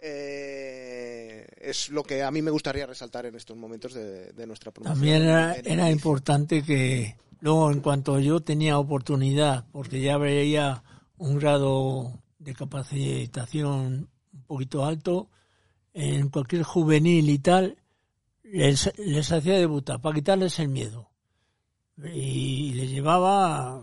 eh, 0.01 1.47
es 1.61 1.89
lo 1.91 2.03
que 2.05 2.23
a 2.23 2.31
mí 2.31 2.43
me 2.43 2.51
gustaría 2.51 2.87
resaltar 2.87 3.27
en 3.27 3.35
estos 3.35 3.57
momentos 3.57 3.93
de, 3.95 4.33
de 4.33 4.47
nuestra 4.47 4.71
promoción. 4.73 4.95
También 4.97 5.23
era, 5.23 5.55
era 5.57 5.91
importante 5.91 6.63
que 6.63 7.17
luego 7.41 7.71
en 7.73 7.81
cuanto 7.81 8.19
yo 8.21 8.41
tenía 8.41 8.79
oportunidad, 8.79 9.65
porque 9.73 10.01
ya 10.01 10.17
veía 10.19 10.83
un 11.19 11.39
grado 11.39 12.13
de 12.47 12.55
capacitación 12.55 14.09
un 14.33 14.43
poquito 14.47 14.85
alto, 14.85 15.29
en 15.93 16.29
cualquier 16.29 16.63
juvenil 16.63 17.29
y 17.29 17.39
tal, 17.41 17.77
les, 18.45 18.93
les 18.99 19.33
hacía 19.33 19.59
debutar 19.59 20.01
para 20.01 20.15
quitarles 20.15 20.59
el 20.61 20.69
miedo. 20.69 21.11
Y 22.15 22.73
les 22.75 22.91
llevaba 22.91 23.83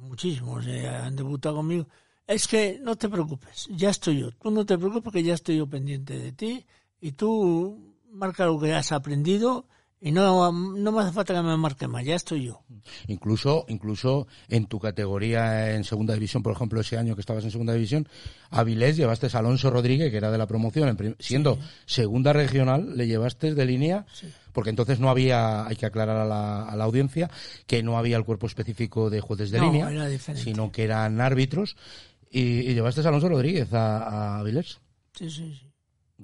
muchísimos, 0.00 0.66
eh, 0.66 0.88
han 0.88 1.14
debutado 1.14 1.56
conmigo. 1.56 1.86
Es 2.26 2.48
que 2.48 2.80
no 2.82 2.96
te 2.96 3.08
preocupes, 3.08 3.68
ya 3.70 3.90
estoy 3.90 4.20
yo. 4.20 4.32
Tú 4.32 4.50
no 4.50 4.66
te 4.66 4.76
preocupes 4.76 5.12
que 5.12 5.22
ya 5.22 5.34
estoy 5.34 5.58
yo 5.58 5.68
pendiente 5.68 6.18
de 6.18 6.32
ti 6.32 6.66
y 7.00 7.12
tú 7.12 7.94
marca 8.10 8.46
lo 8.46 8.58
que 8.58 8.72
has 8.72 8.90
aprendido 8.90 9.66
y 10.02 10.12
no, 10.12 10.50
no 10.50 10.92
me 10.92 11.02
hace 11.02 11.12
falta 11.12 11.34
que 11.34 11.42
me 11.42 11.56
marque 11.56 11.86
más, 11.86 12.04
ya 12.04 12.14
estoy 12.14 12.46
yo. 12.46 12.62
Incluso, 13.06 13.66
incluso 13.68 14.26
en 14.48 14.66
tu 14.66 14.78
categoría 14.78 15.74
en 15.74 15.84
segunda 15.84 16.14
división, 16.14 16.42
por 16.42 16.54
ejemplo, 16.54 16.80
ese 16.80 16.96
año 16.96 17.14
que 17.14 17.20
estabas 17.20 17.44
en 17.44 17.50
segunda 17.50 17.74
división, 17.74 18.08
a 18.50 18.64
Vilés 18.64 18.96
llevaste 18.96 19.28
a 19.30 19.38
Alonso 19.38 19.70
Rodríguez, 19.70 20.10
que 20.10 20.16
era 20.16 20.30
de 20.30 20.38
la 20.38 20.46
promoción, 20.46 20.96
siendo 21.18 21.58
segunda 21.84 22.32
regional, 22.32 22.96
le 22.96 23.06
llevaste 23.06 23.54
de 23.54 23.64
línea, 23.66 24.06
porque 24.52 24.70
entonces 24.70 25.00
no 25.00 25.10
había, 25.10 25.66
hay 25.66 25.76
que 25.76 25.86
aclarar 25.86 26.16
a 26.16 26.24
la, 26.24 26.62
a 26.64 26.76
la 26.76 26.84
audiencia, 26.84 27.30
que 27.66 27.82
no 27.82 27.98
había 27.98 28.16
el 28.16 28.24
cuerpo 28.24 28.46
específico 28.46 29.10
de 29.10 29.20
jueces 29.20 29.50
de 29.50 29.58
No, 29.58 29.66
línea, 29.66 29.90
era 29.90 30.18
sino 30.36 30.72
que 30.72 30.84
eran 30.84 31.20
árbitros, 31.20 31.76
y, 32.30 32.60
y 32.60 32.74
llevaste 32.74 33.02
a 33.02 33.08
Alonso 33.08 33.28
Rodríguez 33.28 33.72
a, 33.74 34.38
a 34.38 34.42
Vilés. 34.42 34.80
Sí, 35.12 35.28
sí, 35.28 35.54
sí. 35.60 35.69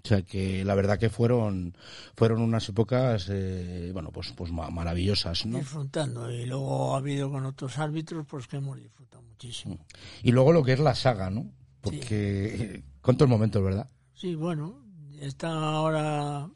O 0.05 0.07
sea 0.09 0.23
que 0.23 0.65
la 0.65 0.75
verdad 0.75 0.99
que 0.99 1.11
fueron 1.11 1.77
fueron 2.17 2.41
unas 2.43 2.69
épocas 2.69 3.27
eh, 3.31 3.91
bueno 3.93 4.11
pues 4.13 4.33
pues 4.37 4.53
ma- 4.53 4.71
maravillosas, 4.71 5.47
¿no? 5.47 5.59
Disfrutando. 5.59 6.31
Y 6.31 6.47
luego 6.47 6.95
ha 6.95 6.99
habido 6.99 7.31
con 7.31 7.45
otros 7.47 7.79
árbitros, 7.79 8.27
pues 8.27 8.47
que 8.47 8.57
hemos 8.59 8.79
disfrutado 8.79 9.23
muchísimo. 9.23 9.79
Y 10.23 10.33
luego 10.33 10.53
lo 10.53 10.63
que 10.63 10.73
es 10.75 10.81
la 10.81 10.95
saga, 10.95 11.31
¿no? 11.31 11.51
Porque 11.81 12.83
cuántos 13.01 13.29
momentos, 13.29 13.63
¿verdad? 13.63 13.89
Sí, 14.15 14.35
bueno, 14.35 14.83
está 15.21 15.51
ahora 15.53 16.49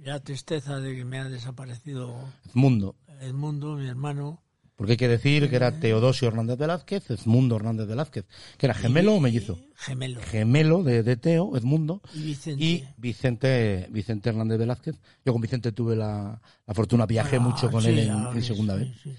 la 0.00 0.20
tristeza 0.20 0.80
de 0.80 0.96
que 0.96 1.04
me 1.04 1.18
ha 1.18 1.28
desaparecido 1.28 2.16
Mundo. 2.54 2.96
Edmundo, 3.20 3.76
mi 3.76 3.86
hermano. 3.86 4.41
Porque 4.82 4.94
hay 4.94 4.96
que 4.96 5.06
decir 5.06 5.48
que 5.48 5.54
era 5.54 5.78
Teodosio 5.78 6.26
Hernández 6.26 6.58
Velázquez, 6.58 7.08
Edmundo 7.08 7.54
Hernández 7.54 7.86
Velázquez, 7.86 8.24
que 8.58 8.66
era 8.66 8.74
gemelo 8.74 9.14
o 9.14 9.20
mellizo. 9.20 9.60
Gemelo. 9.76 10.20
Gemelo 10.20 10.82
de, 10.82 11.04
de 11.04 11.16
Teo, 11.16 11.56
Edmundo. 11.56 12.02
Y 12.12 12.22
Vicente. 12.24 12.64
Y 12.64 12.84
Vicente, 12.96 13.86
Vicente 13.92 14.30
Hernández 14.30 14.58
Velázquez. 14.58 14.96
Yo 15.24 15.32
con 15.32 15.40
Vicente 15.40 15.70
tuve 15.70 15.94
la, 15.94 16.42
la 16.66 16.74
fortuna, 16.74 17.06
viajé 17.06 17.36
Ah, 17.36 17.38
mucho 17.38 17.70
con 17.70 17.80
sí, 17.80 17.90
él 17.90 18.00
en, 18.00 18.10
en 18.10 18.40
sí, 18.42 18.48
segunda 18.48 18.76
sí, 18.76 18.80
vez. 19.04 19.18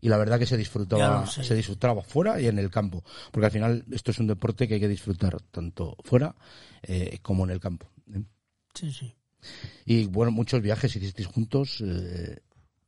Y 0.00 0.08
la 0.08 0.16
verdad 0.16 0.40
que 0.40 0.46
se 0.46 0.56
disfrutaba, 0.56 1.24
se 1.28 1.54
disfrutaba 1.54 2.02
fuera 2.02 2.40
y 2.40 2.48
en 2.48 2.58
el 2.58 2.68
campo. 2.68 3.04
Porque 3.30 3.46
al 3.46 3.52
final 3.52 3.84
esto 3.92 4.10
es 4.10 4.18
un 4.18 4.26
deporte 4.26 4.66
que 4.66 4.74
hay 4.74 4.80
que 4.80 4.88
disfrutar 4.88 5.40
tanto 5.52 5.96
fuera 6.02 6.34
eh, 6.82 7.20
como 7.22 7.44
en 7.44 7.50
el 7.50 7.60
campo. 7.60 7.88
¿eh? 8.12 8.24
Sí, 8.74 8.90
sí. 8.90 9.14
Y 9.84 10.06
bueno, 10.06 10.32
muchos 10.32 10.60
viajes 10.62 10.96
hicisteis 10.96 11.28
juntos, 11.28 11.80
eh, 11.86 12.40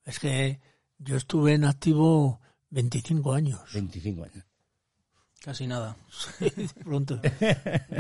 Es 0.05 0.19
que 0.19 0.59
yo 0.99 1.17
estuve 1.17 1.55
en 1.55 1.65
activo 1.65 2.41
25 2.71 3.33
años. 3.33 3.61
25 3.73 4.25
años. 4.25 4.45
Casi 5.43 5.67
nada. 5.67 5.97
de 6.41 6.51
pronto. 6.85 7.21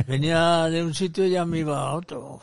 Venía 0.06 0.64
de 0.64 0.82
un 0.82 0.94
sitio 0.94 1.24
y 1.26 1.30
ya 1.30 1.44
me 1.44 1.60
iba 1.60 1.80
a 1.80 1.94
otro. 1.94 2.40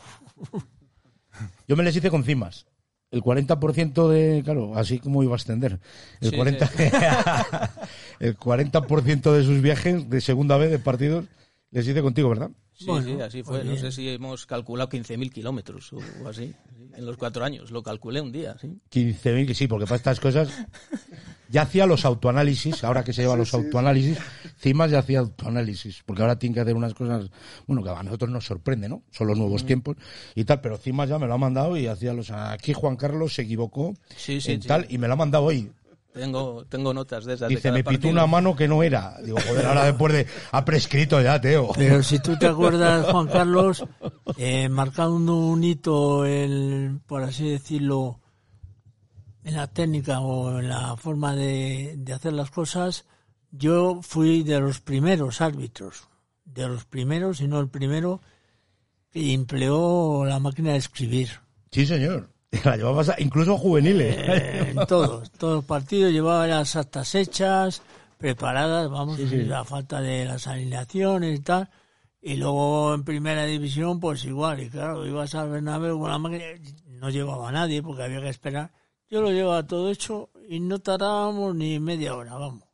Yo 1.68 1.76
me 1.76 1.84
les 1.84 1.94
hice 1.96 2.10
con 2.10 2.24
cimas. 2.24 2.66
El 3.10 3.22
40% 3.22 4.08
de, 4.08 4.42
claro, 4.42 4.76
así 4.76 4.98
como 4.98 5.22
iba 5.22 5.34
a 5.34 5.36
extender. 5.36 5.78
El 6.20 6.30
Sí, 6.30 6.36
40, 6.36 6.70
el 8.20 8.36
40% 8.36 9.32
de 9.32 9.44
sus 9.44 9.62
viajes 9.62 10.10
de 10.10 10.20
segunda 10.20 10.56
vez 10.56 10.70
de 10.70 10.78
partidos 10.78 11.26
les 11.70 11.86
hice 11.86 12.02
contigo, 12.02 12.28
¿verdad? 12.28 12.50
Sí, 12.78 12.84
Bueno, 12.86 13.06
sí, 13.16 13.20
así 13.22 13.42
fue. 13.42 13.64
muy 13.64 13.74
No 13.74 13.80
sé 13.80 13.90
si 13.90 14.08
hemos 14.08 14.44
calculado 14.46 14.88
15.000 14.90 15.32
kilómetros 15.32 15.92
o 15.92 15.98
o 16.24 16.28
así. 16.28 16.48
sí, 16.48 16.54
En 16.94 17.06
los 17.06 17.16
cuatro 17.16 17.44
años. 17.44 17.70
Lo 17.70 17.82
calculé 17.82 18.20
un 18.20 18.32
día, 18.32 18.56
sí. 18.60 18.78
15.000, 18.92 19.46
que 19.46 19.54
sí, 19.54 19.66
porque 19.66 19.84
para 19.86 19.96
estas 19.96 20.20
cosas 20.20 20.48
ya 21.48 21.62
hacía 21.62 21.86
los 21.86 22.04
autoanálisis, 22.04 22.84
ahora 22.84 23.02
que 23.04 23.12
se 23.12 23.22
lleva 23.22 23.36
los 23.36 23.54
autoanálisis, 23.54 24.18
Cimas 24.58 24.90
ya 24.90 24.98
hacía 24.98 25.20
autoanálisis, 25.20 26.02
porque 26.04 26.22
ahora 26.22 26.38
tiene 26.38 26.54
que 26.54 26.60
hacer 26.60 26.74
unas 26.74 26.92
cosas, 26.94 27.30
bueno, 27.66 27.82
que 27.82 27.90
a 27.90 28.02
nosotros 28.02 28.30
nos 28.30 28.44
sorprende, 28.44 28.88
¿no? 28.88 29.02
Son 29.10 29.26
los 29.26 29.38
nuevos 29.38 29.64
tiempos 29.64 29.96
y 30.34 30.44
tal, 30.44 30.60
pero 30.60 30.76
Cimas 30.76 31.08
ya 31.08 31.18
me 31.18 31.26
lo 31.26 31.34
ha 31.34 31.38
mandado 31.38 31.76
y 31.76 31.86
hacía 31.86 32.12
los, 32.12 32.30
aquí 32.30 32.72
Juan 32.72 32.96
Carlos 32.96 33.34
se 33.34 33.42
equivocó 33.42 33.94
Sí, 34.16 34.40
sí, 34.40 34.52
en 34.52 34.62
sí. 34.62 34.68
tal, 34.68 34.86
y 34.90 34.98
me 34.98 35.06
lo 35.06 35.14
ha 35.14 35.16
mandado 35.16 35.44
hoy. 35.44 35.70
Tengo, 36.16 36.64
tengo 36.64 36.94
notas 36.94 37.26
de 37.26 37.34
esas. 37.34 37.50
Dice, 37.50 37.70
me 37.70 37.80
pitó 37.80 37.90
partido. 37.90 38.12
una 38.12 38.26
mano 38.26 38.56
que 38.56 38.66
no 38.66 38.82
era. 38.82 39.18
Digo, 39.22 39.36
joder, 39.46 39.66
ahora 39.66 39.84
después 39.84 40.14
de, 40.14 40.26
ha 40.50 40.64
prescrito 40.64 41.20
ya, 41.20 41.38
Teo. 41.38 41.72
Pero 41.76 42.02
si 42.02 42.18
tú 42.20 42.38
te 42.38 42.46
acuerdas, 42.46 43.04
Juan 43.10 43.26
Carlos, 43.26 43.84
eh, 44.38 44.70
marcando 44.70 45.36
un 45.36 45.62
hito, 45.62 46.24
en, 46.24 47.02
por 47.06 47.22
así 47.22 47.50
decirlo, 47.50 48.18
en 49.44 49.56
la 49.56 49.66
técnica 49.66 50.20
o 50.20 50.58
en 50.58 50.70
la 50.70 50.96
forma 50.96 51.36
de, 51.36 51.96
de 51.98 52.12
hacer 52.14 52.32
las 52.32 52.50
cosas, 52.50 53.04
yo 53.50 54.00
fui 54.00 54.42
de 54.42 54.58
los 54.58 54.80
primeros 54.80 55.42
árbitros, 55.42 56.08
de 56.46 56.66
los 56.66 56.86
primeros, 56.86 57.42
y 57.42 57.46
no 57.46 57.60
el 57.60 57.68
primero, 57.68 58.22
que 59.10 59.34
empleó 59.34 60.24
la 60.24 60.38
máquina 60.38 60.72
de 60.72 60.78
escribir. 60.78 61.28
Sí, 61.70 61.84
señor. 61.84 62.30
La 62.64 62.76
llevabas 62.76 63.12
incluso 63.18 63.56
juveniles. 63.58 64.16
Eh, 64.18 64.74
en 64.76 64.86
todos, 64.86 65.30
todos 65.32 65.56
los 65.56 65.64
partidos 65.64 66.12
llevaba 66.12 66.46
las 66.46 66.76
actas 66.76 67.14
hechas, 67.14 67.82
preparadas, 68.18 68.90
vamos, 68.90 69.16
Sí, 69.16 69.28
sí. 69.28 69.50
a 69.52 69.64
falta 69.64 70.00
de 70.00 70.24
las 70.24 70.46
alineaciones 70.46 71.38
y 71.38 71.42
tal. 71.42 71.68
Y 72.20 72.36
luego 72.36 72.92
en 72.94 73.04
primera 73.04 73.44
división, 73.44 74.00
pues 74.00 74.24
igual, 74.24 74.60
y 74.60 74.68
claro, 74.68 75.06
ibas 75.06 75.34
al 75.36 75.48
Bernabéu 75.50 76.00
con 76.00 76.10
la 76.10 76.18
máquina, 76.18 76.44
no 76.88 77.08
llevaba 77.10 77.48
a 77.48 77.52
nadie 77.52 77.82
porque 77.82 78.02
había 78.02 78.20
que 78.20 78.28
esperar. 78.30 78.72
Yo 79.08 79.20
lo 79.22 79.30
llevaba 79.30 79.64
todo 79.64 79.90
hecho 79.90 80.30
y 80.48 80.58
no 80.58 80.80
tardábamos 80.80 81.54
ni 81.54 81.78
media 81.78 82.16
hora, 82.16 82.34
vamos. 82.34 82.64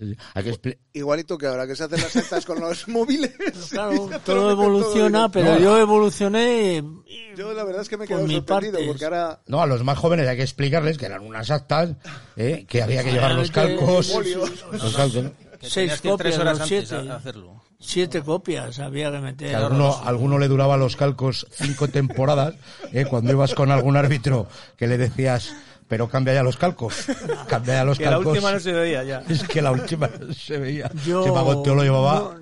Sí. 0.00 0.16
Hay 0.34 0.44
que 0.44 0.78
Igualito 0.94 1.36
que 1.36 1.46
ahora 1.46 1.66
que 1.66 1.76
se 1.76 1.84
hacen 1.84 2.00
las 2.00 2.16
actas 2.16 2.46
con 2.46 2.58
los 2.58 2.88
móviles. 2.88 3.32
Claro, 3.70 4.08
todo 4.24 4.50
evoluciona, 4.52 5.28
pero 5.30 5.54
No, 5.54 5.60
yo 5.60 5.78
evolucioné 5.78 6.78
y- 7.06 7.36
Yo 7.36 7.52
la 7.52 7.64
verdad 7.64 7.82
es 7.82 7.88
que 7.90 7.96
me 7.98 8.06
he 8.06 8.08
quedado 8.08 8.26
sorprendido 8.28 8.78
porque 8.86 9.04
ahora 9.04 9.40
No, 9.46 9.60
a 9.60 9.66
los 9.66 9.84
más 9.84 9.98
jóvenes 9.98 10.26
hay 10.26 10.36
que 10.38 10.42
explicarles 10.42 10.96
que 10.98 11.06
eran 11.06 11.22
unas 11.22 11.50
actas, 11.50 11.90
¿eh? 12.36 12.64
que 12.66 12.82
había 12.82 13.04
que 13.04 13.12
llevar 13.12 13.34
los 13.34 13.50
calcos. 13.50 14.10
Folios. 14.12 14.64
Los 14.72 14.96
calcos, 14.96 15.22
¿no? 15.24 15.32
Que 15.60 15.68
seis 15.68 15.92
que 15.92 15.98
tres 15.98 16.12
copias, 16.12 16.38
horas 16.38 16.58
no 16.58 16.64
antes 16.64 16.88
siete. 16.88 17.10
a 17.10 17.16
hacerlo. 17.16 17.62
siete 17.78 18.22
copias 18.22 18.78
había 18.78 19.10
que 19.10 19.16
Que 19.18 19.22
meter. 19.22 19.54
a 19.54 19.66
alguno, 19.66 20.00
alguno 20.04 20.38
le 20.38 20.48
duraba 20.48 20.78
los 20.78 20.96
calcos 20.96 21.46
cinco 21.50 21.88
temporadas, 21.88 22.54
¿eh? 22.94 23.04
cuando 23.04 23.32
ibas 23.32 23.54
con 23.54 23.70
algún 23.70 23.98
árbitro 23.98 24.46
que 24.78 24.86
le 24.86 24.96
decías, 24.96 25.54
pero 25.90 26.08
cambia 26.08 26.32
ya 26.32 26.42
los 26.44 26.56
calcos, 26.56 27.04
cambia 27.48 27.74
ya 27.74 27.84
los 27.84 27.98
Que 27.98 28.04
la 28.04 28.12
calcos. 28.12 28.28
última 28.32 28.52
no 28.52 28.60
se 28.60 28.72
veía 28.72 29.02
ya. 29.04 29.24
Es 29.28 29.42
que 29.42 29.60
la 29.60 29.72
última 29.72 30.08
no 30.08 30.32
se 30.32 30.56
veía. 30.56 30.90
Yo 31.04 31.20
Ese 31.22 31.32
Pagoteo 31.32 31.74
lo 31.74 31.82
llevaba 31.82 32.38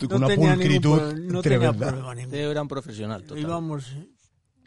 no- 0.00 0.08
con 0.08 0.24
una 0.24 0.34
pulcritud 0.34 0.98
pro- 0.98 1.06
no 1.12 1.40
tenía 1.40 1.58
tremenda. 1.72 1.86
problema 1.88 2.36
era 2.36 2.62
un 2.62 2.68
profesional, 2.68 3.22
total. 3.22 3.38
Íbamos, 3.42 3.84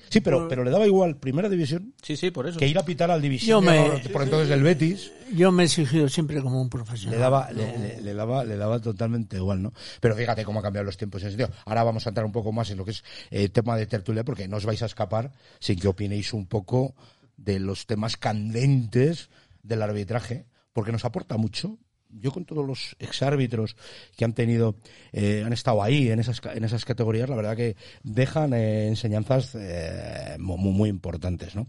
Sí, 0.10 0.22
pero, 0.22 0.48
pero 0.48 0.64
le 0.64 0.70
daba 0.70 0.86
igual 0.86 1.18
primera 1.18 1.50
división 1.50 1.96
Sí, 2.04 2.16
sí, 2.18 2.30
por 2.30 2.46
eso. 2.48 2.60
que 2.60 2.68
ir 2.68 2.78
a 2.78 2.86
pitar 2.86 3.10
al 3.10 3.20
división. 3.22 3.64
Yo 3.64 3.72
me- 3.72 3.78
llamado 3.88 4.10
por 4.12 4.22
entonces 4.22 4.52
el 4.52 4.62
Betis. 4.62 5.12
yo 5.34 5.52
me 5.52 5.64
he 5.64 5.66
exigido 5.66 6.08
siempre 6.08 6.40
como 6.42 6.62
un 6.62 6.70
profesional. 6.70 7.16
Le 7.18 7.22
daba, 7.22 7.52
le, 7.52 7.78
le- 7.80 8.02
le 8.02 8.14
daba, 8.14 8.44
le 8.44 8.56
daba 8.56 8.80
totalmente 8.80 9.38
igual, 9.38 9.64
¿no? 9.64 9.74
Pero 10.02 10.16
fíjate 10.16 10.46
cómo 10.46 10.60
han 10.60 10.64
cambiado 10.64 10.86
los 10.86 10.98
tiempos 10.98 11.24
en 11.24 11.30
ese 11.30 11.38
sentido. 11.38 11.58
Ahora 11.66 11.84
vamos 11.84 12.06
a 12.06 12.10
entrar 12.10 12.26
un 12.28 12.32
poco 12.32 12.52
más 12.52 12.70
en 12.70 12.78
lo 12.78 12.86
que 12.86 12.92
es 12.92 13.04
el 13.32 13.50
tema 13.52 13.76
de 13.76 13.88
tertulia, 13.88 14.24
porque 14.24 14.48
no 14.48 14.58
os 14.58 14.66
vais 14.66 14.84
a 14.84 14.86
escapar 14.86 15.32
sin 15.60 15.80
que 15.80 15.88
opinéis 15.88 16.32
un 16.34 16.46
poco 16.46 16.94
de 17.38 17.60
los 17.60 17.86
temas 17.88 18.18
candentes 18.18 19.30
del 19.64 19.82
arbitraje, 19.82 20.46
porque 20.74 20.92
nos 20.92 21.06
aporta 21.06 21.38
mucho. 21.38 21.78
Yo 22.10 22.32
con 22.32 22.46
todos 22.46 22.66
los 22.66 22.96
exárbitros 23.00 23.76
que 24.16 24.24
han 24.24 24.34
tenido, 24.34 24.76
eh, 25.14 25.42
han 25.44 25.52
estado 25.54 25.82
ahí 25.82 26.10
en 26.10 26.20
esas, 26.20 26.40
en 26.54 26.64
esas 26.64 26.86
categorías, 26.86 27.28
la 27.28 27.36
verdad 27.36 27.56
que 27.58 27.76
dejan 28.04 28.54
eh, 28.54 28.88
enseñanzas 28.88 29.56
eh, 29.56 30.36
mu- 30.38 30.58
muy, 30.58 30.72
muy 30.74 30.90
importantes, 30.90 31.56
¿no? 31.56 31.68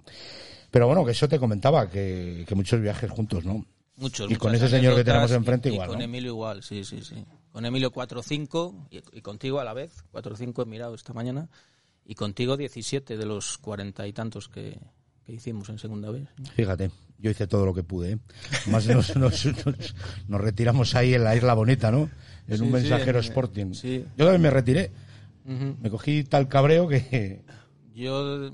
Pero 0.70 0.86
bueno, 0.86 1.04
que 1.04 1.12
eso 1.12 1.28
te 1.28 1.38
comentaba, 1.38 1.88
que, 1.88 2.44
que 2.46 2.54
muchos 2.54 2.80
viajes 2.80 3.10
juntos, 3.10 3.44
¿no? 3.46 3.64
Muchos, 3.96 4.30
Y 4.30 4.34
con 4.36 4.54
ese 4.54 4.68
señor 4.68 4.96
que 4.96 5.04
tenemos 5.04 5.30
enfrente 5.30 5.68
y- 5.68 5.72
y 5.72 5.74
igual, 5.76 5.88
con 5.88 5.98
¿no? 5.98 6.04
Emilio 6.04 6.32
igual, 6.32 6.62
sí, 6.62 6.84
sí, 6.84 7.00
sí. 7.02 7.24
Con 7.52 7.64
Emilio 7.64 7.90
4-5 7.92 8.88
y, 8.90 9.00
y 9.16 9.20
contigo 9.22 9.60
a 9.60 9.64
la 9.64 9.72
vez. 9.72 10.04
4-5 10.12 10.62
he 10.62 10.66
mirado 10.66 10.94
esta 10.94 11.12
mañana. 11.14 11.48
Y 12.04 12.16
contigo 12.16 12.56
17 12.56 13.16
de 13.16 13.24
los 13.24 13.56
cuarenta 13.56 14.06
y 14.06 14.12
tantos 14.12 14.48
que, 14.48 14.76
que 15.26 15.32
hicimos 15.32 15.68
en 15.68 15.78
segunda 15.78 16.10
vez. 16.10 16.28
Fíjate, 16.54 16.90
yo 17.18 17.30
hice 17.30 17.46
todo 17.46 17.64
lo 17.66 17.74
que 17.74 17.82
pude. 17.82 18.12
¿eh? 18.12 18.18
Más 18.66 18.86
nos, 18.88 19.16
nos, 19.16 19.46
nos- 19.46 19.94
nos 20.28 20.40
retiramos 20.40 20.94
ahí 20.94 21.14
en 21.14 21.24
la 21.24 21.34
Isla 21.36 21.54
Bonita, 21.54 21.90
¿no? 21.90 22.10
En 22.48 22.56
Sí, 22.58 22.62
un 22.62 22.68
sí, 22.68 22.72
mensajero 22.74 23.18
en- 23.18 23.24
Sporting. 23.24 23.72
sí. 23.74 24.04
Yo 24.16 24.24
también 24.26 24.42
me 24.42 24.50
retiré. 24.50 24.90
Me 25.44 25.90
cogí 25.90 26.24
tal 26.24 26.48
cabreo 26.48 26.88
que... 26.88 27.42
Yo 27.94 28.50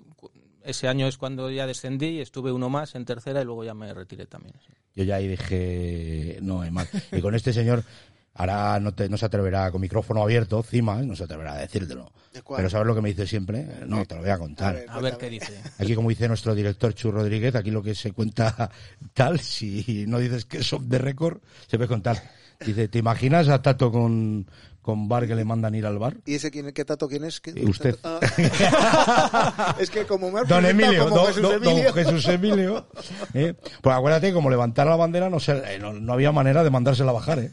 ese 0.65 0.89
año 0.89 1.07
es 1.07 1.17
cuando 1.17 1.51
ya 1.51 1.67
descendí, 1.67 2.21
estuve 2.21 2.53
uno 2.53 2.69
más 2.69 2.95
en 2.95 3.05
tercera 3.05 3.41
y 3.41 3.45
luego 3.45 3.65
ya 3.65 3.75
me 3.75 3.93
retiré 3.95 4.27
también. 4.27 4.55
sí. 4.67 4.73
Yo 4.97 5.05
ya 5.05 5.17
ahí 5.17 5.29
dije, 5.29 6.39
no, 6.43 6.63
hay 6.63 6.71
más. 6.73 6.89
Y 7.13 7.21
con 7.21 7.35
este 7.37 7.53
señor, 7.53 7.85
ahora 8.35 8.79
no, 8.81 8.93
te, 8.95 9.09
no 9.09 9.17
se 9.17 9.27
atreverá 9.27 9.71
con 9.71 9.81
micrófono 9.81 10.23
abierto, 10.23 10.63
cima, 10.63 10.97
no 11.03 11.15
se 11.17 11.25
atreverá 11.25 11.55
a 11.55 11.59
decírtelo. 11.59 12.11
Pero 12.57 12.71
¿sabes 12.71 12.87
lo 12.87 12.95
que 12.95 13.01
me 13.03 13.09
dice 13.09 13.27
siempre? 13.27 13.67
No, 13.87 14.05
te 14.07 14.15
lo 14.15 14.21
voy 14.21 14.31
a 14.31 14.39
contar. 14.39 14.77
A 14.77 14.79
ver. 14.79 14.91
A 14.91 15.01
ver 15.01 15.17
qué 15.19 15.29
dice. 15.31 15.61
Aquí, 15.79 15.95
como 15.95 16.09
dice 16.11 16.29
nuestro 16.29 16.55
director 16.55 16.95
Chu 16.95 17.11
Rodríguez, 17.11 17.55
aquí 17.57 17.71
lo 17.71 17.83
que 17.83 17.95
se 17.95 18.13
cuenta 18.13 18.71
tal, 19.15 19.41
si 19.41 20.05
no 20.07 20.19
dices 20.19 20.45
que 20.45 20.63
son 20.63 20.89
de 20.89 20.99
récord, 20.99 21.39
se 21.67 21.77
puede 21.77 21.89
contar. 21.89 22.23
Dice, 22.65 22.89
¿te 22.89 22.99
imaginas 22.99 23.49
a 23.49 23.63
Tato 23.63 23.91
con, 23.91 24.47
con 24.83 25.09
bar 25.09 25.27
que 25.27 25.35
le 25.35 25.47
mandan 25.47 25.75
ir 25.75 25.87
al 25.87 25.99
bar? 25.99 26.19
¿Y 26.27 26.35
ese 26.35 26.51
quién, 26.51 26.71
qué 26.73 26.85
tato 26.85 27.09
quién 27.09 27.25
es? 27.25 27.41
¿Qué- 27.41 27.53
Eh, 27.57 27.65
usted. 27.67 27.97
Ah. 28.05 29.75
es 29.81 29.89
que 29.91 30.05
como 30.07 30.31
me 30.31 30.45
Don 30.45 30.65
Emilio, 30.67 31.05
como 31.05 31.17
don, 31.17 31.27
Jesús 31.29 31.43
don- 31.43 31.63
don 31.63 31.73
Emilio. 31.73 31.93
Jesús 31.95 32.27
Emilio. 32.29 32.87
¿eh? 33.35 33.55
Pues 33.81 33.97
acuérdate, 33.97 34.33
como 34.35 34.51
levantar 34.51 34.87
la 34.87 34.97
bandera, 34.97 35.31
no, 35.31 35.41
sé, 35.41 35.53
eh, 35.75 35.79
no, 35.79 35.93
no 35.95 36.13
había 36.13 36.33
manera 36.33 36.63
de 36.63 36.71
mandársela 36.71 37.11
a 37.11 37.15
bajar. 37.15 37.39
¿eh? 37.39 37.53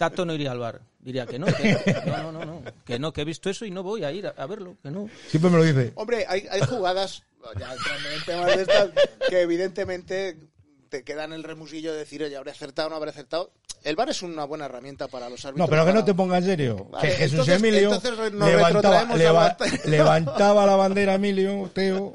Tato 0.00 0.24
no 0.24 0.32
iría 0.32 0.50
al 0.52 0.58
bar. 0.58 0.80
Diría 0.98 1.26
que 1.26 1.38
no, 1.38 1.44
que 1.44 1.76
no, 2.06 2.22
no, 2.22 2.32
no, 2.32 2.44
no, 2.46 2.62
que 2.86 2.98
no, 2.98 3.12
que 3.12 3.20
he 3.20 3.24
visto 3.26 3.50
eso 3.50 3.66
y 3.66 3.70
no 3.70 3.82
voy 3.82 4.02
a 4.02 4.10
ir 4.10 4.26
a, 4.26 4.30
a 4.30 4.46
verlo, 4.46 4.78
que 4.82 4.90
no. 4.90 5.10
Siempre 5.28 5.50
me 5.50 5.58
lo 5.58 5.62
dice. 5.62 5.92
Hombre, 5.94 6.24
hay, 6.26 6.46
hay 6.50 6.62
jugadas, 6.62 7.22
ya 7.58 7.74
en 7.74 8.24
temas 8.24 8.56
de 8.56 8.62
estas, 8.62 8.88
que 9.28 9.42
evidentemente 9.42 10.38
te 10.90 11.02
quedan 11.04 11.32
el 11.32 11.42
remusillo 11.44 11.92
de 11.92 12.00
decir, 12.00 12.22
oye, 12.22 12.36
habré 12.36 12.50
acertado 12.50 12.88
o 12.88 12.90
no 12.90 12.96
habré 12.96 13.10
acertado. 13.10 13.50
El 13.82 13.96
VAR 13.96 14.10
es 14.10 14.20
una 14.22 14.44
buena 14.44 14.66
herramienta 14.66 15.08
para 15.08 15.30
los 15.30 15.42
árbitros. 15.46 15.66
No, 15.66 15.70
pero 15.70 15.82
que 15.82 15.86
para- 15.92 16.00
no 16.00 16.04
te 16.04 16.12
ponga 16.12 16.36
en 16.36 16.44
serio. 16.44 16.86
Vale, 16.90 17.08
que 17.08 17.14
Jesús 17.14 17.32
entonces- 17.48 17.56
Emilio 17.58 17.94
entonces 17.94 18.32
levantaba, 18.34 19.04
leva- 19.16 19.56
levantaba 19.86 20.66
la 20.66 20.76
bandera 20.76 21.12
a 21.12 21.14
Emilio, 21.14 21.70
Teo, 21.72 22.14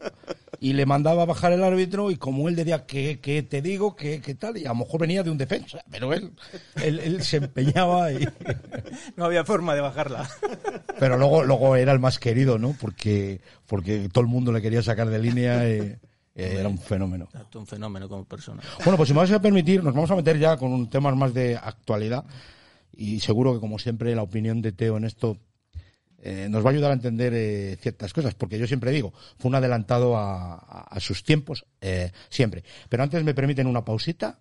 y 0.60 0.74
le 0.74 0.86
mandaba 0.86 1.24
a 1.24 1.26
bajar 1.26 1.54
el 1.54 1.64
árbitro, 1.64 2.12
y 2.12 2.18
como 2.18 2.48
él 2.50 2.56
decía, 2.56 2.86
que, 2.86 3.20
que 3.20 3.42
te 3.42 3.62
digo, 3.64 3.96
que, 3.96 4.22
que 4.22 4.36
tal, 4.36 4.58
y 4.58 4.66
a 4.66 4.70
lo 4.70 4.76
mejor 4.76 5.00
venía 5.02 5.24
de 5.24 5.32
un 5.32 5.38
defensa, 5.40 5.84
pero 5.90 6.14
él, 6.14 6.32
él, 6.84 7.00
él 7.00 7.24
se 7.24 7.38
empeñaba 7.38 8.12
y... 8.12 8.28
No 9.16 9.26
había 9.26 9.44
forma 9.44 9.74
de 9.74 9.82
bajarla. 9.82 10.30
Pero 11.00 11.18
luego, 11.18 11.44
luego 11.44 11.76
era 11.76 11.92
el 11.92 12.00
más 12.00 12.20
querido, 12.20 12.58
¿no? 12.58 12.74
Porque, 12.80 13.42
porque 13.68 14.08
todo 14.12 14.22
el 14.22 14.30
mundo 14.30 14.54
le 14.54 14.62
quería 14.62 14.82
sacar 14.82 15.10
de 15.10 15.20
línea, 15.20 15.68
eh, 15.68 16.00
eh, 16.36 16.58
era 16.60 16.70
un 16.70 16.78
fenómeno. 16.78 17.28
Un 17.56 17.66
fenómeno 17.68 18.08
como 18.10 18.26
persona. 18.26 18.62
Bueno, 18.84 18.98
pues 18.98 19.08
si 19.08 19.14
me 19.14 19.22
vas 19.22 19.32
a 19.32 19.42
permitir, 19.42 19.84
nos 19.84 19.94
vamos 19.94 20.12
a 20.12 20.16
meter 20.16 20.38
ya 20.38 20.58
con 20.58 20.72
un 20.74 20.90
tema 20.90 21.14
más 21.16 21.34
de 21.34 21.56
actualidad 21.56 22.26
y 22.96 23.20
seguro 23.20 23.54
que 23.54 23.60
como 23.60 23.80
siempre 23.80 24.14
la 24.16 24.22
opinión 24.22 24.62
de 24.62 24.72
Teo 24.72 24.98
en 24.98 25.06
esto 25.06 25.38
eh, 26.20 26.48
nos 26.50 26.66
va 26.66 26.70
a 26.70 26.74
ayudar 26.74 26.92
a 26.92 26.96
entender 26.96 27.34
eh, 27.36 27.78
ciertas 27.82 28.12
cosas, 28.14 28.34
porque 28.36 28.58
yo 28.58 28.66
siempre 28.68 28.92
digo, 28.92 29.14
fue 29.38 29.50
un 29.50 29.56
adelantado 29.56 30.18
a, 30.18 30.56
a- 30.56 30.82
a 30.90 31.00
sus 31.00 31.24
tiempos, 31.24 31.66
eh, 31.82 32.12
siempre. 32.30 32.64
Pero 32.90 33.04
antes 33.04 33.24
me 33.24 33.34
permiten 33.36 33.68
una 33.68 33.86
pausita 33.86 34.40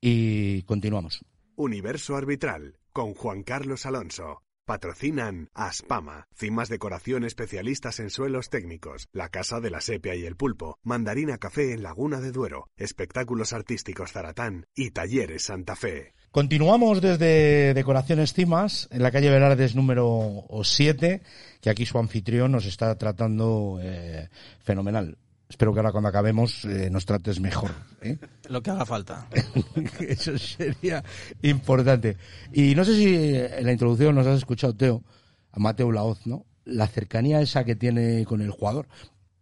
y 0.00 0.62
continuamos. 0.62 1.24
Universo 1.56 2.16
Arbitral 2.16 2.76
con 2.92 3.14
Juan 3.14 3.42
Carlos 3.44 3.86
Alonso. 3.86 4.42
Patrocinan 4.64 5.48
Aspama, 5.54 6.28
Cimas 6.34 6.68
Decoración 6.68 7.24
especialistas 7.24 8.00
en 8.00 8.10
suelos 8.10 8.50
técnicos, 8.50 9.08
La 9.12 9.28
Casa 9.28 9.60
de 9.60 9.70
la 9.70 9.80
Sepia 9.80 10.14
y 10.14 10.24
el 10.24 10.36
Pulpo, 10.36 10.78
Mandarina 10.82 11.38
Café 11.38 11.72
en 11.72 11.82
Laguna 11.82 12.20
de 12.20 12.32
Duero, 12.32 12.68
Espectáculos 12.76 13.52
Artísticos 13.52 14.12
Zaratán 14.12 14.66
y 14.74 14.90
Talleres 14.90 15.44
Santa 15.44 15.76
Fe. 15.76 16.14
Continuamos 16.30 17.00
desde 17.00 17.74
Decoraciones 17.74 18.32
Cimas, 18.32 18.88
en 18.92 19.02
la 19.02 19.10
calle 19.10 19.30
Velardes 19.30 19.74
número 19.74 20.44
7, 20.62 21.22
que 21.60 21.70
aquí 21.70 21.86
su 21.86 21.98
anfitrión 21.98 22.52
nos 22.52 22.66
está 22.66 22.96
tratando 22.96 23.78
eh, 23.82 24.28
fenomenal. 24.60 25.18
Espero 25.50 25.72
que 25.72 25.80
ahora 25.80 25.90
cuando 25.90 26.08
acabemos 26.08 26.64
eh, 26.64 26.88
nos 26.90 27.04
trates 27.04 27.40
mejor. 27.40 27.72
¿eh? 28.00 28.16
Lo 28.48 28.62
que 28.62 28.70
haga 28.70 28.86
falta. 28.86 29.28
Eso 29.98 30.38
sería 30.38 31.02
importante. 31.42 32.16
Y 32.52 32.76
no 32.76 32.84
sé 32.84 32.94
si 32.94 33.14
en 33.16 33.66
la 33.66 33.72
introducción 33.72 34.14
nos 34.14 34.28
has 34.28 34.38
escuchado, 34.38 34.76
Teo, 34.76 35.02
a 35.50 35.58
Mateo 35.58 35.90
Laoz, 35.90 36.24
¿no? 36.24 36.46
La 36.64 36.86
cercanía 36.86 37.40
esa 37.40 37.64
que 37.64 37.74
tiene 37.74 38.24
con 38.26 38.40
el 38.42 38.52
jugador. 38.52 38.86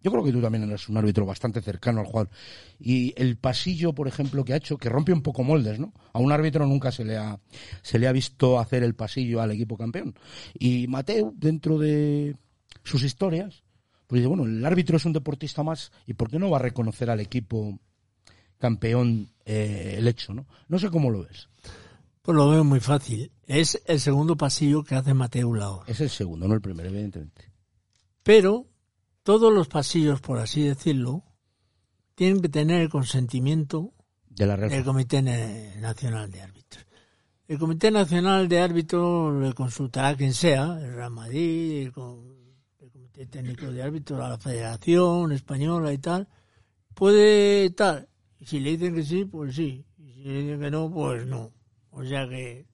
Yo 0.03 0.11
creo 0.11 0.25
que 0.25 0.33
tú 0.33 0.41
también 0.41 0.65
eres 0.65 0.89
un 0.89 0.97
árbitro 0.97 1.27
bastante 1.27 1.61
cercano 1.61 2.01
al 2.01 2.07
jugador. 2.07 2.31
Y 2.81 3.13
el 3.21 3.37
pasillo, 3.37 3.93
por 3.93 4.09
ejemplo, 4.09 4.47
que 4.47 4.55
ha 4.55 4.57
hecho, 4.57 4.79
que 4.79 4.89
rompe 4.89 5.13
un 5.13 5.23
poco 5.23 5.45
moldes, 5.45 5.79
¿no? 5.79 5.93
A 6.15 6.21
un 6.21 6.33
árbitro 6.33 6.65
nunca 6.67 6.91
se 6.91 7.05
le 7.05 7.19
ha, 7.19 7.39
se 7.83 7.99
le 7.99 8.09
ha 8.09 8.13
visto 8.13 8.59
hacer 8.59 8.83
el 8.83 8.95
pasillo 8.95 9.43
al 9.43 9.51
equipo 9.51 9.77
campeón. 9.77 10.15
Y 10.59 10.87
Mateo, 10.89 11.35
dentro 11.37 11.79
de 11.79 12.35
sus 12.83 13.03
historias, 13.03 13.63
pues 14.09 14.19
dice, 14.21 14.27
bueno, 14.27 14.45
el 14.45 14.65
árbitro 14.67 14.97
es 14.97 15.05
un 15.05 15.13
deportista 15.13 15.63
más, 15.63 15.93
¿y 16.07 16.15
por 16.15 16.29
qué 16.31 16.41
no 16.41 16.51
va 16.51 16.57
a 16.59 16.63
reconocer 16.63 17.09
al 17.11 17.21
equipo 17.21 17.79
campeón 18.59 19.29
eh, 19.45 19.95
el 19.99 20.09
hecho, 20.09 20.35
¿no? 20.35 20.47
No 20.67 20.79
sé 20.81 20.91
cómo 20.91 21.11
lo 21.11 21.23
ves. 21.23 21.49
Pues 22.23 22.37
lo 22.37 22.49
veo 22.49 22.65
muy 22.65 22.81
fácil. 22.81 23.31
Es 23.47 23.81
el 23.87 24.01
segundo 24.01 24.37
pasillo 24.37 24.83
que 24.83 24.95
hace 24.97 25.15
Mateo 25.15 25.55
Laor. 25.55 25.85
Es 25.87 26.01
el 26.01 26.11
segundo, 26.11 26.49
no 26.49 26.55
el 26.55 26.61
primero, 26.61 26.89
evidentemente. 26.89 27.53
Pero 28.23 28.67
todos 29.23 29.53
los 29.53 29.69
pasillos, 29.69 30.21
por 30.21 30.39
así 30.39 30.63
decirlo, 30.65 31.23
tienen 32.15 32.43
que 32.43 32.49
tener 32.49 32.83
el 32.83 32.89
consentimiento 32.91 33.95
De 34.29 34.47
la 34.47 34.57
del. 34.57 34.85
Comité 34.85 35.23
Nacional 35.23 36.31
de 36.31 36.43
Árbitros. 36.43 36.87
El 37.47 37.59
Comité 37.59 37.91
Nacional 37.91 38.49
de 38.49 38.59
Árbitros 38.61 39.41
le 39.43 39.55
consultará 39.55 40.09
a 40.09 40.17
quien 40.17 40.35
sea, 40.35 40.79
el 40.83 41.93
co- 41.93 42.23
el 42.27 42.38
Comité 43.19 43.39
Técnico 43.39 43.73
de 43.73 43.83
Árbitros, 43.83 44.21
a 44.21 44.29
la 44.29 44.39
Federación 44.39 45.33
Española 45.33 45.93
y 45.93 45.99
tal. 45.99 46.29
Puede 46.95 47.69
tal. 47.71 48.09
Y 48.39 48.47
si 48.47 48.61
le 48.61 48.77
dicen 48.77 48.95
que 48.95 49.03
sí, 49.03 49.25
pues 49.25 49.57
sí. 49.57 49.85
Y 49.99 50.13
si 50.13 50.23
le 50.23 50.43
dicen 50.43 50.61
que 50.61 50.71
no, 50.71 50.89
pues 50.89 51.27
no. 51.27 51.51
O 51.91 52.05
sea 52.05 52.29
que 52.29 52.67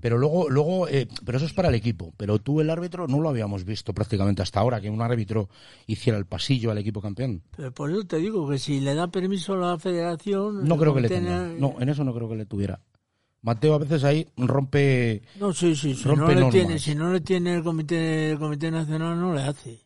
Pero 0.00 0.16
luego, 0.16 0.48
luego, 0.48 0.86
eh, 0.86 1.08
pero 1.24 1.38
eso 1.38 1.46
es 1.46 1.52
para 1.52 1.70
el 1.70 1.74
equipo. 1.74 2.14
Pero 2.16 2.38
tú, 2.38 2.60
el 2.60 2.70
árbitro, 2.70 3.08
no 3.08 3.20
lo 3.20 3.30
habíamos 3.30 3.64
visto 3.64 3.92
prácticamente 3.92 4.42
hasta 4.42 4.60
ahora, 4.60 4.80
que 4.80 4.90
un 4.90 5.02
árbitro 5.02 5.48
hiciera 5.88 6.16
el 6.16 6.26
pasillo 6.26 6.70
al 6.70 6.78
equipo 6.78 7.00
campeón. 7.00 7.42
Pero 7.56 7.72
por 7.72 7.90
eso 7.90 8.04
te 8.04 8.18
digo 8.18 8.48
que 8.48 8.60
si 8.60 8.78
le 8.78 8.94
da 8.94 9.08
permiso 9.08 9.54
a 9.54 9.56
la 9.56 9.78
federación... 9.78 10.68
No 10.68 10.76
creo 10.76 10.94
que 10.94 11.00
le 11.00 11.08
tenga. 11.08 11.48
No, 11.58 11.74
en 11.80 11.88
eso 11.88 12.04
no 12.04 12.14
creo 12.14 12.28
que 12.28 12.36
le 12.36 12.46
tuviera. 12.46 12.80
Mateo 13.44 13.74
a 13.74 13.78
veces 13.78 14.02
ahí 14.04 14.26
rompe. 14.38 15.20
No, 15.38 15.52
sí, 15.52 15.76
sí, 15.76 15.94
si 15.94 16.08
no, 16.08 16.14
rompe 16.14 16.34
le 16.34 16.50
tiene, 16.50 16.78
si 16.78 16.94
no 16.94 17.12
le 17.12 17.20
tiene 17.20 17.56
el 17.56 17.62
comité, 17.62 18.30
el 18.30 18.38
comité 18.38 18.70
nacional, 18.70 19.20
no 19.20 19.34
le 19.34 19.42
hace. 19.42 19.80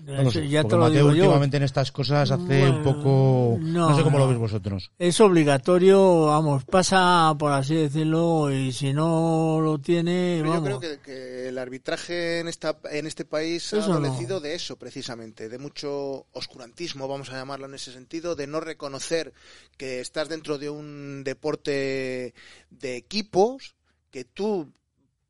No 0.00 0.22
lo 0.22 0.30
sé, 0.30 0.48
ya 0.48 0.62
porque 0.62 0.70
te 0.70 0.76
lo 0.76 0.82
Mateo 0.82 0.96
digo 0.96 1.14
yo. 1.14 1.24
últimamente 1.24 1.56
en 1.56 1.62
estas 1.64 1.92
cosas 1.92 2.30
hace 2.30 2.70
un 2.70 2.82
poco. 2.82 3.58
No, 3.60 3.90
no, 3.90 3.96
sé 3.96 4.02
cómo 4.02 4.18
lo 4.18 4.26
veis 4.28 4.38
vosotros. 4.38 4.90
Es 4.98 5.20
obligatorio, 5.20 6.26
vamos, 6.26 6.64
pasa 6.64 7.34
por 7.38 7.52
así 7.52 7.74
decirlo, 7.74 8.50
y 8.52 8.72
si 8.72 8.92
no 8.92 9.60
lo 9.60 9.78
tiene, 9.78 10.42
yo 10.44 10.62
creo 10.62 10.80
que, 10.80 11.00
que 11.00 11.48
el 11.48 11.58
arbitraje 11.58 12.40
en 12.40 12.48
esta 12.48 12.78
en 12.90 13.06
este 13.06 13.24
país 13.24 13.72
Eso 13.72 13.82
ha 13.82 13.88
no. 13.88 13.94
adolecido 14.06 14.40
de 14.40 14.54
eso 14.54 14.76
precisamente, 14.76 15.48
de 15.48 15.58
mucho 15.58 16.26
oscurantismo, 16.32 17.08
vamos 17.08 17.30
a 17.30 17.34
llamarlo 17.34 17.66
en 17.66 17.74
ese 17.74 17.92
sentido, 17.92 18.36
de 18.36 18.46
no 18.46 18.60
reconocer 18.60 19.32
que 19.76 20.00
estás 20.00 20.28
dentro 20.28 20.58
de 20.58 20.70
un 20.70 21.24
deporte 21.24 22.34
de 22.70 22.96
equipos, 22.96 23.74
que 24.10 24.24
tú 24.24 24.72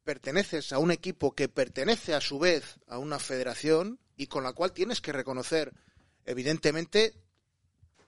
perteneces 0.04 0.72
a 0.72 0.78
un 0.78 0.90
equipo 0.90 1.32
que 1.32 1.48
pertenece 1.48 2.14
a 2.14 2.20
su 2.20 2.38
vez 2.38 2.78
a 2.86 2.98
una 2.98 3.18
federación 3.18 3.98
y 4.18 4.26
con 4.26 4.44
la 4.44 4.52
cual 4.52 4.72
tienes 4.72 5.00
que 5.00 5.12
reconocer, 5.12 5.72
evidentemente, 6.26 7.14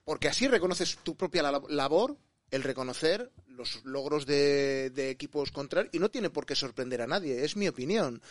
porque 0.03 0.27
así 0.27 0.47
reconoces 0.47 0.97
tu 0.97 1.15
propia 1.15 1.41
lab- 1.41 1.69
labor, 1.69 2.17
el 2.51 2.61
reconocer 2.63 3.31
los 3.55 3.83
logros 3.85 4.25
de, 4.25 4.89
de 4.91 5.09
equipos 5.09 5.51
contrarios 5.51 5.93
y 5.93 5.99
no 5.99 6.09
tiene 6.09 6.29
por 6.29 6.45
qué 6.45 6.55
sorprender 6.55 7.01
a 7.01 7.07
nadie, 7.07 7.43
es 7.43 7.55
mi 7.55 7.67
opinión. 7.67 8.21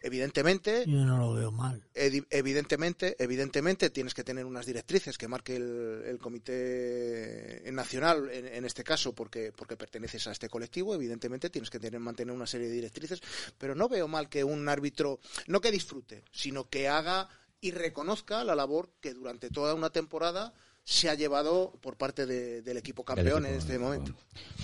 Evidentemente, 0.00 0.84
Yo 0.86 1.04
no 1.04 1.18
lo 1.18 1.34
veo 1.34 1.50
mal. 1.52 1.82
evidentemente, 1.94 3.16
evidentemente 3.18 3.90
tienes 3.90 4.14
que 4.14 4.24
tener 4.24 4.44
unas 4.44 4.66
directrices 4.66 5.18
que 5.18 5.28
marque 5.28 5.56
el, 5.56 6.02
el 6.06 6.18
comité 6.18 7.62
nacional 7.72 8.30
en, 8.30 8.46
en 8.46 8.64
este 8.64 8.84
caso 8.84 9.14
porque 9.14 9.52
porque 9.52 9.76
perteneces 9.76 10.26
a 10.26 10.32
este 10.32 10.48
colectivo. 10.48 10.94
Evidentemente 10.94 11.50
tienes 11.50 11.70
que 11.70 11.78
tener 11.78 12.00
mantener 12.00 12.34
una 12.34 12.46
serie 12.46 12.68
de 12.68 12.74
directrices, 12.74 13.20
pero 13.58 13.74
no 13.74 13.88
veo 13.88 14.08
mal 14.08 14.28
que 14.28 14.44
un 14.44 14.68
árbitro 14.68 15.20
no 15.46 15.60
que 15.60 15.70
disfrute, 15.70 16.24
sino 16.32 16.68
que 16.68 16.88
haga 16.88 17.28
y 17.60 17.72
reconozca 17.72 18.42
la 18.44 18.54
labor 18.54 18.90
que 19.00 19.12
durante 19.12 19.50
toda 19.50 19.74
una 19.74 19.90
temporada 19.90 20.54
se 20.92 21.08
ha 21.08 21.14
llevado 21.14 21.72
por 21.80 21.96
parte 21.96 22.26
de- 22.26 22.62
del 22.62 22.76
equipo 22.76 23.04
campeón 23.04 23.46
en 23.46 23.54
este 23.54 23.78
momento. 23.78 24.12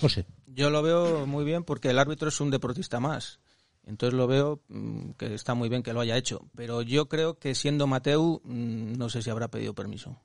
José. 0.01 0.27
Yo 0.49 0.71
lo 0.71 0.83
veo 0.83 1.25
muy 1.25 1.45
bien 1.45 1.63
porque 1.63 1.89
el 1.91 1.99
árbitro 2.01 2.29
es 2.31 2.41
un 2.41 2.51
deportista 2.51 2.99
más. 2.99 3.39
Entonces 3.87 4.15
lo 4.19 4.27
veo 4.27 4.61
mm, 4.69 5.11
que 5.13 5.33
está 5.35 5.55
muy 5.55 5.69
bien 5.69 5.85
que 5.85 5.93
lo 5.93 6.01
haya 6.01 6.17
hecho. 6.17 6.49
Pero 6.57 6.83
yo 6.83 7.09
creo 7.09 7.39
que 7.39 7.55
siendo 7.55 7.87
Mateu, 7.87 8.41
mm, 8.43 8.95
no 8.99 9.09
sé 9.09 9.23
si 9.23 9.31
habrá 9.31 9.47
pedido 9.49 9.73
permiso. 9.75 10.19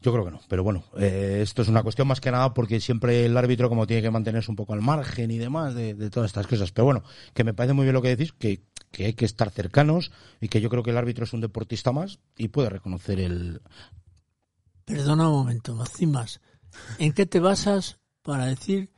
Yo 0.00 0.12
creo 0.12 0.24
que 0.24 0.30
no, 0.30 0.40
pero 0.48 0.62
bueno, 0.62 0.84
eh, 0.98 1.40
esto 1.42 1.62
es 1.62 1.68
una 1.68 1.82
cuestión 1.82 2.06
más 2.08 2.20
que 2.20 2.30
nada 2.30 2.54
porque 2.54 2.80
siempre 2.80 3.24
el 3.24 3.36
árbitro 3.36 3.68
como 3.68 3.86
tiene 3.88 4.02
que 4.02 4.10
mantenerse 4.10 4.50
un 4.50 4.56
poco 4.56 4.72
al 4.72 4.82
margen 4.82 5.30
y 5.32 5.38
demás 5.38 5.74
de, 5.74 5.94
de 5.94 6.10
todas 6.10 6.28
estas 6.30 6.46
cosas. 6.46 6.70
Pero 6.72 6.84
bueno, 6.84 7.02
que 7.34 7.42
me 7.44 7.54
parece 7.54 7.72
muy 7.74 7.84
bien 7.84 7.94
lo 7.94 8.02
que 8.02 8.08
decís, 8.16 8.32
que, 8.32 8.62
que 8.92 9.06
hay 9.06 9.14
que 9.14 9.24
estar 9.24 9.50
cercanos 9.50 10.12
y 10.40 10.46
que 10.48 10.60
yo 10.60 10.70
creo 10.70 10.82
que 10.84 10.90
el 10.90 10.96
árbitro 10.98 11.24
es 11.24 11.32
un 11.32 11.40
deportista 11.40 11.90
más 11.90 12.20
y 12.36 12.48
puede 12.48 12.68
reconocer 12.70 13.18
el... 13.20 13.60
Perdona 14.84 15.28
un 15.28 15.34
momento, 15.34 15.74
Macimas. 15.74 16.40
¿En 16.98 17.12
qué 17.12 17.26
te 17.26 17.40
basas 17.40 17.98
para 18.22 18.46
decir 18.46 18.90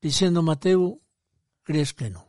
que 0.00 0.10
siendo 0.10 0.42
Mateo 0.42 1.00
crees 1.62 1.92
que 1.94 2.10
no? 2.10 2.26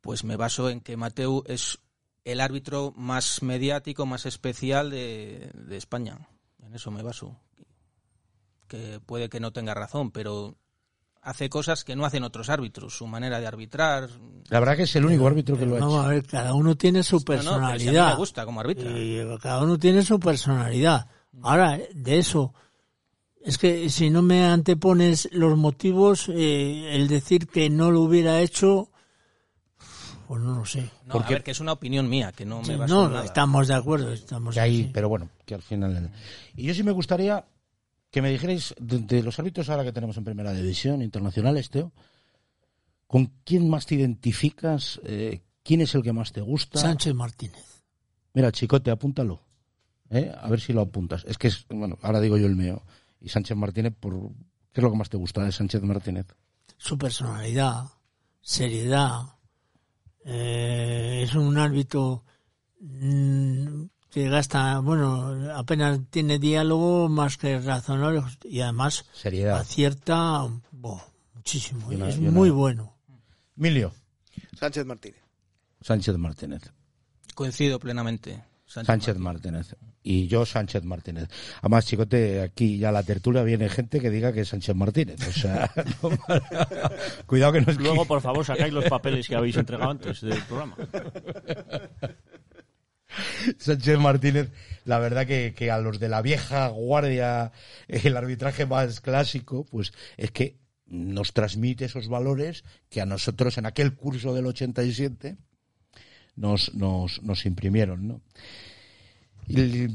Pues 0.00 0.24
me 0.24 0.36
baso 0.36 0.68
en 0.68 0.80
que 0.80 0.96
Mateu 0.96 1.44
es 1.46 1.78
el 2.24 2.40
árbitro 2.40 2.92
más 2.96 3.42
mediático, 3.42 4.04
más 4.06 4.26
especial 4.26 4.90
de, 4.90 5.50
de 5.54 5.76
España. 5.76 6.18
En 6.64 6.74
eso 6.74 6.90
me 6.90 7.02
baso. 7.02 7.36
Que 8.68 9.00
puede 9.04 9.28
que 9.28 9.40
no 9.40 9.52
tenga 9.52 9.74
razón, 9.74 10.10
pero 10.10 10.56
hace 11.20 11.48
cosas 11.48 11.84
que 11.84 11.94
no 11.94 12.04
hacen 12.04 12.24
otros 12.24 12.48
árbitros, 12.48 12.96
su 12.96 13.06
manera 13.06 13.38
de 13.38 13.46
arbitrar. 13.46 14.08
La 14.48 14.58
verdad 14.60 14.76
que 14.76 14.82
es 14.84 14.96
el 14.96 15.04
único 15.06 15.26
árbitro 15.26 15.56
que 15.56 15.66
lo 15.66 15.76
ha 15.76 15.80
Vamos 15.80 15.94
hecho. 15.94 16.04
a 16.04 16.08
ver, 16.08 16.26
cada 16.26 16.54
uno 16.54 16.74
tiene 16.76 17.02
su 17.04 17.16
No, 17.16 17.20
no, 17.20 17.24
pero 17.26 17.42
si 17.42 17.48
a 17.48 17.52
mí 17.52 17.58
personalidad. 17.58 18.10
me 18.10 18.16
gusta 18.16 18.44
como 18.44 18.60
arbitra. 18.60 18.90
Y 18.98 19.38
cada 19.40 19.62
uno 19.62 19.78
tiene 19.78 20.02
su 20.02 20.18
personalidad. 20.18 21.08
Ahora, 21.40 21.78
de 21.94 22.18
eso, 22.18 22.52
es 23.44 23.56
que 23.58 23.88
si 23.90 24.10
no 24.10 24.22
me 24.22 24.44
antepones 24.44 25.28
los 25.32 25.56
motivos, 25.56 26.28
eh, 26.28 26.94
el 26.94 27.08
decir 27.08 27.46
que 27.48 27.70
no 27.70 27.90
lo 27.90 28.02
hubiera 28.02 28.40
hecho, 28.40 28.90
pues 30.28 30.42
no 30.42 30.54
lo 30.56 30.64
sé. 30.66 30.90
No, 31.06 31.14
a 31.20 31.28
ver, 31.28 31.42
que 31.42 31.50
es 31.52 31.60
una 31.60 31.72
opinión 31.72 32.08
mía, 32.08 32.32
que 32.32 32.44
no 32.44 32.58
me 32.60 32.64
Sí, 32.66 32.74
baso 32.76 32.94
no, 32.94 33.08
nada. 33.08 33.24
estamos 33.24 33.68
de 33.68 33.74
acuerdo, 33.74 34.12
estamos 34.12 34.56
ahí, 34.58 34.82
así. 34.82 34.90
pero 34.92 35.08
bueno, 35.08 35.30
que 35.46 35.54
al 35.54 35.62
final. 35.62 36.10
Y 36.54 36.64
yo 36.64 36.74
sí 36.74 36.82
me 36.82 36.92
gustaría 36.92 37.44
que 38.10 38.20
me 38.20 38.30
dijerais, 38.30 38.74
de, 38.78 38.98
de 38.98 39.22
los 39.22 39.38
árbitros 39.38 39.70
ahora 39.70 39.84
que 39.84 39.92
tenemos 39.92 40.16
en 40.18 40.24
primera 40.24 40.52
división, 40.52 41.00
internacionales, 41.00 41.70
Teo, 41.70 41.92
¿con 43.06 43.32
quién 43.44 43.70
más 43.70 43.86
te 43.86 43.94
identificas? 43.94 45.00
Eh, 45.04 45.40
¿Quién 45.62 45.80
es 45.80 45.94
el 45.94 46.02
que 46.02 46.12
más 46.12 46.30
te 46.32 46.42
gusta? 46.42 46.78
Sánchez 46.78 47.14
Martínez. 47.14 47.82
Mira, 48.34 48.52
chicote, 48.52 48.90
apúntalo. 48.90 49.40
¿Eh? 50.12 50.32
A 50.40 50.48
ver 50.48 50.60
si 50.60 50.72
lo 50.72 50.82
apuntas. 50.82 51.24
Es 51.26 51.38
que 51.38 51.48
es, 51.48 51.66
bueno, 51.68 51.98
ahora 52.02 52.20
digo 52.20 52.36
yo 52.36 52.46
el 52.46 52.54
mío. 52.56 52.82
Y 53.20 53.28
Sánchez 53.28 53.56
Martínez, 53.56 53.94
por, 53.98 54.14
¿qué 54.72 54.80
es 54.80 54.82
lo 54.82 54.90
que 54.90 54.96
más 54.98 55.08
te 55.10 55.16
gusta 55.16 55.44
de 55.44 55.52
Sánchez 55.52 55.82
Martínez? 55.82 56.26
Su 56.76 56.96
personalidad, 56.98 57.84
seriedad, 58.40 59.22
eh, 60.24 61.22
es 61.24 61.34
un 61.34 61.56
árbitro 61.58 62.24
mm, 62.80 63.84
que 64.10 64.28
gasta, 64.28 64.78
bueno, 64.80 65.52
apenas 65.54 66.00
tiene 66.10 66.38
diálogo 66.38 67.08
más 67.08 67.36
que 67.38 67.58
razonable 67.60 68.22
y 68.44 68.60
además 68.60 69.04
Seriedad. 69.12 69.58
acierta 69.60 70.46
bo, 70.70 71.00
muchísimo. 71.34 71.90
Y 71.92 71.96
una- 71.96 72.08
es 72.08 72.16
y 72.16 72.20
una- 72.20 72.30
muy 72.32 72.50
bueno. 72.50 72.94
Emilio. 73.56 73.92
Sánchez 74.58 74.84
Martínez. 74.86 75.20
Sánchez 75.80 76.16
Martínez. 76.18 76.62
Coincido 77.34 77.78
plenamente. 77.78 78.42
Sánchez, 78.66 79.18
Martínez. 79.18 79.74
Y 80.02 80.26
yo 80.26 80.44
Sánchez 80.44 80.82
Martínez. 80.84 81.28
Además, 81.60 81.86
chicote, 81.86 82.40
aquí 82.42 82.78
ya 82.78 82.90
la 82.90 83.02
tertulia 83.04 83.42
viene 83.44 83.68
gente 83.68 84.00
que 84.00 84.10
diga 84.10 84.32
que 84.32 84.40
es 84.40 84.48
Sánchez 84.48 84.74
Martínez. 84.74 85.20
O 85.28 85.32
sea, 85.32 85.70
no 86.02 86.10
para- 86.10 86.90
cuidado 87.26 87.52
que 87.52 87.60
no 87.60 87.70
es 87.70 87.78
Luego, 87.78 88.04
por 88.04 88.20
favor, 88.20 88.44
sacáis 88.44 88.72
los 88.72 88.84
papeles 88.86 89.28
que 89.28 89.36
habéis 89.36 89.56
entregado 89.56 89.90
antes 89.90 90.20
del 90.20 90.42
programa. 90.42 90.76
Sánchez 93.58 93.98
Martínez, 93.98 94.50
la 94.84 94.98
verdad 94.98 95.26
que, 95.26 95.52
que 95.54 95.70
a 95.70 95.78
los 95.78 96.00
de 96.00 96.08
la 96.08 96.22
vieja 96.22 96.68
guardia, 96.68 97.52
el 97.88 98.16
arbitraje 98.16 98.64
más 98.66 99.00
clásico, 99.00 99.64
pues 99.70 99.92
es 100.16 100.30
que 100.30 100.56
nos 100.86 101.32
transmite 101.32 101.84
esos 101.86 102.08
valores 102.08 102.64
que 102.88 103.00
a 103.00 103.06
nosotros 103.06 103.58
en 103.58 103.66
aquel 103.66 103.94
curso 103.94 104.34
del 104.34 104.46
87 104.46 105.36
nos, 106.36 106.74
nos, 106.74 107.22
nos 107.22 107.44
imprimieron, 107.46 108.08
¿no? 108.08 108.20
Y 109.48 109.88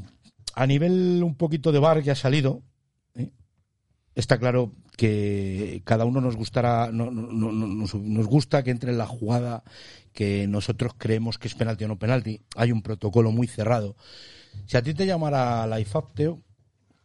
a 0.54 0.66
nivel 0.68 1.22
un 1.24 1.36
poquito 1.36 1.72
de 1.72 1.80
bar 1.80 2.04
que 2.04 2.12
ha 2.12 2.16
salido, 2.16 2.62
¿eh? 3.16 3.32
está 4.16 4.38
claro 4.38 4.74
que 4.96 5.82
cada 5.86 6.06
uno 6.06 6.22
nos 6.22 6.36
gustará, 6.36 6.92
no, 6.92 7.12
no- 7.12 7.32
no- 7.32 7.52
no- 7.52 7.68
nos, 7.68 7.94
nos 7.96 8.26
gusta 8.28 8.64
que 8.64 8.72
entre 8.72 8.92
en 8.92 8.98
la 8.98 9.06
jugada 9.08 9.64
que 10.14 10.48
nosotros 10.48 10.94
creemos 10.98 11.38
que 11.38 11.48
es 11.48 11.54
penalti 11.56 11.84
o 11.84 11.88
no 11.88 12.00
penalti. 12.00 12.42
Hay 12.56 12.72
un 12.72 12.82
protocolo 12.82 13.32
muy 13.32 13.46
cerrado. 13.48 13.96
Si 14.66 14.76
a 14.78 14.82
ti 14.82 14.94
te 14.96 15.06
llamara 15.06 15.68
la 15.68 15.80
IFAB, 15.80 16.14
Teo, 16.16 16.42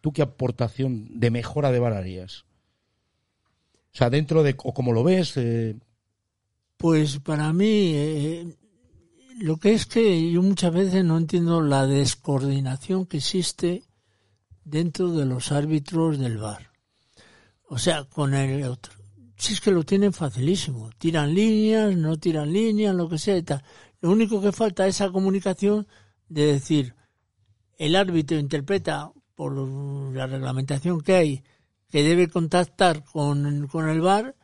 ¿tú 0.01 0.13
qué 0.13 0.23
aportación 0.23 1.21
de 1.21 1.31
mejora 1.31 1.71
de 1.71 1.79
bar 1.79 1.93
harías? 1.93 2.47
O 3.93 3.97
sea, 3.99 4.09
dentro 4.09 4.43
de, 4.43 4.55
o 4.65 4.73
como 4.73 4.93
lo 4.93 5.05
ves, 5.05 5.37
eh, 5.37 5.77
Pues 6.79 7.19
para 7.19 7.53
mí, 7.53 7.93
eh, 7.95 8.57
lo 9.39 9.57
que 9.57 9.73
es 9.73 9.87
que 9.87 10.31
yo 10.31 10.43
muchas 10.43 10.73
veces 10.73 11.05
no 11.05 11.17
entiendo 11.17 11.61
la 11.61 11.87
descoordinación 11.87 13.07
que 13.07 13.19
existe 13.19 13.85
dentro 14.65 15.13
de 15.13 15.27
los 15.27 15.53
árbitros 15.53 16.19
del 16.19 16.39
bar. 16.39 16.71
O 17.69 17.79
sea, 17.79 18.05
con 18.05 18.35
el 18.35 18.65
otro. 18.65 18.93
Si 19.37 19.55
es 19.55 19.61
que 19.61 19.71
lo 19.71 19.83
tienen 19.85 20.13
facilísimo. 20.13 20.91
Tiran 20.99 21.35
líneas, 21.35 21.97
no 21.97 22.17
tiran 22.19 22.53
líneas, 22.53 22.95
lo 22.95 23.09
que 23.09 23.19
sea 23.19 23.37
y 23.37 23.43
tal. 23.43 23.63
Lo 24.01 24.11
único 24.11 24.41
que 24.41 24.53
falta 24.53 24.87
es 24.87 24.97
esa 24.97 25.11
comunicación 25.11 25.87
de 26.29 26.47
decir, 26.47 26.95
el 27.79 27.97
árbitro 27.97 28.39
interpreta 28.39 29.11
por 29.35 29.57
la 30.15 30.27
reglamentación 30.27 31.01
que 31.01 31.15
hay 31.15 31.45
que 31.89 32.03
debe 32.03 32.29
contactar 32.29 33.05
con, 33.05 33.67
con 33.69 33.89
el 33.89 34.01
bar 34.01 34.35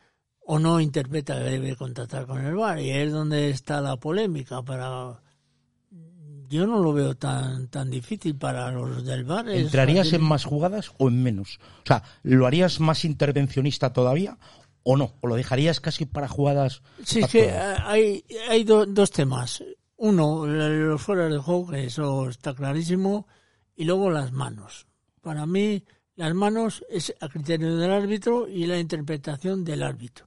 o 0.51 0.57
no 0.57 0.79
interpreta 0.79 1.37
que 1.37 1.43
debe 1.51 1.75
contactar 1.75 2.25
con 2.25 2.43
el 2.43 2.55
bar 2.55 2.79
y 2.79 2.89
es 2.89 3.11
donde 3.11 3.51
está 3.51 3.81
la 3.81 3.97
polémica 3.97 4.63
para 4.63 5.21
yo 6.49 6.65
no 6.65 6.79
lo 6.81 6.91
veo 6.93 7.15
tan 7.15 7.67
tan 7.67 7.91
difícil 7.91 8.35
para 8.35 8.71
los 8.71 9.05
del 9.05 9.23
bar 9.25 9.47
¿entrarías 9.47 10.11
en 10.13 10.23
más 10.23 10.45
jugadas 10.45 10.91
o 10.97 11.07
en 11.07 11.21
menos? 11.21 11.59
O 11.83 11.87
sea, 11.87 12.01
¿lo 12.23 12.47
harías 12.47 12.79
más 12.79 13.05
intervencionista 13.05 13.93
todavía 13.93 14.39
o 14.81 14.97
no? 14.97 15.13
¿O 15.21 15.27
lo 15.27 15.35
dejarías 15.35 15.79
casi 15.79 16.05
para 16.05 16.27
jugadas? 16.27 16.81
Sí, 17.03 17.19
es 17.19 17.27
que 17.27 17.51
hay, 17.51 18.23
hay 18.49 18.63
do- 18.63 18.87
dos 18.87 19.11
temas. 19.11 19.63
Uno, 19.97 20.47
los 20.47 20.99
fuera 21.01 21.27
de 21.27 21.37
juego, 21.37 21.67
que 21.67 21.83
eso 21.83 22.27
está 22.29 22.55
clarísimo, 22.55 23.27
y 23.75 23.83
luego 23.83 24.09
las 24.09 24.31
manos. 24.31 24.87
Para 25.21 25.45
mí, 25.45 25.83
las 26.15 26.33
manos 26.33 26.83
es 26.89 27.13
a 27.19 27.27
criterio 27.27 27.75
del 27.75 27.91
árbitro 27.91 28.47
y 28.47 28.65
la 28.65 28.79
interpretación 28.79 29.63
del 29.63 29.83
árbitro. 29.83 30.25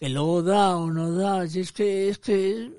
Que 0.00 0.08
luego 0.08 0.42
da 0.42 0.76
o 0.76 0.90
no 0.90 1.12
da, 1.12 1.46
si 1.46 1.60
es 1.60 1.72
que, 1.72 2.08
es 2.08 2.18
que 2.18 2.72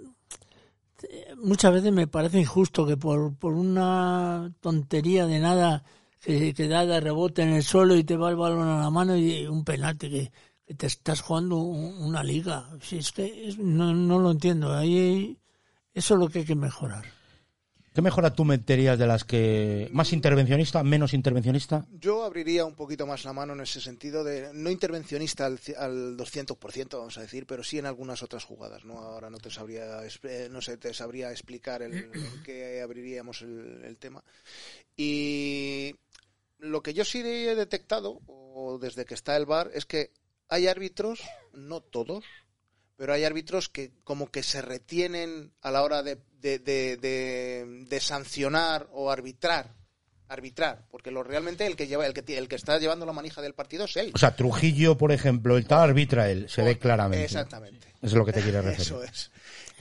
muchas 1.37 1.71
veces 1.73 1.91
me 1.93 2.07
parece 2.07 2.39
injusto 2.39 2.85
que 2.85 2.97
por, 2.97 3.35
por 3.35 3.53
una 3.53 4.51
tontería 4.59 5.25
de 5.27 5.39
nada 5.39 5.83
que, 6.19 6.53
que 6.53 6.67
da 6.67 6.85
de 6.85 6.99
rebote 6.99 7.43
en 7.43 7.49
el 7.49 7.63
suelo 7.63 7.95
y 7.95 8.03
te 8.03 8.17
va 8.17 8.29
el 8.29 8.35
balón 8.35 8.67
a 8.67 8.79
la 8.81 8.89
mano 8.89 9.15
y 9.15 9.45
un 9.47 9.63
penalti 9.63 10.09
que, 10.09 10.31
que 10.65 10.73
te 10.75 10.87
estás 10.87 11.21
jugando 11.21 11.57
un- 11.57 11.95
una 12.03 12.23
liga. 12.23 12.69
Si 12.81 12.97
es 12.97 13.11
que 13.11 13.53
no, 13.59 13.93
no 13.93 14.19
lo 14.19 14.31
entiendo. 14.31 14.73
Ahí 14.75 15.37
eso 15.93 16.15
es 16.15 16.19
lo 16.19 16.27
que 16.27 16.39
hay 16.39 16.45
que 16.45 16.55
mejorar. 16.55 17.05
¿Qué 17.93 18.01
mejora 18.01 18.33
tú 18.33 18.45
meterías 18.45 18.97
de 18.97 19.05
las 19.05 19.25
que... 19.25 19.89
¿Más 19.91 20.13
intervencionista, 20.13 20.81
menos 20.81 21.13
intervencionista? 21.13 21.85
Yo 21.91 22.23
abriría 22.23 22.63
un 22.63 22.75
poquito 22.75 23.05
más 23.05 23.25
la 23.25 23.33
mano 23.33 23.51
en 23.51 23.59
ese 23.59 23.81
sentido 23.81 24.23
de 24.23 24.49
no 24.53 24.69
intervencionista 24.69 25.45
al, 25.45 25.59
al 25.77 26.17
200%, 26.17 26.97
vamos 26.97 27.17
a 27.17 27.21
decir, 27.21 27.45
pero 27.45 27.65
sí 27.65 27.79
en 27.79 27.85
algunas 27.85 28.23
otras 28.23 28.45
jugadas, 28.45 28.85
¿no? 28.85 28.97
Ahora 28.97 29.29
no 29.29 29.39
te 29.39 29.51
sabría 29.51 30.01
eh, 30.05 30.47
no 30.49 30.61
sé, 30.61 30.77
te 30.77 30.93
sabría 30.93 31.31
explicar 31.31 31.81
el, 31.81 31.93
en 31.93 32.11
qué 32.45 32.81
abriríamos 32.81 33.41
el, 33.41 33.83
el 33.83 33.97
tema. 33.97 34.23
Y 34.95 35.93
lo 36.59 36.81
que 36.81 36.93
yo 36.93 37.03
sí 37.03 37.19
he 37.19 37.55
detectado 37.55 38.21
o 38.27 38.79
desde 38.79 39.03
que 39.03 39.15
está 39.15 39.35
el 39.35 39.45
VAR 39.45 39.69
es 39.73 39.85
que 39.85 40.11
hay 40.47 40.67
árbitros, 40.67 41.21
no 41.53 41.81
todos, 41.81 42.23
pero 42.95 43.13
hay 43.13 43.25
árbitros 43.25 43.67
que 43.67 43.91
como 44.03 44.31
que 44.31 44.43
se 44.43 44.61
retienen 44.61 45.51
a 45.61 45.71
la 45.71 45.83
hora 45.83 46.03
de, 46.03 46.19
de, 46.41 46.59
de- 46.59 46.97
de- 46.97 47.85
de 47.87 47.99
sancionar 47.99 48.87
o 48.91 49.09
arbitrar 49.11 49.73
arbitrar 50.27 50.85
porque 50.89 51.11
lo 51.11 51.23
realmente 51.23 51.65
el 51.65 51.75
que 51.75 51.87
lleva 51.87 52.05
el 52.07 52.13
que 52.13 52.37
el 52.37 52.47
que 52.47 52.55
está 52.55 52.79
llevando 52.79 53.05
la 53.05 53.11
manija 53.11 53.41
del 53.41 53.53
partido 53.53 53.83
es 53.83 53.97
él 53.97 54.11
O 54.15 54.17
sea, 54.17 54.33
Trujillo, 54.35 54.97
por 54.97 55.11
ejemplo, 55.11 55.57
el 55.57 55.67
tal 55.67 55.89
arbitra 55.89 56.29
él, 56.31 56.47
se 56.49 56.61
ve 56.63 56.77
claramente. 56.79 57.25
exactamente 57.25 57.87
Eso 57.97 58.05
es 58.07 58.13
lo 58.13 58.25
que 58.25 58.31
te 58.31 58.41
quiere 58.41 58.61
referir. 58.61 58.81
eso 58.81 59.03
es 59.03 59.29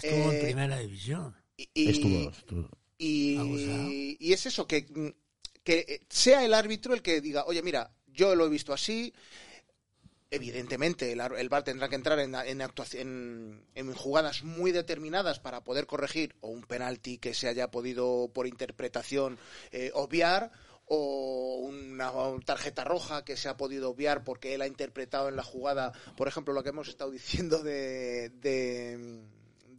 Estuvo 0.03 0.33
Eh, 0.33 0.35
en 0.41 0.41
primera 0.47 0.79
división. 0.79 1.37
y, 1.57 1.91
Estuvo, 1.91 2.31
estuvo. 2.31 2.69
y, 2.99 4.17
y 4.19 4.33
es 4.33 4.47
eso, 4.47 4.67
que, 4.67 4.87
que 5.63 6.07
sea 6.09 6.45
el 6.45 6.53
árbitro 6.55 6.95
el 6.95 7.03
que 7.03 7.21
diga, 7.21 7.45
oye, 7.45 7.63
mira, 7.63 7.91
yo 8.09 8.35
lo 8.35 8.47
he 8.47 8.49
visto 8.49 8.73
así. 8.73 9.13
Evidentemente, 10.33 11.11
el, 11.13 11.21
el 11.21 11.49
VAR 11.49 11.65
tendrá 11.65 11.89
que 11.89 11.97
entrar 11.97 12.19
en, 12.21 12.35
en- 12.35 13.65
en 13.75 13.95
jugadas 13.95 14.45
muy 14.45 14.71
determinadas 14.71 15.41
para 15.41 15.63
poder 15.65 15.87
corregir 15.87 16.37
o 16.41 16.49
un 16.49 16.63
penalti 16.63 17.19
que 17.19 17.35
se 17.35 17.49
haya 17.49 17.71
podido, 17.71 18.31
por 18.33 18.47
interpretación, 18.47 19.39
eh, 19.73 19.91
obviar 19.95 20.53
o 20.87 21.57
una 21.69 22.13
tarjeta 22.45 22.85
roja 22.85 23.25
que 23.25 23.37
se 23.37 23.49
ha 23.49 23.57
podido 23.57 23.91
obviar 23.91 24.23
porque 24.25 24.55
él 24.55 24.63
ha 24.63 24.67
interpretado 24.67 25.29
en 25.29 25.37
la 25.37 25.43
jugada, 25.45 25.93
por 26.17 26.27
ejemplo, 26.29 26.53
lo 26.55 26.63
que 26.63 26.71
hemos 26.71 26.89
estado 26.89 27.11
diciendo 27.11 27.63
de, 27.63 28.31
de, 28.31 29.21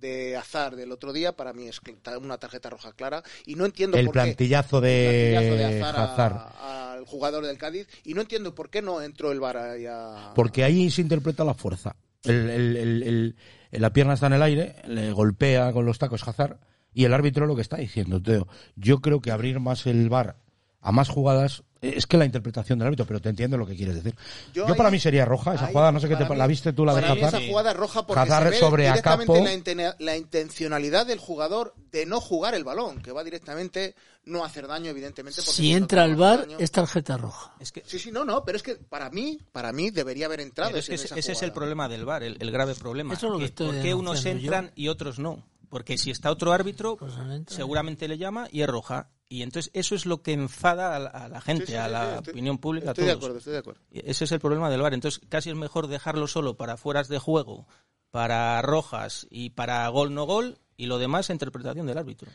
de 0.02 0.36
Azar 0.36 0.76
del 0.76 0.92
otro 0.92 1.14
día, 1.14 1.36
para 1.38 1.54
mí 1.54 1.68
es 1.68 1.80
una 2.20 2.38
tarjeta 2.38 2.70
roja 2.70 2.92
clara 2.92 3.24
y 3.46 3.56
no 3.56 3.66
entiendo 3.66 3.98
El 3.98 4.06
por 4.08 4.14
qué 4.14 4.20
plantillazo 4.22 4.78
el 4.78 4.82
plantillazo 4.82 5.56
de 5.56 5.84
Azar 5.84 6.34
a- 6.34 6.94
al 6.94 7.06
jugador 7.06 7.46
del 7.46 7.58
Cádiz 7.58 7.88
y 8.04 8.14
no 8.14 8.22
entiendo 8.22 8.54
por 8.54 8.70
qué 8.70 8.82
no 8.82 9.02
entró 9.02 9.32
el 9.32 9.40
VAR 9.40 9.58
ahí 9.58 9.86
a... 9.88 10.34
Porque 10.36 10.64
ahí 10.64 10.90
se 10.90 11.02
interpreta 11.02 11.44
la 11.46 11.54
fuerza. 11.54 11.96
El, 12.24 13.36
la 13.72 13.94
pierna 13.94 14.14
está 14.14 14.28
en 14.28 14.34
el 14.34 14.44
aire, 14.44 14.76
le 14.88 15.12
golpea 15.12 15.72
con 15.72 15.86
los 15.86 15.98
tacos 15.98 16.28
Hazard 16.28 16.58
y 16.94 17.06
el 17.06 17.14
árbitro 17.14 17.46
lo 17.46 17.56
que 17.56 17.62
está 17.62 17.78
diciendo, 17.78 18.22
Teo. 18.22 18.48
Yo 18.76 19.00
creo 19.00 19.22
que 19.22 19.32
abrir 19.32 19.60
más 19.60 19.86
el 19.88 20.10
bar 20.10 20.36
a 20.82 20.92
más 20.92 21.10
jugadas 21.10 21.64
Es 21.82 22.06
que 22.06 22.16
la 22.16 22.26
interpretación 22.26 22.78
del 22.78 22.86
árbitro, 22.88 23.08
pero 23.08 23.20
te 23.20 23.30
entiendo 23.30 23.58
lo 23.58 23.66
que 23.66 23.76
quieres 23.76 23.96
decir. 23.96 24.16
Yo, 24.54 24.68
Yo 24.68 24.76
para 24.76 24.90
ahí- 24.90 24.94
mí 24.94 25.00
sería 25.00 25.26
roja 25.26 25.56
esa 25.56 25.66
ahí, 25.66 25.72
jugada, 25.74 25.92
no 25.92 26.00
sé 26.00 26.08
qué 26.08 26.16
te 26.16 26.26
para 26.26 26.38
la 26.38 26.46
mí- 26.46 26.52
viste 26.52 26.74
tú 26.74 26.86
la 26.86 26.94
de 26.94 27.02
para 27.02 27.16
mí 27.16 27.22
Hazard. 27.24 27.42
esa 27.42 27.50
jugada 27.50 27.74
roja 27.74 28.06
porque 28.06 28.20
Hazard 28.22 28.44
se 28.44 28.50
ve 28.52 28.58
sobre 28.60 28.84
directamente 28.84 29.34
Acapo. 29.40 29.82
la, 29.82 29.96
la 29.98 30.16
intencionalidad 30.18 31.08
del 31.08 31.18
jugador 31.18 31.74
de 31.92 32.06
no 32.06 32.22
jugar 32.22 32.54
el 32.54 32.64
balón, 32.64 33.02
que 33.02 33.12
va 33.12 33.24
directamente 33.24 33.96
no 34.26 34.46
hacer 34.46 34.68
daño, 34.68 34.92
evidentemente. 34.92 35.42
porque 35.42 35.52
Si 35.56 35.72
no 35.72 35.78
entra 35.78 36.04
al 36.04 36.16
bar, 36.16 36.42
daño. 36.42 36.58
es 36.60 36.70
tarjeta 36.70 37.18
roja. 37.18 37.56
Es 37.60 37.72
que, 37.72 37.84
Sí, 37.88 37.98
sí, 37.98 38.12
no, 38.12 38.24
no, 38.26 38.46
pero 38.46 38.58
es 38.58 38.64
que 38.64 38.76
para 38.76 39.10
mí, 39.10 39.40
para 39.52 39.72
mí 39.74 39.90
debería 39.90 40.28
haber 40.28 40.42
entrado 40.42 40.78
es 40.78 40.86
que 40.86 40.92
en 40.92 40.96
ese, 40.96 41.06
esa 41.08 41.16
ese 41.18 41.32
es 41.32 41.42
el 41.42 41.52
problema 41.52 41.90
del 41.90 42.06
VAR, 42.06 42.22
el, 42.22 42.38
el 42.40 42.52
grave 42.52 42.76
problema. 42.76 43.16
Eso 43.16 43.26
es 43.26 43.32
lo 43.34 43.40
que 43.40 43.46
estoy 43.46 43.68
¿Por 43.74 43.82
qué 43.82 43.94
unos 43.96 44.24
entran 44.26 44.72
y 44.76 44.88
otros 44.88 45.18
no? 45.18 45.44
Porque 45.70 45.98
si 45.98 46.12
está 46.12 46.30
otro 46.30 46.52
árbitro, 46.54 46.98
Pues 46.98 47.16
no 47.18 47.34
entra. 47.34 47.56
seguramente 47.56 48.08
le 48.08 48.20
llama 48.20 48.48
y 48.52 48.62
es 48.62 48.68
roja. 48.68 49.10
Y 49.32 49.44
entonces 49.44 49.72
eso 49.74 49.96
es 49.96 50.06
lo 50.06 50.22
que 50.22 50.34
enfada 50.34 50.94
a 50.94 51.00
la, 51.00 51.08
a 51.10 51.30
la 51.30 51.40
gente, 51.40 51.66
Sí, 51.66 51.72
sí, 51.72 51.78
a 51.78 51.86
sí, 51.86 51.92
la 51.94 52.16
estoy- 52.18 52.32
opinión 52.34 52.58
pública, 52.58 52.88
a 52.88 52.92
Estoy 52.92 53.06
de 53.06 53.12
todos. 53.12 53.20
acuerdo, 53.24 53.38
estoy 53.38 53.54
de 53.54 53.60
acuerdo. 53.60 53.82
Y 53.90 54.00
Ese 54.10 54.26
es 54.26 54.32
el 54.34 54.42
problema 54.42 54.70
del 54.70 54.82
VAR. 54.82 54.94
Entonces, 54.94 55.22
casi 55.30 55.50
es 55.50 55.56
mejor 55.56 55.88
dejarlo 55.88 56.28
solo 56.28 56.58
para 56.58 56.76
fueras 56.76 57.08
de 57.08 57.18
juego, 57.18 57.66
para 58.10 58.62
rojas 58.62 59.28
y 59.30 59.52
para 59.52 59.88
gol 59.88 60.14
no 60.14 60.26
gol, 60.26 60.58
y 60.76 60.88
lo 60.88 60.98
demás 61.00 61.30
interpretación 61.30 61.88
del 61.88 61.98
árbitro. 61.98 62.30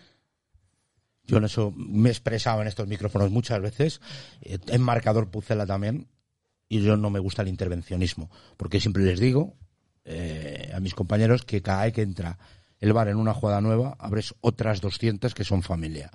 Yo 1.25 1.37
en 1.37 1.45
eso 1.45 1.71
me 1.77 2.09
he 2.09 2.13
expresado 2.13 2.63
en 2.63 2.69
estos 2.69 2.87
micrófonos 2.87 3.31
muchas 3.31 3.61
veces, 3.61 4.01
eh, 4.41 4.59
en 4.69 4.81
marcador 4.81 5.29
Pucela 5.31 5.67
también, 5.67 6.09
y 6.69 6.81
yo 6.81 6.97
no 6.97 7.11
me 7.11 7.19
gusta 7.19 7.43
el 7.43 7.49
intervencionismo, 7.49 8.31
porque 8.57 8.81
siempre 8.81 9.03
les 9.05 9.21
digo 9.21 9.55
eh, 10.07 10.73
a 10.75 10.81
mis 10.81 10.95
compañeros 10.95 11.43
que 11.43 11.61
cada 11.61 11.85
vez 11.85 11.93
que 11.93 12.03
entra 12.03 12.39
el 12.81 12.93
bar 12.93 13.09
en 13.09 13.17
una 13.17 13.33
jugada 13.33 13.61
nueva, 13.61 13.97
abres 13.99 14.35
otras 14.43 14.81
200 14.81 15.35
que 15.35 15.45
son 15.45 15.63
familia. 15.63 16.11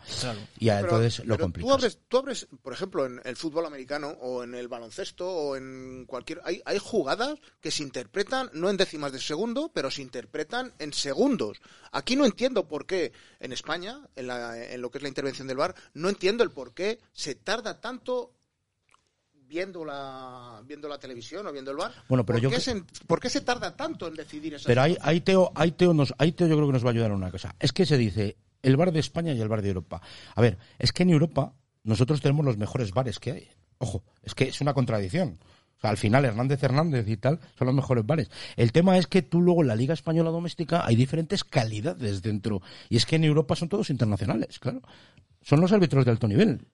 Y 0.59 0.66
ya, 0.66 0.76
Pero- 0.82 0.97
entonces 0.97 1.26
lo 1.26 1.38
complicas. 1.39 1.68
Tú 1.70 1.74
abres, 1.74 1.99
tú 2.07 2.18
abres, 2.18 2.47
por 2.62 2.74
ejemplo, 2.74 3.05
en 3.05 3.20
el 3.24 3.36
fútbol 3.36 3.66
americano 3.66 4.09
o 4.22 4.43
en 4.43 4.53
el 4.55 4.68
baloncesto 4.68 5.28
o 5.28 5.55
en 5.55 6.05
cualquier... 6.07 6.41
Hay, 6.43 6.62
hay 6.66 6.78
jugadas 6.78 7.39
que 7.62 7.72
se 7.72 7.84
interpretan 7.84 8.49
no 8.53 8.70
en 8.70 8.78
décimas 8.78 9.12
de 9.12 9.20
segundo, 9.20 9.72
pero 9.74 9.89
se 9.89 10.01
interpretan 10.03 10.74
en 10.80 10.93
segundos. 10.93 11.59
Aquí 11.91 12.16
no 12.16 12.26
entiendo 12.26 12.68
por 12.68 12.86
qué 12.86 13.12
en 13.39 13.53
España, 13.53 13.99
en, 14.16 14.28
la- 14.28 14.57
en 14.72 14.82
lo 14.82 14.91
que 14.91 14.99
es 14.99 15.01
la 15.01 15.09
intervención 15.09 15.47
del 15.47 15.57
VAR, 15.57 15.74
no 15.95 16.09
entiendo 16.09 16.43
el 16.43 16.51
por 16.51 16.74
qué 16.74 16.99
se 17.12 17.34
tarda 17.36 17.82
tanto 17.82 18.34
viendo 19.52 19.84
la, 19.84 20.62
viendo 20.66 20.88
la 20.88 20.97
televisión 20.97 21.45
o 21.45 21.52
viendo 21.52 21.72
el 21.72 21.78
VAR. 21.78 21.91
Bueno, 22.08 22.26
pero 22.26 22.38
¿Por, 22.38 22.43
yo 22.43 22.49
qué 22.49 22.62
se, 22.62 22.84
¿Por 23.06 23.20
qué 23.20 23.30
se 23.30 23.41
tarda 23.41 23.76
tanto 23.76 24.08
en 24.08 24.16
decidir 24.16 24.54
esas 24.54 24.66
Pero 24.66 24.82
cosas? 24.82 24.97
ahí, 25.02 25.20
Teo, 25.20 25.52
ahí, 25.56 25.72
Teo 25.74 25.93
nos, 25.93 26.14
ahí 26.18 26.32
Teo 26.32 26.47
yo 26.47 26.56
creo 26.56 26.68
que 26.68 26.74
nos 26.74 26.86
va 26.86 26.89
a 26.89 26.93
ayudar 26.93 27.12
en 27.12 27.18
una 27.18 27.32
cosa. 27.32 27.54
Es 27.60 27.74
que 27.74 27.86
se 27.86 27.97
dice 27.97 28.38
el 28.64 28.78
bar 28.78 28.93
de 28.93 29.02
España 29.02 29.34
y 29.34 29.41
el 29.41 29.49
bar 29.49 29.62
de 29.62 29.68
Europa. 29.68 30.02
A 30.36 30.41
ver, 30.41 30.58
es 30.80 30.93
que 30.93 31.04
en 31.04 31.10
Europa 31.10 31.54
nosotros 31.84 32.22
tenemos 32.22 32.45
los 32.45 32.58
mejores 32.58 32.91
bares 32.91 33.20
que 33.20 33.32
hay. 33.32 33.49
Ojo, 33.80 34.06
es 34.24 34.34
que 34.36 34.45
es 34.45 34.62
una 34.62 34.74
contradicción. 34.74 35.38
O 35.78 35.82
sea, 35.82 35.89
al 35.89 35.97
final 35.97 36.24
Hernández 36.24 36.64
Hernández 36.64 37.08
y 37.10 37.18
tal 37.18 37.39
son 37.58 37.68
los 37.68 37.76
mejores 37.76 38.06
bares. 38.06 38.32
El 38.56 38.72
tema 38.72 38.97
es 38.97 39.08
que 39.08 39.22
tú 39.22 39.41
luego 39.41 39.64
en 39.64 39.68
la 39.68 39.76
Liga 39.76 39.93
Española 39.93 40.30
Doméstica 40.30 40.86
hay 40.86 40.95
diferentes 40.95 41.43
calidades 41.43 42.22
dentro. 42.22 42.62
Y 42.88 42.95
es 42.95 43.06
que 43.06 43.18
en 43.18 43.26
Europa 43.26 43.58
son 43.58 43.68
todos 43.68 43.89
internacionales, 43.89 44.60
claro. 44.60 44.82
Son 45.41 45.60
los 45.60 45.72
árbitros 45.74 46.06
de 46.06 46.12
alto 46.12 46.28
nivel. 46.28 46.68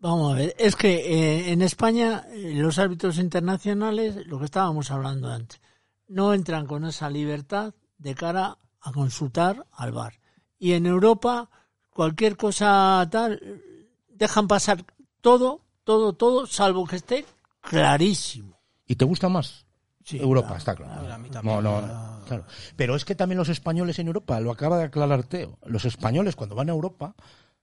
Vamos 0.00 0.32
a 0.32 0.36
ver, 0.36 0.54
es 0.58 0.76
que 0.76 0.94
eh, 0.94 1.52
en 1.52 1.60
España 1.60 2.24
eh, 2.30 2.52
los 2.54 2.78
árbitros 2.78 3.18
internacionales, 3.18 4.26
lo 4.26 4.38
que 4.38 4.44
estábamos 4.44 4.90
hablando 4.92 5.28
antes, 5.28 5.60
no 6.06 6.34
entran 6.34 6.66
con 6.66 6.84
esa 6.84 7.10
libertad 7.10 7.74
de 7.98 8.14
cara 8.14 8.58
a 8.80 8.92
consultar 8.92 9.66
al 9.72 9.92
VAR. 9.92 10.14
Y 10.58 10.72
en 10.72 10.86
Europa, 10.86 11.50
cualquier 11.90 12.36
cosa 12.36 13.06
tal, 13.10 13.40
dejan 14.08 14.46
pasar 14.46 14.84
todo, 15.20 15.62
todo, 15.82 16.12
todo, 16.12 16.46
salvo 16.46 16.86
que 16.86 16.96
esté 16.96 17.24
clarísimo. 17.60 18.60
¿Y 18.86 18.94
te 18.94 19.04
gusta 19.04 19.28
más? 19.28 19.66
Sí, 20.04 20.18
Europa, 20.18 20.48
claro, 20.48 20.58
está 20.58 20.74
claro. 20.76 21.08
también. 21.08 21.34
No, 21.44 21.60
no, 21.60 21.82
no, 21.82 22.24
claro. 22.26 22.44
Pero 22.76 22.94
es 22.94 23.04
que 23.04 23.14
también 23.14 23.36
los 23.36 23.48
españoles 23.48 23.98
en 23.98 24.06
Europa, 24.06 24.40
lo 24.40 24.52
acaba 24.52 24.78
de 24.78 24.84
aclarar 24.84 25.24
Teo, 25.24 25.58
los 25.66 25.84
españoles 25.84 26.36
cuando 26.36 26.54
van 26.54 26.70
a 26.70 26.72
Europa 26.72 27.14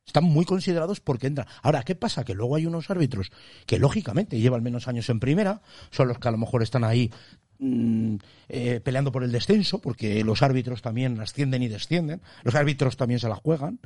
están 0.05 0.23
muy 0.23 0.45
considerados 0.45 0.99
porque 0.99 1.27
entran. 1.27 1.47
Ahora, 1.61 1.83
¿qué 1.83 1.95
pasa? 1.95 2.23
Que 2.23 2.33
luego 2.33 2.55
hay 2.55 2.65
unos 2.65 2.89
árbitros 2.89 3.31
que 3.65 3.79
lógicamente 3.79 4.39
llevan 4.39 4.63
menos 4.63 4.87
años 4.87 5.09
en 5.09 5.19
primera, 5.19 5.61
son 5.91 6.07
los 6.07 6.19
que 6.19 6.27
a 6.27 6.31
lo 6.31 6.37
mejor 6.37 6.63
están 6.63 6.83
ahí 6.83 7.11
mm, 7.59 8.15
eh, 8.49 8.81
peleando 8.83 9.11
por 9.11 9.23
el 9.23 9.31
descenso, 9.31 9.79
porque 9.79 10.23
los 10.23 10.41
árbitros 10.41 10.81
también 10.81 11.19
ascienden 11.19 11.63
y 11.63 11.67
descienden, 11.67 12.21
los 12.43 12.55
árbitros 12.55 12.97
también 12.97 13.19
se 13.19 13.29
la 13.29 13.35
juegan, 13.35 13.79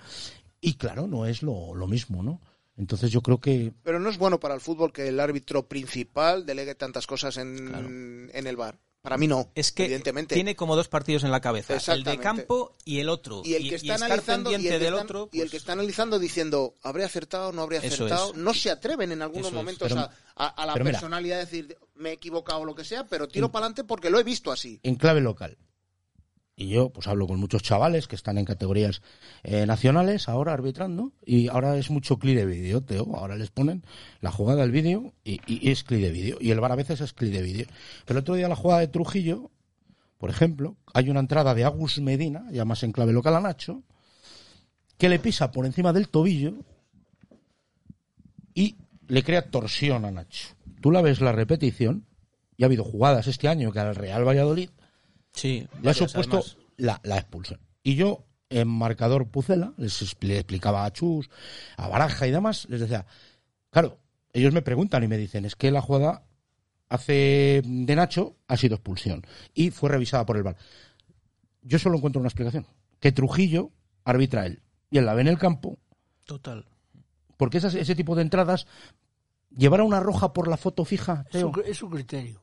y 0.62 0.74
claro, 0.74 1.08
no 1.08 1.26
es 1.26 1.42
lo, 1.42 1.74
lo 1.74 1.88
mismo, 1.88 2.22
¿no? 2.22 2.42
Entonces 2.78 3.12
yo 3.12 3.22
creo 3.22 3.40
que 3.40 3.74
Pero 3.84 4.00
no 4.00 4.10
es 4.10 4.18
bueno 4.18 4.40
para 4.40 4.56
el 4.56 4.62
fútbol 4.62 4.94
que 4.94 5.10
el 5.10 5.20
árbitro 5.20 5.68
principal 5.68 6.46
delegue 6.46 6.76
tantas 6.76 7.08
cosas 7.08 7.36
en, 7.38 8.30
en 8.34 8.48
el 8.48 8.56
bar. 8.56 8.78
Para 9.02 9.18
mí 9.18 9.28
no. 9.28 9.50
Es 9.56 9.72
que 9.72 9.86
evidentemente. 9.86 10.36
tiene 10.36 10.56
como 10.58 10.76
dos 10.76 10.90
partidos 10.90 11.24
en 11.24 11.32
la 11.32 11.40
cabeza, 11.40 11.78
el 11.94 12.04
de 12.04 12.18
campo 12.18 12.76
y 12.84 13.00
el 13.00 13.08
otro. 13.08 13.42
y 13.46 13.54
el 13.54 13.70
que 13.70 13.76
está 13.76 13.96
analizando 13.96 14.52
y 14.52 14.56
el 14.56 14.62
que 14.62 14.70
del 14.80 14.94
está- 14.94 15.02
otro, 15.04 15.30
y 15.32 15.38
el 15.38 15.44
pues, 15.44 15.52
que 15.52 15.58
está 15.58 15.72
analizando 15.74 16.20
diciendo 16.20 16.76
¿habré 16.84 17.06
acertado 17.06 17.54
no 17.54 17.62
habría 17.62 17.80
Eso 17.80 18.06
acertado? 18.06 18.32
es. 18.32 18.36
No 18.38 18.54
se 18.54 18.70
atreven 18.72 19.12
en 19.14 19.22
algunos 19.22 19.48
Eso 19.48 19.56
momentos 19.56 19.88
Pero- 19.88 20.02
a, 20.02 20.12
a- 20.36 20.48
a 20.48 20.66
la 20.66 20.74
mira. 20.76 20.92
personalidad 20.92 21.38
de 21.38 21.46
decir 21.46 21.78
me 21.96 22.10
he 22.10 22.14
equivocado 22.14 22.60
o 22.60 22.66
lo 22.66 22.76
que 22.76 22.84
sea, 22.84 23.06
pero 23.08 23.28
tiro 23.30 23.50
para 23.52 23.66
adelante 23.68 23.86
porque 23.86 24.10
lo 24.10 24.20
he 24.20 24.24
visto 24.24 24.52
así. 24.52 24.80
en 24.84 24.96
clave 24.96 25.22
local. 25.22 25.58
Y 26.60 26.68
yo 26.68 26.90
pues 26.90 27.08
hablo 27.08 27.26
con 27.26 27.40
muchos 27.40 27.64
chavales 27.64 28.10
que 28.10 28.18
están 28.18 28.38
en 28.38 28.44
categorías 28.44 29.02
eh, 29.44 29.66
nacionales 29.66 30.28
ahora 30.28 30.52
arbitrando 30.52 31.14
y 31.26 31.48
ahora 31.48 31.78
es 31.78 31.90
mucho 31.90 32.20
clic 32.20 32.36
de 32.36 32.46
vídeo, 32.46 32.82
Teo. 32.82 33.16
Ahora 33.16 33.38
les 33.38 33.50
ponen 33.50 33.86
la 34.20 34.30
jugada 34.30 34.64
del 34.64 34.72
vídeo 34.72 35.14
y, 35.24 35.40
es 35.72 35.86
clic 35.86 36.02
de 36.02 36.12
vídeo. 36.12 36.38
Y 36.42 36.52
el 36.52 36.60
bar 36.60 36.74
a 36.74 36.76
veces 36.76 37.00
es 37.00 37.14
clic 37.14 37.32
de 37.32 37.44
vídeo. 37.44 37.66
Pero 38.06 38.20
el 38.20 38.24
otro 38.24 38.36
día 38.36 38.50
la 38.50 38.58
jugada 38.58 38.82
de 38.82 38.90
Trujillo, 38.90 39.52
por 40.18 40.30
ejemplo, 40.30 40.76
hay 40.94 41.10
una 41.10 41.22
entrada 41.22 41.56
de 41.56 41.64
Agus 41.64 42.02
Medina, 42.02 42.46
ya 42.52 42.66
más 42.66 42.84
en 42.84 42.92
clave 42.92 43.14
local 43.14 43.38
a 43.38 43.40
Nacho, 43.40 43.82
que 44.98 45.08
le 45.08 45.18
pisa 45.18 45.52
por 45.52 45.66
encima 45.66 45.94
del 45.94 46.10
tobillo 46.10 46.56
y 48.54 48.76
le 49.08 49.24
crea 49.24 49.50
torsión 49.50 50.04
a 50.04 50.12
Nacho. 50.12 50.50
Tú 50.82 50.92
la 50.92 51.02
ves 51.02 51.22
la 51.22 51.32
repetición 51.32 52.06
y 52.58 52.64
ha 52.64 52.66
habido 52.66 52.84
jugadas 52.84 53.28
este 53.28 53.48
año 53.48 53.72
que 53.72 53.80
al 53.80 53.96
Real 53.96 54.28
Valladolid 54.28 54.72
sí, 55.40 55.68
le 55.82 55.90
ha 55.90 55.94
supuesto 55.94 56.38
además. 56.38 56.58
la, 56.78 57.00
la 57.04 57.18
expulsión. 57.18 57.60
Y 57.84 57.96
yo, 57.96 58.26
en 58.50 58.68
marcador 58.68 59.28
Pucela, 59.28 59.74
les 59.78 60.02
expli- 60.02 60.28
le 60.30 60.38
explicaba 60.40 60.86
a 60.86 60.92
Chus, 60.94 61.30
a 61.78 61.88
Baraja 61.88 62.28
y 62.28 62.32
demás, 62.32 62.68
les 62.70 62.82
decía, 62.82 63.06
claro, 63.70 63.98
ellos 64.34 64.54
me 64.54 64.62
preguntan 64.62 65.04
y 65.04 65.08
me 65.08 65.18
dicen, 65.18 65.46
es 65.46 65.56
que 65.56 65.72
la 65.72 65.82
jugada 65.82 66.24
hace 66.90 67.62
de 67.66 67.96
Nacho 67.96 68.36
ha 68.48 68.58
sido 68.58 68.76
expulsión 68.76 69.24
y 69.54 69.72
fue 69.72 69.90
revisada 69.90 70.26
por 70.26 70.38
el 70.38 70.44
VAR. 70.44 70.58
Yo 71.62 71.78
solo 71.80 71.98
encuentro 71.98 72.20
una 72.20 72.30
explicación, 72.30 72.66
que 73.00 73.12
Trujillo 73.12 73.72
arbitra 74.06 74.46
él 74.46 74.62
y 74.90 74.98
él 74.98 75.06
la 75.06 75.14
ve 75.14 75.22
en 75.22 75.28
el 75.28 75.38
campo, 75.38 75.78
Total. 76.26 76.66
porque 77.38 77.58
esas- 77.60 77.76
ese 77.76 77.96
tipo 77.96 78.16
de 78.16 78.24
entradas, 78.24 78.66
llevar 79.56 79.82
a 79.82 79.84
una 79.84 80.00
roja 80.00 80.34
por 80.34 80.48
la 80.48 80.58
foto 80.58 80.86
fija, 80.86 81.26
Es 81.32 81.44
es 81.66 81.78
su 81.78 81.90
criterio. 81.90 82.42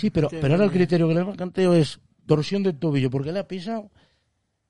Sí, 0.00 0.10
pero, 0.10 0.28
pero 0.30 0.54
ahora 0.54 0.64
el 0.64 0.70
criterio 0.72 1.06
que 1.08 1.14
le 1.14 1.24
marcan 1.24 1.52
Teo 1.52 1.74
es 1.74 2.00
torsión 2.26 2.62
del 2.62 2.78
tobillo, 2.78 3.10
porque 3.10 3.32
le 3.32 3.40
ha 3.40 3.46
pisado 3.48 3.90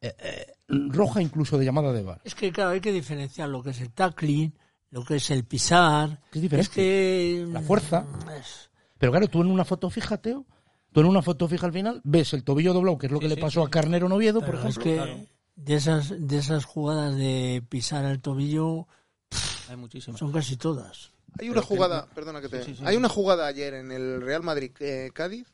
eh, 0.00 0.14
eh, 0.18 0.46
roja 0.68 1.20
incluso 1.22 1.58
de 1.58 1.64
llamada 1.64 1.92
de 1.92 2.02
bar. 2.02 2.20
Es 2.24 2.34
que, 2.34 2.50
claro, 2.52 2.70
hay 2.70 2.80
que 2.80 2.92
diferenciar 2.92 3.48
lo 3.48 3.62
que 3.62 3.70
es 3.70 3.80
el 3.80 3.90
tackling, 3.92 4.54
lo 4.90 5.04
que 5.04 5.16
es 5.16 5.30
el 5.30 5.44
pisar. 5.44 6.20
Es 6.32 6.40
diferente. 6.42 6.70
que... 6.72 7.46
La 7.48 7.60
fuerza. 7.60 8.06
es- 8.38 8.70
Pero 8.98 9.12
claro, 9.12 9.28
tú 9.28 9.40
en 9.42 9.48
una 9.48 9.64
foto 9.64 9.88
fija, 9.90 10.16
Teo, 10.18 10.46
tú 10.92 11.00
en 11.00 11.06
una 11.06 11.22
foto 11.22 11.46
fija 11.48 11.66
al 11.66 11.72
final 11.72 12.00
ves 12.02 12.32
el 12.32 12.42
tobillo 12.44 12.72
doblado, 12.72 12.98
que 12.98 13.06
es 13.06 13.12
lo 13.12 13.20
que 13.20 13.28
le 13.28 13.36
pasó 13.36 13.62
a 13.62 13.70
Carnero 13.70 14.08
Noviedo, 14.08 14.40
por 14.40 14.56
Pero 14.56 14.68
es 14.68 14.76
ejemplo. 14.78 15.04
que 15.04 15.28
de 15.56 15.74
esas 15.74 16.14
de 16.18 16.38
esas 16.38 16.64
jugadas 16.64 17.14
de 17.16 17.62
pisar 17.68 18.04
el 18.06 18.20
tobillo 18.20 18.88
Hay 19.68 19.76
muchísimas. 19.76 20.18
son 20.18 20.32
casi 20.32 20.56
todas. 20.56 21.12
Hay 21.38 21.48
una 21.48 21.62
jugada, 21.62 22.06
perdona 22.14 22.40
que 22.40 22.48
te. 22.48 22.62
Sí, 22.64 22.70
sí, 22.72 22.76
sí. 22.76 22.82
Hay 22.86 22.96
una 22.96 23.08
jugada 23.08 23.46
ayer 23.46 23.74
en 23.74 23.92
el 23.92 24.20
Real 24.20 24.42
Madrid 24.42 24.72
eh, 24.80 25.10
Cádiz 25.14 25.46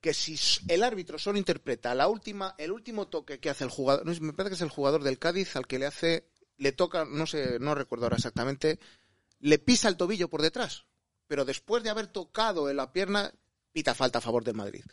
que 0.00 0.12
si 0.12 0.36
el 0.68 0.82
árbitro 0.82 1.18
solo 1.18 1.38
interpreta 1.38 1.94
la 1.94 2.08
última 2.08 2.54
el 2.58 2.72
último 2.72 3.08
toque 3.08 3.40
que 3.40 3.48
hace 3.50 3.64
el 3.64 3.70
jugador, 3.70 4.04
no, 4.04 4.12
es- 4.12 4.20
me 4.20 4.32
parece 4.34 4.50
que 4.50 4.54
es 4.56 4.60
el 4.60 4.68
jugador 4.68 5.02
del 5.02 5.18
Cádiz 5.18 5.56
al 5.56 5.66
que 5.66 5.78
le 5.78 5.86
hace 5.86 6.28
le 6.58 6.72
toca, 6.72 7.04
no 7.04 7.26
sé, 7.26 7.58
no 7.58 7.74
recuerdo 7.74 8.04
ahora 8.04 8.16
exactamente, 8.16 8.78
le 9.40 9.58
pisa 9.58 9.88
el 9.88 9.96
tobillo 9.96 10.28
por 10.28 10.40
detrás, 10.42 10.84
pero 11.26 11.44
después 11.44 11.82
de 11.82 11.90
haber 11.90 12.06
tocado 12.08 12.70
en 12.70 12.76
la 12.76 12.92
pierna 12.92 13.32
pita 13.72 13.94
falta 13.94 14.18
a 14.18 14.22
favor 14.22 14.44
del 14.44 14.54
Madrid. 14.54 14.84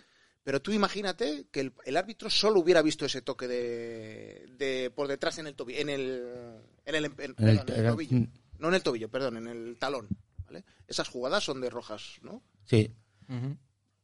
Pero 0.43 0.59
tú 0.59 0.71
imagínate 0.71 1.45
que 1.51 1.59
el, 1.59 1.73
el 1.85 1.97
árbitro 1.97 2.29
solo 2.31 2.59
hubiera 2.61 2.81
visto 2.81 3.05
ese 3.05 3.21
toque 3.21 3.47
de, 3.47 4.47
de 4.57 4.91
por 4.95 5.07
detrás 5.07 5.37
en 5.37 5.45
el 5.47 5.53
tobillo, 5.55 5.79
en 5.81 5.89
el 5.89 6.61
en 6.85 6.95
el, 6.95 7.05
en- 7.05 7.11
En 7.19 7.19
el- 7.19 7.35
perdón, 7.35 7.65
en 7.67 7.73
el 7.73 7.79
en 7.79 7.85
el- 7.85 7.91
tobillo. 7.91 8.17
No 8.61 8.69
en 8.69 8.75
el 8.75 8.83
tobillo, 8.83 9.09
perdón, 9.09 9.37
en 9.37 9.47
el 9.47 9.77
talón. 9.77 10.07
¿vale? 10.45 10.63
Esas 10.87 11.09
jugadas 11.09 11.43
son 11.43 11.59
de 11.61 11.69
rojas, 11.69 12.19
¿no? 12.21 12.41
Sí. 12.65 12.93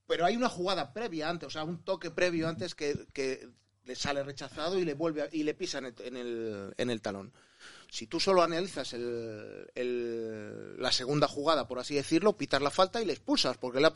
Pero 0.08 0.26
hay 0.26 0.36
una 0.36 0.50
jugada 0.50 0.94
previa 0.94 1.30
antes, 1.30 1.48
o 1.48 1.50
sea, 1.50 1.64
un 1.64 1.84
toque 1.84 2.12
previo 2.12 2.48
antes 2.48 2.74
que, 2.76 3.08
que 3.14 3.50
le 3.86 3.96
sale 3.96 4.24
rechazado 4.24 4.78
y 4.80 4.84
le 4.86 4.94
vuelve 4.96 5.22
a- 5.24 5.30
y 5.32 5.44
le 5.44 5.54
pisa 5.54 5.78
en 5.80 5.86
el, 5.86 5.94
en 6.00 6.18
el, 6.18 6.74
en 6.78 6.90
el 6.90 7.02
talón. 7.02 7.32
Si 7.90 8.08
tú 8.08 8.20
solo 8.20 8.42
analizas 8.44 8.94
el- 8.94 9.68
el- 9.76 10.82
la 10.82 10.92
segunda 10.92 11.28
jugada, 11.28 11.68
por 11.68 11.80
así 11.80 11.96
decirlo, 11.96 12.38
pitas 12.38 12.62
la 12.62 12.70
falta 12.72 13.02
y 13.02 13.06
le 13.06 13.14
expulsas, 13.14 13.58
porque 13.58 13.80
la- 13.80 13.94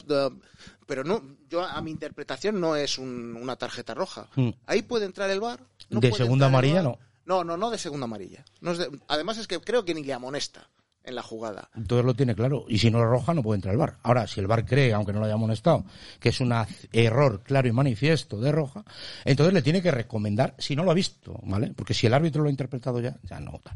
pero 0.85 1.03
no, 1.03 1.37
yo 1.49 1.63
a 1.63 1.81
mi 1.81 1.91
interpretación 1.91 2.59
no 2.59 2.75
es 2.75 2.97
un- 2.97 3.35
una 3.35 3.55
tarjeta 3.55 3.93
roja. 3.93 4.29
Mm. 4.35 4.49
Ahí 4.65 4.81
puede 4.83 5.05
entrar 5.05 5.29
el 5.29 5.39
VAR. 5.39 5.61
no 5.89 5.99
De 5.99 6.09
puede 6.09 6.23
segunda 6.23 6.45
amarilla, 6.47 6.81
no. 6.83 6.97
No, 7.25 7.43
no, 7.43 7.57
no 7.57 7.69
de 7.69 7.77
segunda 7.77 8.05
amarilla. 8.05 8.43
No 8.61 8.71
es 8.71 8.77
de- 8.79 8.89
además 9.07 9.37
es 9.37 9.47
que 9.47 9.59
creo 9.59 9.85
que 9.85 9.93
ni 9.93 10.03
le 10.03 10.13
amonesta 10.13 10.69
en 11.03 11.15
la 11.15 11.23
jugada. 11.23 11.69
Entonces 11.75 12.05
lo 12.05 12.13
tiene 12.13 12.35
claro. 12.35 12.65
Y 12.67 12.77
si 12.77 12.91
no 12.91 12.99
es 12.99 13.05
roja, 13.05 13.33
no 13.33 13.41
puede 13.41 13.57
entrar 13.57 13.73
el 13.73 13.79
bar. 13.79 13.97
Ahora, 14.03 14.27
si 14.27 14.39
el 14.39 14.45
bar 14.47 14.65
cree, 14.65 14.93
aunque 14.93 15.11
no 15.13 15.19
lo 15.19 15.25
haya 15.25 15.33
amonestado, 15.33 15.83
que 16.19 16.29
es 16.29 16.39
un 16.41 16.53
error 16.91 17.41
claro 17.43 17.67
y 17.67 17.71
manifiesto 17.71 18.39
de 18.39 18.51
roja, 18.51 18.83
entonces 19.25 19.53
le 19.53 19.61
tiene 19.63 19.81
que 19.81 19.89
recomendar, 19.91 20.53
si 20.59 20.75
no 20.75 20.83
lo 20.83 20.91
ha 20.91 20.95
visto, 20.95 21.39
¿vale? 21.43 21.73
Porque 21.75 21.93
si 21.95 22.05
el 22.07 22.13
árbitro 22.13 22.43
lo 22.43 22.49
ha 22.49 22.51
interpretado 22.51 22.99
ya, 22.99 23.17
ya 23.23 23.39
no. 23.39 23.59
tal. 23.63 23.75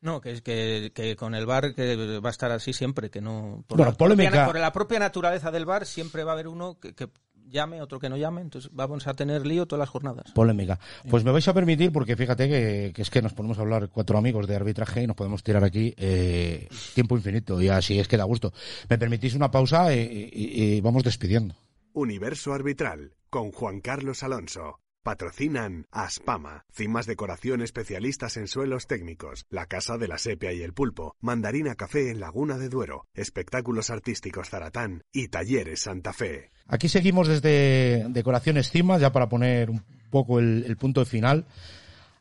No, 0.00 0.20
que 0.20 0.32
es 0.32 0.42
que, 0.42 0.92
que 0.94 1.16
con 1.16 1.34
el 1.34 1.46
bar 1.46 1.74
que 1.74 2.18
va 2.20 2.28
a 2.28 2.32
estar 2.32 2.50
así 2.52 2.74
siempre, 2.74 3.10
que 3.10 3.22
no... 3.22 3.64
Por, 3.66 3.78
Bueno, 3.78 3.92
la 3.92 3.96
polémica. 3.96 4.30
propia, 4.30 4.46
por 4.46 4.58
la 4.60 4.72
propia 4.72 4.98
naturaleza 4.98 5.50
del 5.50 5.64
bar 5.64 5.86
siempre 5.86 6.24
va 6.24 6.32
a 6.32 6.34
haber 6.34 6.48
uno 6.48 6.78
que, 6.78 6.94
que 6.94 7.08
llame, 7.48 7.80
otro 7.82 7.98
que 8.00 8.08
no 8.08 8.16
llame, 8.16 8.40
entonces 8.40 8.70
vamos 8.72 9.06
a 9.06 9.14
tener 9.14 9.46
lío 9.46 9.66
todas 9.66 9.80
las 9.80 9.88
jornadas. 9.88 10.32
Polémica. 10.32 10.78
Pues 11.08 11.24
me 11.24 11.30
vais 11.32 11.46
a 11.48 11.54
permitir, 11.54 11.92
porque 11.92 12.16
fíjate 12.16 12.48
que, 12.48 12.92
que 12.94 13.02
es 13.02 13.10
que 13.10 13.22
nos 13.22 13.32
ponemos 13.32 13.58
a 13.58 13.62
hablar 13.62 13.88
cuatro 13.90 14.18
amigos 14.18 14.46
de 14.46 14.56
arbitraje 14.56 15.02
y 15.02 15.06
nos 15.06 15.16
podemos 15.16 15.42
tirar 15.42 15.64
aquí 15.64 15.94
eh, 15.96 16.68
tiempo 16.94 17.16
infinito, 17.16 17.60
y 17.60 17.68
así 17.68 17.98
es 17.98 18.08
que 18.08 18.16
da 18.16 18.24
gusto. 18.24 18.52
Me 18.88 18.98
permitís 18.98 19.34
una 19.34 19.50
pausa 19.50 19.94
y, 19.94 20.00
y- 20.32 20.62
y 20.76 20.80
vamos 20.80 21.02
despidiendo. 21.04 21.54
Universo 21.92 22.52
Arbitral 22.52 23.12
con 23.30 23.52
Juan 23.52 23.80
Carlos 23.80 24.22
Alonso. 24.22 24.80
Patrocinan 25.04 25.86
Aspama, 25.92 26.64
Cimas 26.72 27.04
Decoración 27.04 27.60
especialistas 27.60 28.38
en 28.38 28.48
suelos 28.48 28.86
técnicos, 28.86 29.44
La 29.50 29.66
Casa 29.66 29.98
de 29.98 30.08
la 30.08 30.16
Sepia 30.16 30.50
y 30.54 30.62
el 30.62 30.72
Pulpo, 30.72 31.14
Mandarina 31.20 31.74
Café 31.74 32.10
en 32.10 32.20
Laguna 32.20 32.56
de 32.56 32.70
Duero, 32.70 33.06
Espectáculos 33.12 33.90
Artísticos 33.90 34.48
Zaratán 34.48 35.04
y 35.12 35.28
Talleres 35.28 35.80
Santa 35.80 36.14
Fe. 36.14 36.52
Aquí 36.66 36.88
seguimos 36.88 37.28
desde 37.28 38.06
Decoraciones 38.08 38.70
Cimas, 38.70 39.02
ya 39.02 39.12
para 39.12 39.28
poner 39.28 39.68
un 39.68 39.84
poco 40.08 40.38
el, 40.38 40.74
punto 40.78 41.04
final 41.04 41.44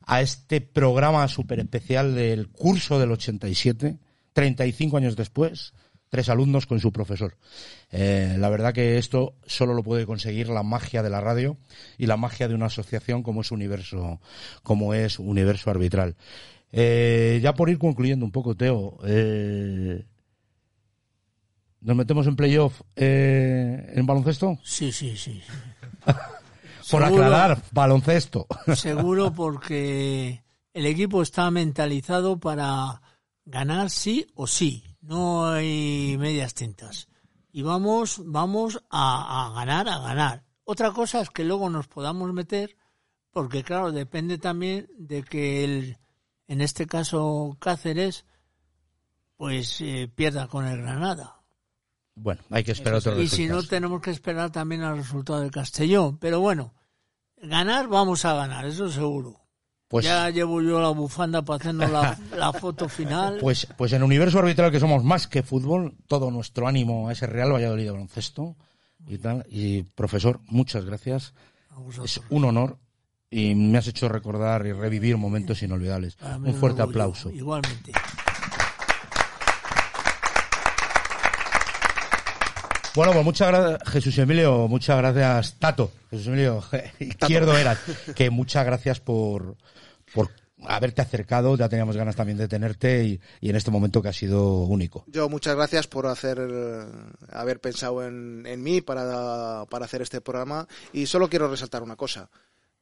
a 0.06 0.22
este 0.22 0.60
programa 0.60 1.26
súper 1.30 1.62
especial 1.62 2.14
del 2.14 2.50
curso 2.50 3.00
del 3.00 3.14
87, 3.14 3.98
35 4.34 4.98
años 4.98 5.16
después, 5.16 5.74
tres 6.14 6.30
alumnos 6.30 6.68
con 6.68 6.80
su 6.80 6.92
profesor. 6.92 7.36
Eh, 7.90 8.36
la 8.38 8.48
verdad 8.50 8.72
que 8.72 9.00
esto 9.00 9.34
solo 9.48 9.74
lo 9.74 9.82
puede 9.82 10.06
conseguir 10.06 10.48
la 10.48 10.62
magia 10.62 11.02
de 11.02 11.10
la 11.10 11.20
radio 11.20 11.58
y 11.98 12.06
la 12.06 12.18
magia 12.18 12.48
de 12.48 12.54
una 12.54 12.68
asociación 12.68 13.24
como 13.24 13.42
es 13.42 13.50
Universo, 13.50 14.22
como 14.62 14.94
es 14.94 15.18
Universo 15.18 15.72
Arbitral. 15.72 16.16
Eh, 16.72 17.40
ya 17.42 17.56
por 17.56 17.72
ir 17.72 17.80
concluyendo 17.80 18.28
un 18.28 18.32
poco, 18.32 18.54
Teo, 18.54 19.00
eh, 19.08 20.06
¿nos 21.82 21.96
metemos 21.96 22.28
en 22.28 22.36
playoff 22.36 22.82
eh, 22.96 23.92
en 23.96 24.06
baloncesto? 24.06 24.60
Sí, 24.64 24.92
sí, 24.92 25.18
sí. 25.18 25.42
Por 26.92 27.02
Seguro. 27.02 27.26
aclarar, 27.26 27.64
baloncesto. 27.72 28.46
Seguro 28.76 29.34
porque 29.34 30.44
el 30.76 30.86
equipo 30.86 31.24
está 31.24 31.50
mentalizado 31.50 32.40
para 32.40 33.02
ganar 33.46 33.90
sí 33.90 34.28
o 34.36 34.46
sí. 34.46 34.93
No 35.04 35.46
hay 35.46 36.16
medias 36.18 36.54
tintas. 36.54 37.08
Y 37.52 37.62
vamos, 37.62 38.22
vamos 38.26 38.82
a, 38.90 39.48
a 39.48 39.54
ganar, 39.54 39.88
a 39.88 40.00
ganar. 40.00 40.44
Otra 40.64 40.92
cosa 40.92 41.20
es 41.22 41.30
que 41.30 41.44
luego 41.44 41.70
nos 41.70 41.88
podamos 41.88 42.34
meter, 42.34 42.78
porque 43.32 43.64
claro, 43.64 43.92
depende 43.92 44.38
también 44.38 44.90
de 44.98 45.24
que 45.24 45.64
el, 45.66 45.98
en 46.48 46.62
este 46.62 46.88
caso 46.88 47.58
Cáceres, 47.60 48.26
pues 49.36 49.82
eh, 49.82 50.10
pierda 50.16 50.48
con 50.48 50.66
el 50.66 50.82
Granada. 50.82 51.42
Bueno, 52.16 52.42
hay 52.50 52.64
que 52.64 52.72
esperar 52.72 53.00
otros 53.00 53.20
Y 53.20 53.28
si 53.28 53.48
no, 53.48 53.62
tenemos 53.64 54.02
que 54.02 54.12
esperar 54.12 54.52
también 54.52 54.84
al 54.84 54.98
resultado 54.98 55.42
de 55.42 55.52
Castellón. 55.52 56.18
Pero 56.20 56.40
bueno, 56.40 56.74
ganar 57.38 57.88
vamos 57.88 58.24
a 58.24 58.36
ganar, 58.36 58.66
eso 58.66 58.90
seguro. 58.90 59.43
Pues, 59.94 60.06
ya 60.06 60.28
llevo 60.32 60.60
yo 60.60 60.82
la 60.82 60.90
bufanda 60.90 61.44
para 61.44 61.58
hacernos 61.58 61.92
la, 61.92 62.18
la 62.36 62.52
foto 62.52 62.90
final. 62.90 63.38
pues, 63.40 63.68
pues 63.78 63.94
en 63.94 64.02
Universo 64.02 64.40
Arbitral, 64.40 64.72
que 64.72 64.80
somos 64.80 65.04
más 65.04 65.28
que 65.28 65.44
fútbol, 65.44 65.94
todo 66.08 66.32
nuestro 66.32 66.68
ánimo 66.68 67.10
a 67.10 67.12
ese 67.12 67.28
Real 67.28 67.54
Valladolid 67.54 67.84
de 67.84 67.92
baloncesto 67.92 68.56
y 69.06 69.20
tal. 69.20 69.46
Y 69.52 69.84
profesor, 69.84 70.40
muchas 70.48 70.84
gracias. 70.86 71.36
Es 72.04 72.22
un 72.32 72.44
honor 72.46 72.80
y 73.30 73.54
me 73.54 73.78
has 73.78 73.88
hecho 73.88 74.10
recordar 74.10 74.66
y 74.66 74.72
revivir 74.72 75.16
momentos 75.18 75.62
inolvidables. 75.62 76.18
Un 76.44 76.56
fuerte 76.56 76.82
aplauso. 76.82 77.30
Igualmente. 77.30 77.92
Bueno, 82.96 83.12
pues 83.12 83.26
muchas 83.26 83.48
gracias, 83.48 83.90
Jesús 83.90 84.18
Emilio, 84.20 84.68
muchas 84.68 84.98
gracias, 84.98 85.56
Tato, 85.58 85.92
Jesús 86.12 86.28
Emilio, 86.28 86.64
izquierdo 87.00 87.58
eras, 87.58 87.80
que 88.16 88.30
muchas 88.30 88.64
gracias 88.66 89.00
por, 89.00 89.58
por 90.14 90.30
haberte 90.68 91.02
acercado, 91.02 91.58
ya 91.58 91.70
teníamos 91.70 91.98
ganas 91.98 92.16
también 92.16 92.38
de 92.38 92.48
tenerte 92.48 93.04
y, 93.04 93.22
y 93.42 93.50
en 93.50 93.56
este 93.56 93.72
momento 93.72 94.02
que 94.02 94.10
ha 94.10 94.14
sido 94.14 94.60
único. 94.60 95.06
Yo 95.08 95.28
muchas 95.28 95.56
gracias 95.56 95.88
por 95.88 96.06
hacer 96.06 96.38
eh, 96.40 96.86
haber 97.32 97.60
pensado 97.60 98.06
en, 98.06 98.46
en 98.46 98.62
mí 98.62 98.82
para, 98.82 99.66
para 99.70 99.86
hacer 99.86 100.04
este 100.04 100.22
programa. 100.22 100.68
Y 100.92 101.08
solo 101.08 101.30
quiero 101.30 101.48
resaltar 101.48 101.82
una 101.82 101.96
cosa 101.96 102.30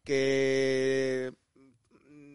que 0.03 1.31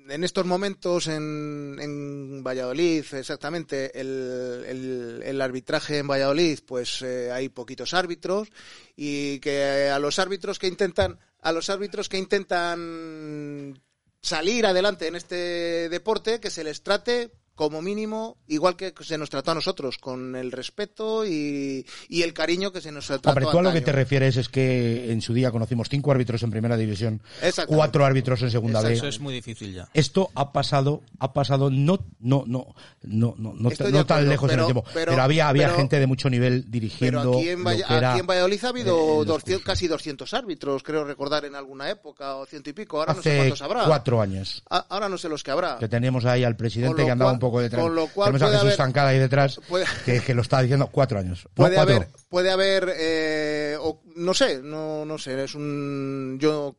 en 0.09 0.25
estos 0.25 0.47
momentos 0.47 1.07
en, 1.09 1.77
en 1.81 2.43
Valladolid 2.45 3.05
exactamente 3.13 3.99
el, 4.01 5.23
el- 5.25 5.41
arbitraje 5.41 5.99
en 5.99 6.07
Valladolid 6.09 6.59
pues 6.67 7.03
eh, 7.03 7.31
hay 7.33 7.49
poquitos 7.49 7.95
árbitros 7.95 8.49
y 8.97 9.39
que 9.41 9.89
a 9.91 9.99
los 9.99 10.19
árbitros 10.19 10.59
que 10.59 10.67
intentan 10.69 11.19
a 11.43 11.53
los 11.53 11.71
árbitros 11.71 12.09
que 12.09 12.19
intentan 12.19 13.81
salir 14.21 14.67
adelante 14.67 15.07
en 15.07 15.17
este 15.17 15.89
deporte 15.89 16.41
que 16.41 16.51
se 16.51 16.65
les 16.65 16.83
trate 16.83 17.31
como 17.57 17.83
mínimo 17.83 18.37
igual 18.47 18.77
que 18.77 18.93
se 19.01 19.19
nos 19.19 19.31
trató 19.31 19.51
a 19.51 19.55
nosotros 19.55 19.99
con 19.99 20.37
el 20.37 20.53
respeto 20.53 21.27
y, 21.27 21.85
y 22.09 22.23
el 22.23 22.33
cariño 22.35 22.71
que 22.71 22.81
se 22.81 22.93
nos 22.93 23.07
trató 23.07 23.31
Hombre, 23.31 23.47
tú 23.51 23.59
a 23.59 23.63
lo 23.63 23.73
que 23.73 23.81
te 23.81 23.91
refieres 23.93 24.37
es 24.37 24.49
que 24.49 25.11
en 25.11 25.21
su 25.23 25.35
día 25.35 25.51
conocimos 25.51 25.89
cinco 25.89 26.13
árbitros 26.13 26.43
en 26.45 26.51
primera 26.51 26.77
división, 26.77 27.21
cuatro 27.67 28.05
árbitros 28.05 28.43
en 28.43 28.51
segunda 28.51 28.81
B. 28.83 28.93
Eso 28.93 29.09
es 29.09 29.19
muy 29.21 29.35
difícil 29.35 29.73
ya. 29.75 29.89
Esto 29.95 30.31
ha 30.35 30.53
pasado, 30.53 31.03
ha 31.19 31.33
pasado 31.33 31.71
no, 31.71 31.99
no, 32.21 32.45
no, 32.47 32.75
no, 33.03 33.35
no, 33.39 33.55
no, 33.57 33.71
tan 33.71 33.87
acuerdo, 33.97 34.29
lejos 34.31 34.53
en 34.53 34.59
el 34.61 34.65
tiempo. 34.67 34.85
Pero, 34.93 35.13
pero- 35.13 35.23
había, 35.23 35.49
había 35.49 35.67
pero- 35.69 35.79
gente 35.79 35.99
de 35.99 36.07
mucho 36.07 36.29
nivel 36.31 36.71
dirigiendo. 36.71 37.21
Pero 37.23 37.39
aquí 37.39 37.49
en, 37.49 37.59
lo 37.59 37.65
Valla- 37.65 37.87
que 37.89 37.95
era, 37.95 38.11
aquí 38.13 38.21
en 38.21 38.27
Valladolid 38.27 38.65
ha 38.65 38.69
habido 38.69 38.97
eh, 38.97 39.17
los 39.19 39.27
200 39.27 39.65
casi 39.65 39.89
200 39.89 40.35
árbitros, 40.35 40.83
creo 40.83 41.05
recordar 41.05 41.45
en 41.47 41.55
alguna 41.55 41.89
época, 41.91 42.37
o 42.37 42.45
ciento 42.47 42.69
y 42.71 42.73
pico. 42.75 42.99
Ahora 42.99 43.15
no 43.15 43.23
sé 43.23 43.37
cuántos 43.39 43.63
habrá. 43.63 43.85
cuatro 43.87 44.21
años. 44.21 44.63
A- 44.69 44.87
Ahora 44.91 45.09
no 45.09 45.17
sé 45.19 45.29
los 45.29 45.43
que 45.43 45.51
habrá. 45.51 45.79
Que 45.79 45.89
teníamos 45.89 46.25
ahí 46.27 46.45
al 46.45 46.57
presidente 46.57 47.05
que 47.05 47.11
andaba 47.11 47.31
cual- 47.31 47.37
un 47.37 47.41
poco 47.41 47.46
detrás. 47.61 47.83
con 47.83 47.95
lo 47.95 48.07
cual 48.09 48.33
Tenemos 48.33 48.43
a 48.43 48.47
Jesús 48.61 48.81
haber- 48.81 48.99
ahí 49.07 49.19
detrás, 49.19 49.61
puede- 49.69 49.87
que, 50.05 50.21
que 50.21 50.35
lo 50.35 50.43
está 50.43 50.61
diciendo 50.63 50.89
cuatro 50.93 51.19
años. 51.19 51.45
No, 51.45 51.51
Puede 51.55 51.75
cuatro. 51.77 51.95
haber, 51.97 52.09
puede 52.29 52.51
haber, 52.51 52.93
eh, 52.99 53.77
o- 53.81 54.01
no 54.17 54.35
sé, 54.35 54.61
no, 54.63 55.05
no 55.05 55.19
sé, 55.19 55.43
es 55.45 55.55
un, 55.55 56.39
yo 56.41 56.77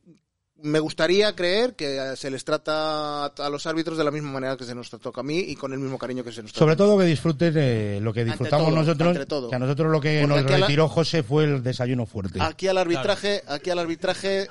me 0.64 0.80
gustaría 0.80 1.36
creer 1.36 1.76
que 1.76 2.16
se 2.16 2.32
les 2.32 2.44
trata 2.44 3.26
a 3.28 3.50
los 3.52 3.68
árbitros 3.68 3.96
de 3.96 4.04
la 4.04 4.10
misma 4.10 4.32
manera 4.32 4.58
que 4.58 4.64
se 4.64 4.74
nos 4.74 4.90
trató 4.90 5.12
a 5.16 5.22
mí 5.22 5.38
y 5.38 5.56
con 5.56 5.72
el 5.72 5.78
mismo 5.78 6.00
cariño 6.00 6.24
que 6.24 6.32
se 6.32 6.42
nos 6.42 6.52
trata. 6.52 6.60
Sobre 6.66 6.76
todo 6.76 6.98
que 6.98 7.06
disfruten 7.06 7.54
eh, 7.58 8.00
lo 8.02 8.12
que 8.12 8.26
disfrutamos 8.26 8.68
todo, 8.70 8.76
nosotros, 8.76 9.28
todo. 9.28 9.50
que 9.52 9.56
a 9.56 9.60
nosotros 9.60 9.92
lo 9.92 10.02
que 10.02 10.22
Porque 10.28 10.42
nos 10.42 10.50
la- 10.52 10.58
retiró 10.58 10.90
José 10.90 11.22
fue 11.22 11.44
el 11.44 11.62
desayuno 11.62 12.08
fuerte. 12.08 12.40
Aquí 12.42 12.68
al 12.68 12.80
arbitraje, 12.80 13.44
aquí 13.48 13.70
al 13.70 13.78
arbitraje, 13.78 14.48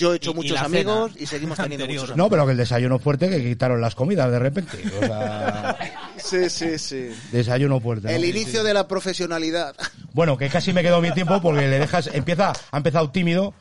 yo 0.00 0.12
he 0.12 0.16
hecho 0.16 0.30
Y- 0.30 0.34
muchos 0.34 0.58
amigos 0.58 1.12
cena 1.12 1.22
y 1.22 1.26
seguimos 1.26 1.58
teniendo 1.58 1.84
anterior. 1.84 2.02
muchos 2.04 2.16
No, 2.16 2.30
pero 2.30 2.46
que 2.46 2.52
el 2.52 2.58
desayuno 2.58 2.98
fuerte 2.98 3.28
que 3.28 3.42
quitaron 3.42 3.80
las 3.80 3.94
comidas 3.94 4.30
de 4.30 4.38
repente. 4.38 4.78
O 4.96 5.06
sea, 5.06 5.76
Sí, 6.16 6.48
sí, 6.50 6.78
sí. 6.78 7.10
desayuno 7.32 7.80
fuerte. 7.80 8.08
¿no? 8.08 8.14
El 8.14 8.24
inicio 8.24 8.64
de 8.64 8.74
la 8.74 8.88
profesionalidad. 8.88 9.74
Bueno, 10.12 10.36
que 10.36 10.48
casi 10.48 10.72
me 10.72 10.82
quedó 10.82 11.00
mi 11.00 11.12
tiempo 11.12 11.40
porque 11.40 11.68
le 11.68 11.78
dejas, 11.78 12.10
empieza, 12.12 12.52
ha 12.72 12.76
empezado 12.76 13.10
tímido. 13.10 13.54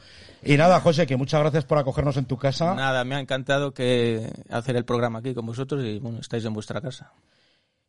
Y 0.44 0.58
nada, 0.58 0.80
José, 0.80 1.06
que 1.06 1.16
muchas 1.16 1.42
gracias 1.42 1.64
por 1.66 1.78
acogernos 1.78 2.18
en 2.18 2.26
tu 2.26 2.38
casa. 2.38 2.74
Nada, 2.74 3.04
me 3.04 3.14
ha 3.16 3.20
encantado 3.20 3.72
que 3.74 4.32
hacer 4.50 4.76
el 4.76 4.84
programa 4.86 5.20
aquí 5.20 5.36
con 5.36 5.46
vosotros 5.46 5.84
y 5.86 6.00
bueno, 6.00 6.20
estáis 6.22 6.44
en 6.46 6.54
vuestra 6.54 6.82
casa. 6.82 7.12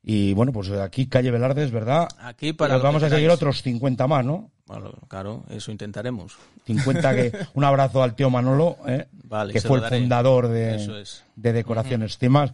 Y 0.03 0.33
bueno, 0.33 0.53
pues 0.53 0.71
aquí 0.71 1.07
calle 1.07 1.31
Velardes, 1.31 1.71
¿verdad? 1.71 2.09
Aquí 2.21 2.53
para 2.53 2.75
Nos 2.75 2.83
lo 2.83 2.89
vamos 2.89 3.03
que 3.03 3.07
a 3.07 3.11
seguir 3.11 3.31
otros 3.31 3.63
50 3.63 4.07
más, 4.07 4.25
¿no? 4.25 4.51
Bueno, 4.67 4.93
claro, 5.09 5.45
eso 5.51 5.71
intentaremos. 5.73 6.37
50 6.65 7.15
que 7.15 7.33
un 7.55 7.65
abrazo 7.65 8.03
al 8.03 8.15
tío 8.15 8.31
Manolo, 8.31 8.79
¿eh? 8.87 9.09
Vale, 9.25 9.53
que 9.53 9.61
fue 9.61 9.79
el 9.79 9.85
fundador 9.85 10.49
de, 10.49 11.03
es. 11.03 11.25
de 11.37 11.53
Decoraciones 11.53 12.19
Cimas 12.19 12.53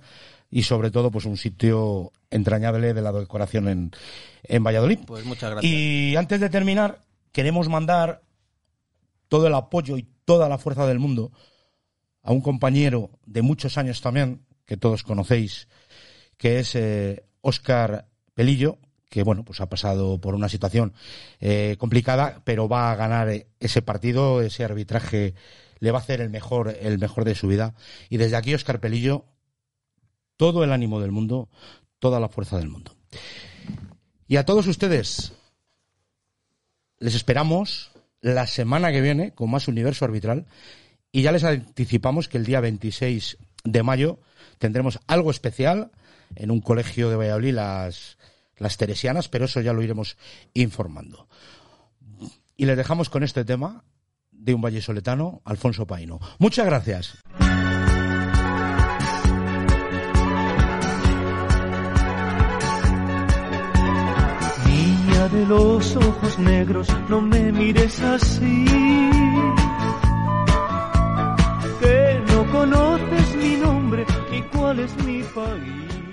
y 0.51 0.63
sobre 0.63 0.91
todo 0.91 1.11
pues 1.11 1.25
un 1.25 1.37
sitio 1.37 2.13
entrañable 2.31 2.95
de 2.95 3.03
la 3.03 3.13
decoración 3.13 3.69
en, 3.69 3.93
en 4.43 4.65
Valladolid. 4.65 5.01
Pues 5.07 5.25
muchas 5.25 5.51
gracias. 5.51 5.73
Y 5.73 6.17
antes 6.17 6.41
de 6.41 6.49
terminar, 6.51 7.01
queremos 7.33 7.69
mandar 7.69 8.23
todo 9.29 9.47
el 9.47 9.55
apoyo 9.55 9.97
y 9.97 10.07
toda 10.25 10.49
la 10.49 10.59
fuerza 10.59 10.87
del 10.87 10.99
mundo 10.99 11.33
a 12.23 12.33
un 12.33 12.41
compañero 12.41 13.11
de 13.25 13.43
muchos 13.43 13.79
años 13.79 14.01
también, 14.01 14.45
que 14.65 14.77
todos 14.77 15.03
conocéis, 15.03 15.69
que 16.37 16.59
es 16.59 16.75
eh, 16.75 17.25
Óscar 17.47 18.09
Pelillo, 18.35 18.79
que 19.09 19.23
bueno, 19.23 19.45
pues 19.45 19.61
ha 19.61 19.69
pasado 19.69 20.21
por 20.21 20.35
una 20.35 20.49
situación 20.49 20.93
eh, 21.41 21.77
complicada, 21.79 22.43
pero 22.45 22.69
va 22.69 22.91
a 22.91 22.97
ganar 22.97 23.29
eh, 23.29 23.47
ese 23.61 23.83
partido, 23.83 24.43
ese 24.43 24.65
arbitraje 24.65 25.35
le 25.79 25.91
va 25.93 25.99
a 25.99 26.03
hacer 26.03 26.21
el 26.21 26.29
mejor, 26.29 26.77
el 26.81 26.99
mejor 26.99 27.25
de 27.25 27.37
su 27.37 27.47
vida. 27.47 27.75
Y 28.11 28.17
desde 28.17 28.37
aquí, 28.37 28.53
Óscar 28.53 28.81
Pelillo, 28.81 29.27
todo 30.37 30.65
el 30.65 30.73
ánimo 30.73 31.01
del 31.01 31.13
mundo, 31.13 31.49
toda 32.01 32.19
la 32.19 32.29
fuerza 32.29 32.59
del 32.59 32.69
mundo. 32.69 32.97
Y 34.27 34.39
a 34.39 34.45
todos 34.45 34.67
ustedes, 34.67 35.33
les 36.99 37.15
esperamos 37.15 37.93
la 38.21 38.49
semana 38.49 38.91
que 38.91 39.03
viene 39.03 39.35
con 39.35 39.51
más 39.53 39.69
universo 39.69 40.05
arbitral 40.05 40.47
y 41.13 41.23
ya 41.23 41.31
les 41.31 41.45
anticipamos 41.45 42.29
que 42.29 42.39
el 42.39 42.45
día 42.45 42.61
26 42.61 43.39
de 43.63 43.83
mayo 43.85 44.19
tendremos 44.59 44.99
algo 45.07 45.31
especial 45.31 45.93
en 46.35 46.51
un 46.51 46.61
colegio 46.61 47.11
de 47.11 47.17
Valladolid, 47.17 47.55
las, 47.55 48.19
las 48.57 48.77
Teresianas, 48.77 49.29
pero 49.29 49.45
eso 49.45 49.61
ya 49.61 49.73
lo 49.73 49.83
iremos 49.83 50.17
informando. 50.55 51.29
Y 52.57 52.65
les 52.65 52.77
dejamos 52.77 53.11
con 53.11 53.23
este 53.23 53.45
tema 53.45 53.85
de 54.33 54.55
un 54.55 54.61
vallesoletano, 54.61 55.43
Alfonso 55.45 55.87
Paino. 55.87 56.21
Muchas 56.39 56.67
gracias. 56.67 57.19
Niña 64.67 65.29
de 65.29 65.47
los 65.47 65.97
ojos 65.97 66.39
negros, 66.39 66.89
no 67.09 67.21
me 67.21 67.53
mires 67.53 68.01
así. 68.01 68.65
Que 71.81 72.23
no 72.29 72.51
conoces 72.53 73.37
mi 73.37 73.57
nombre 73.57 74.07
y 74.33 74.43
cuál 74.57 74.81
es 74.81 74.97
mi 75.05 75.23
país. 75.23 76.06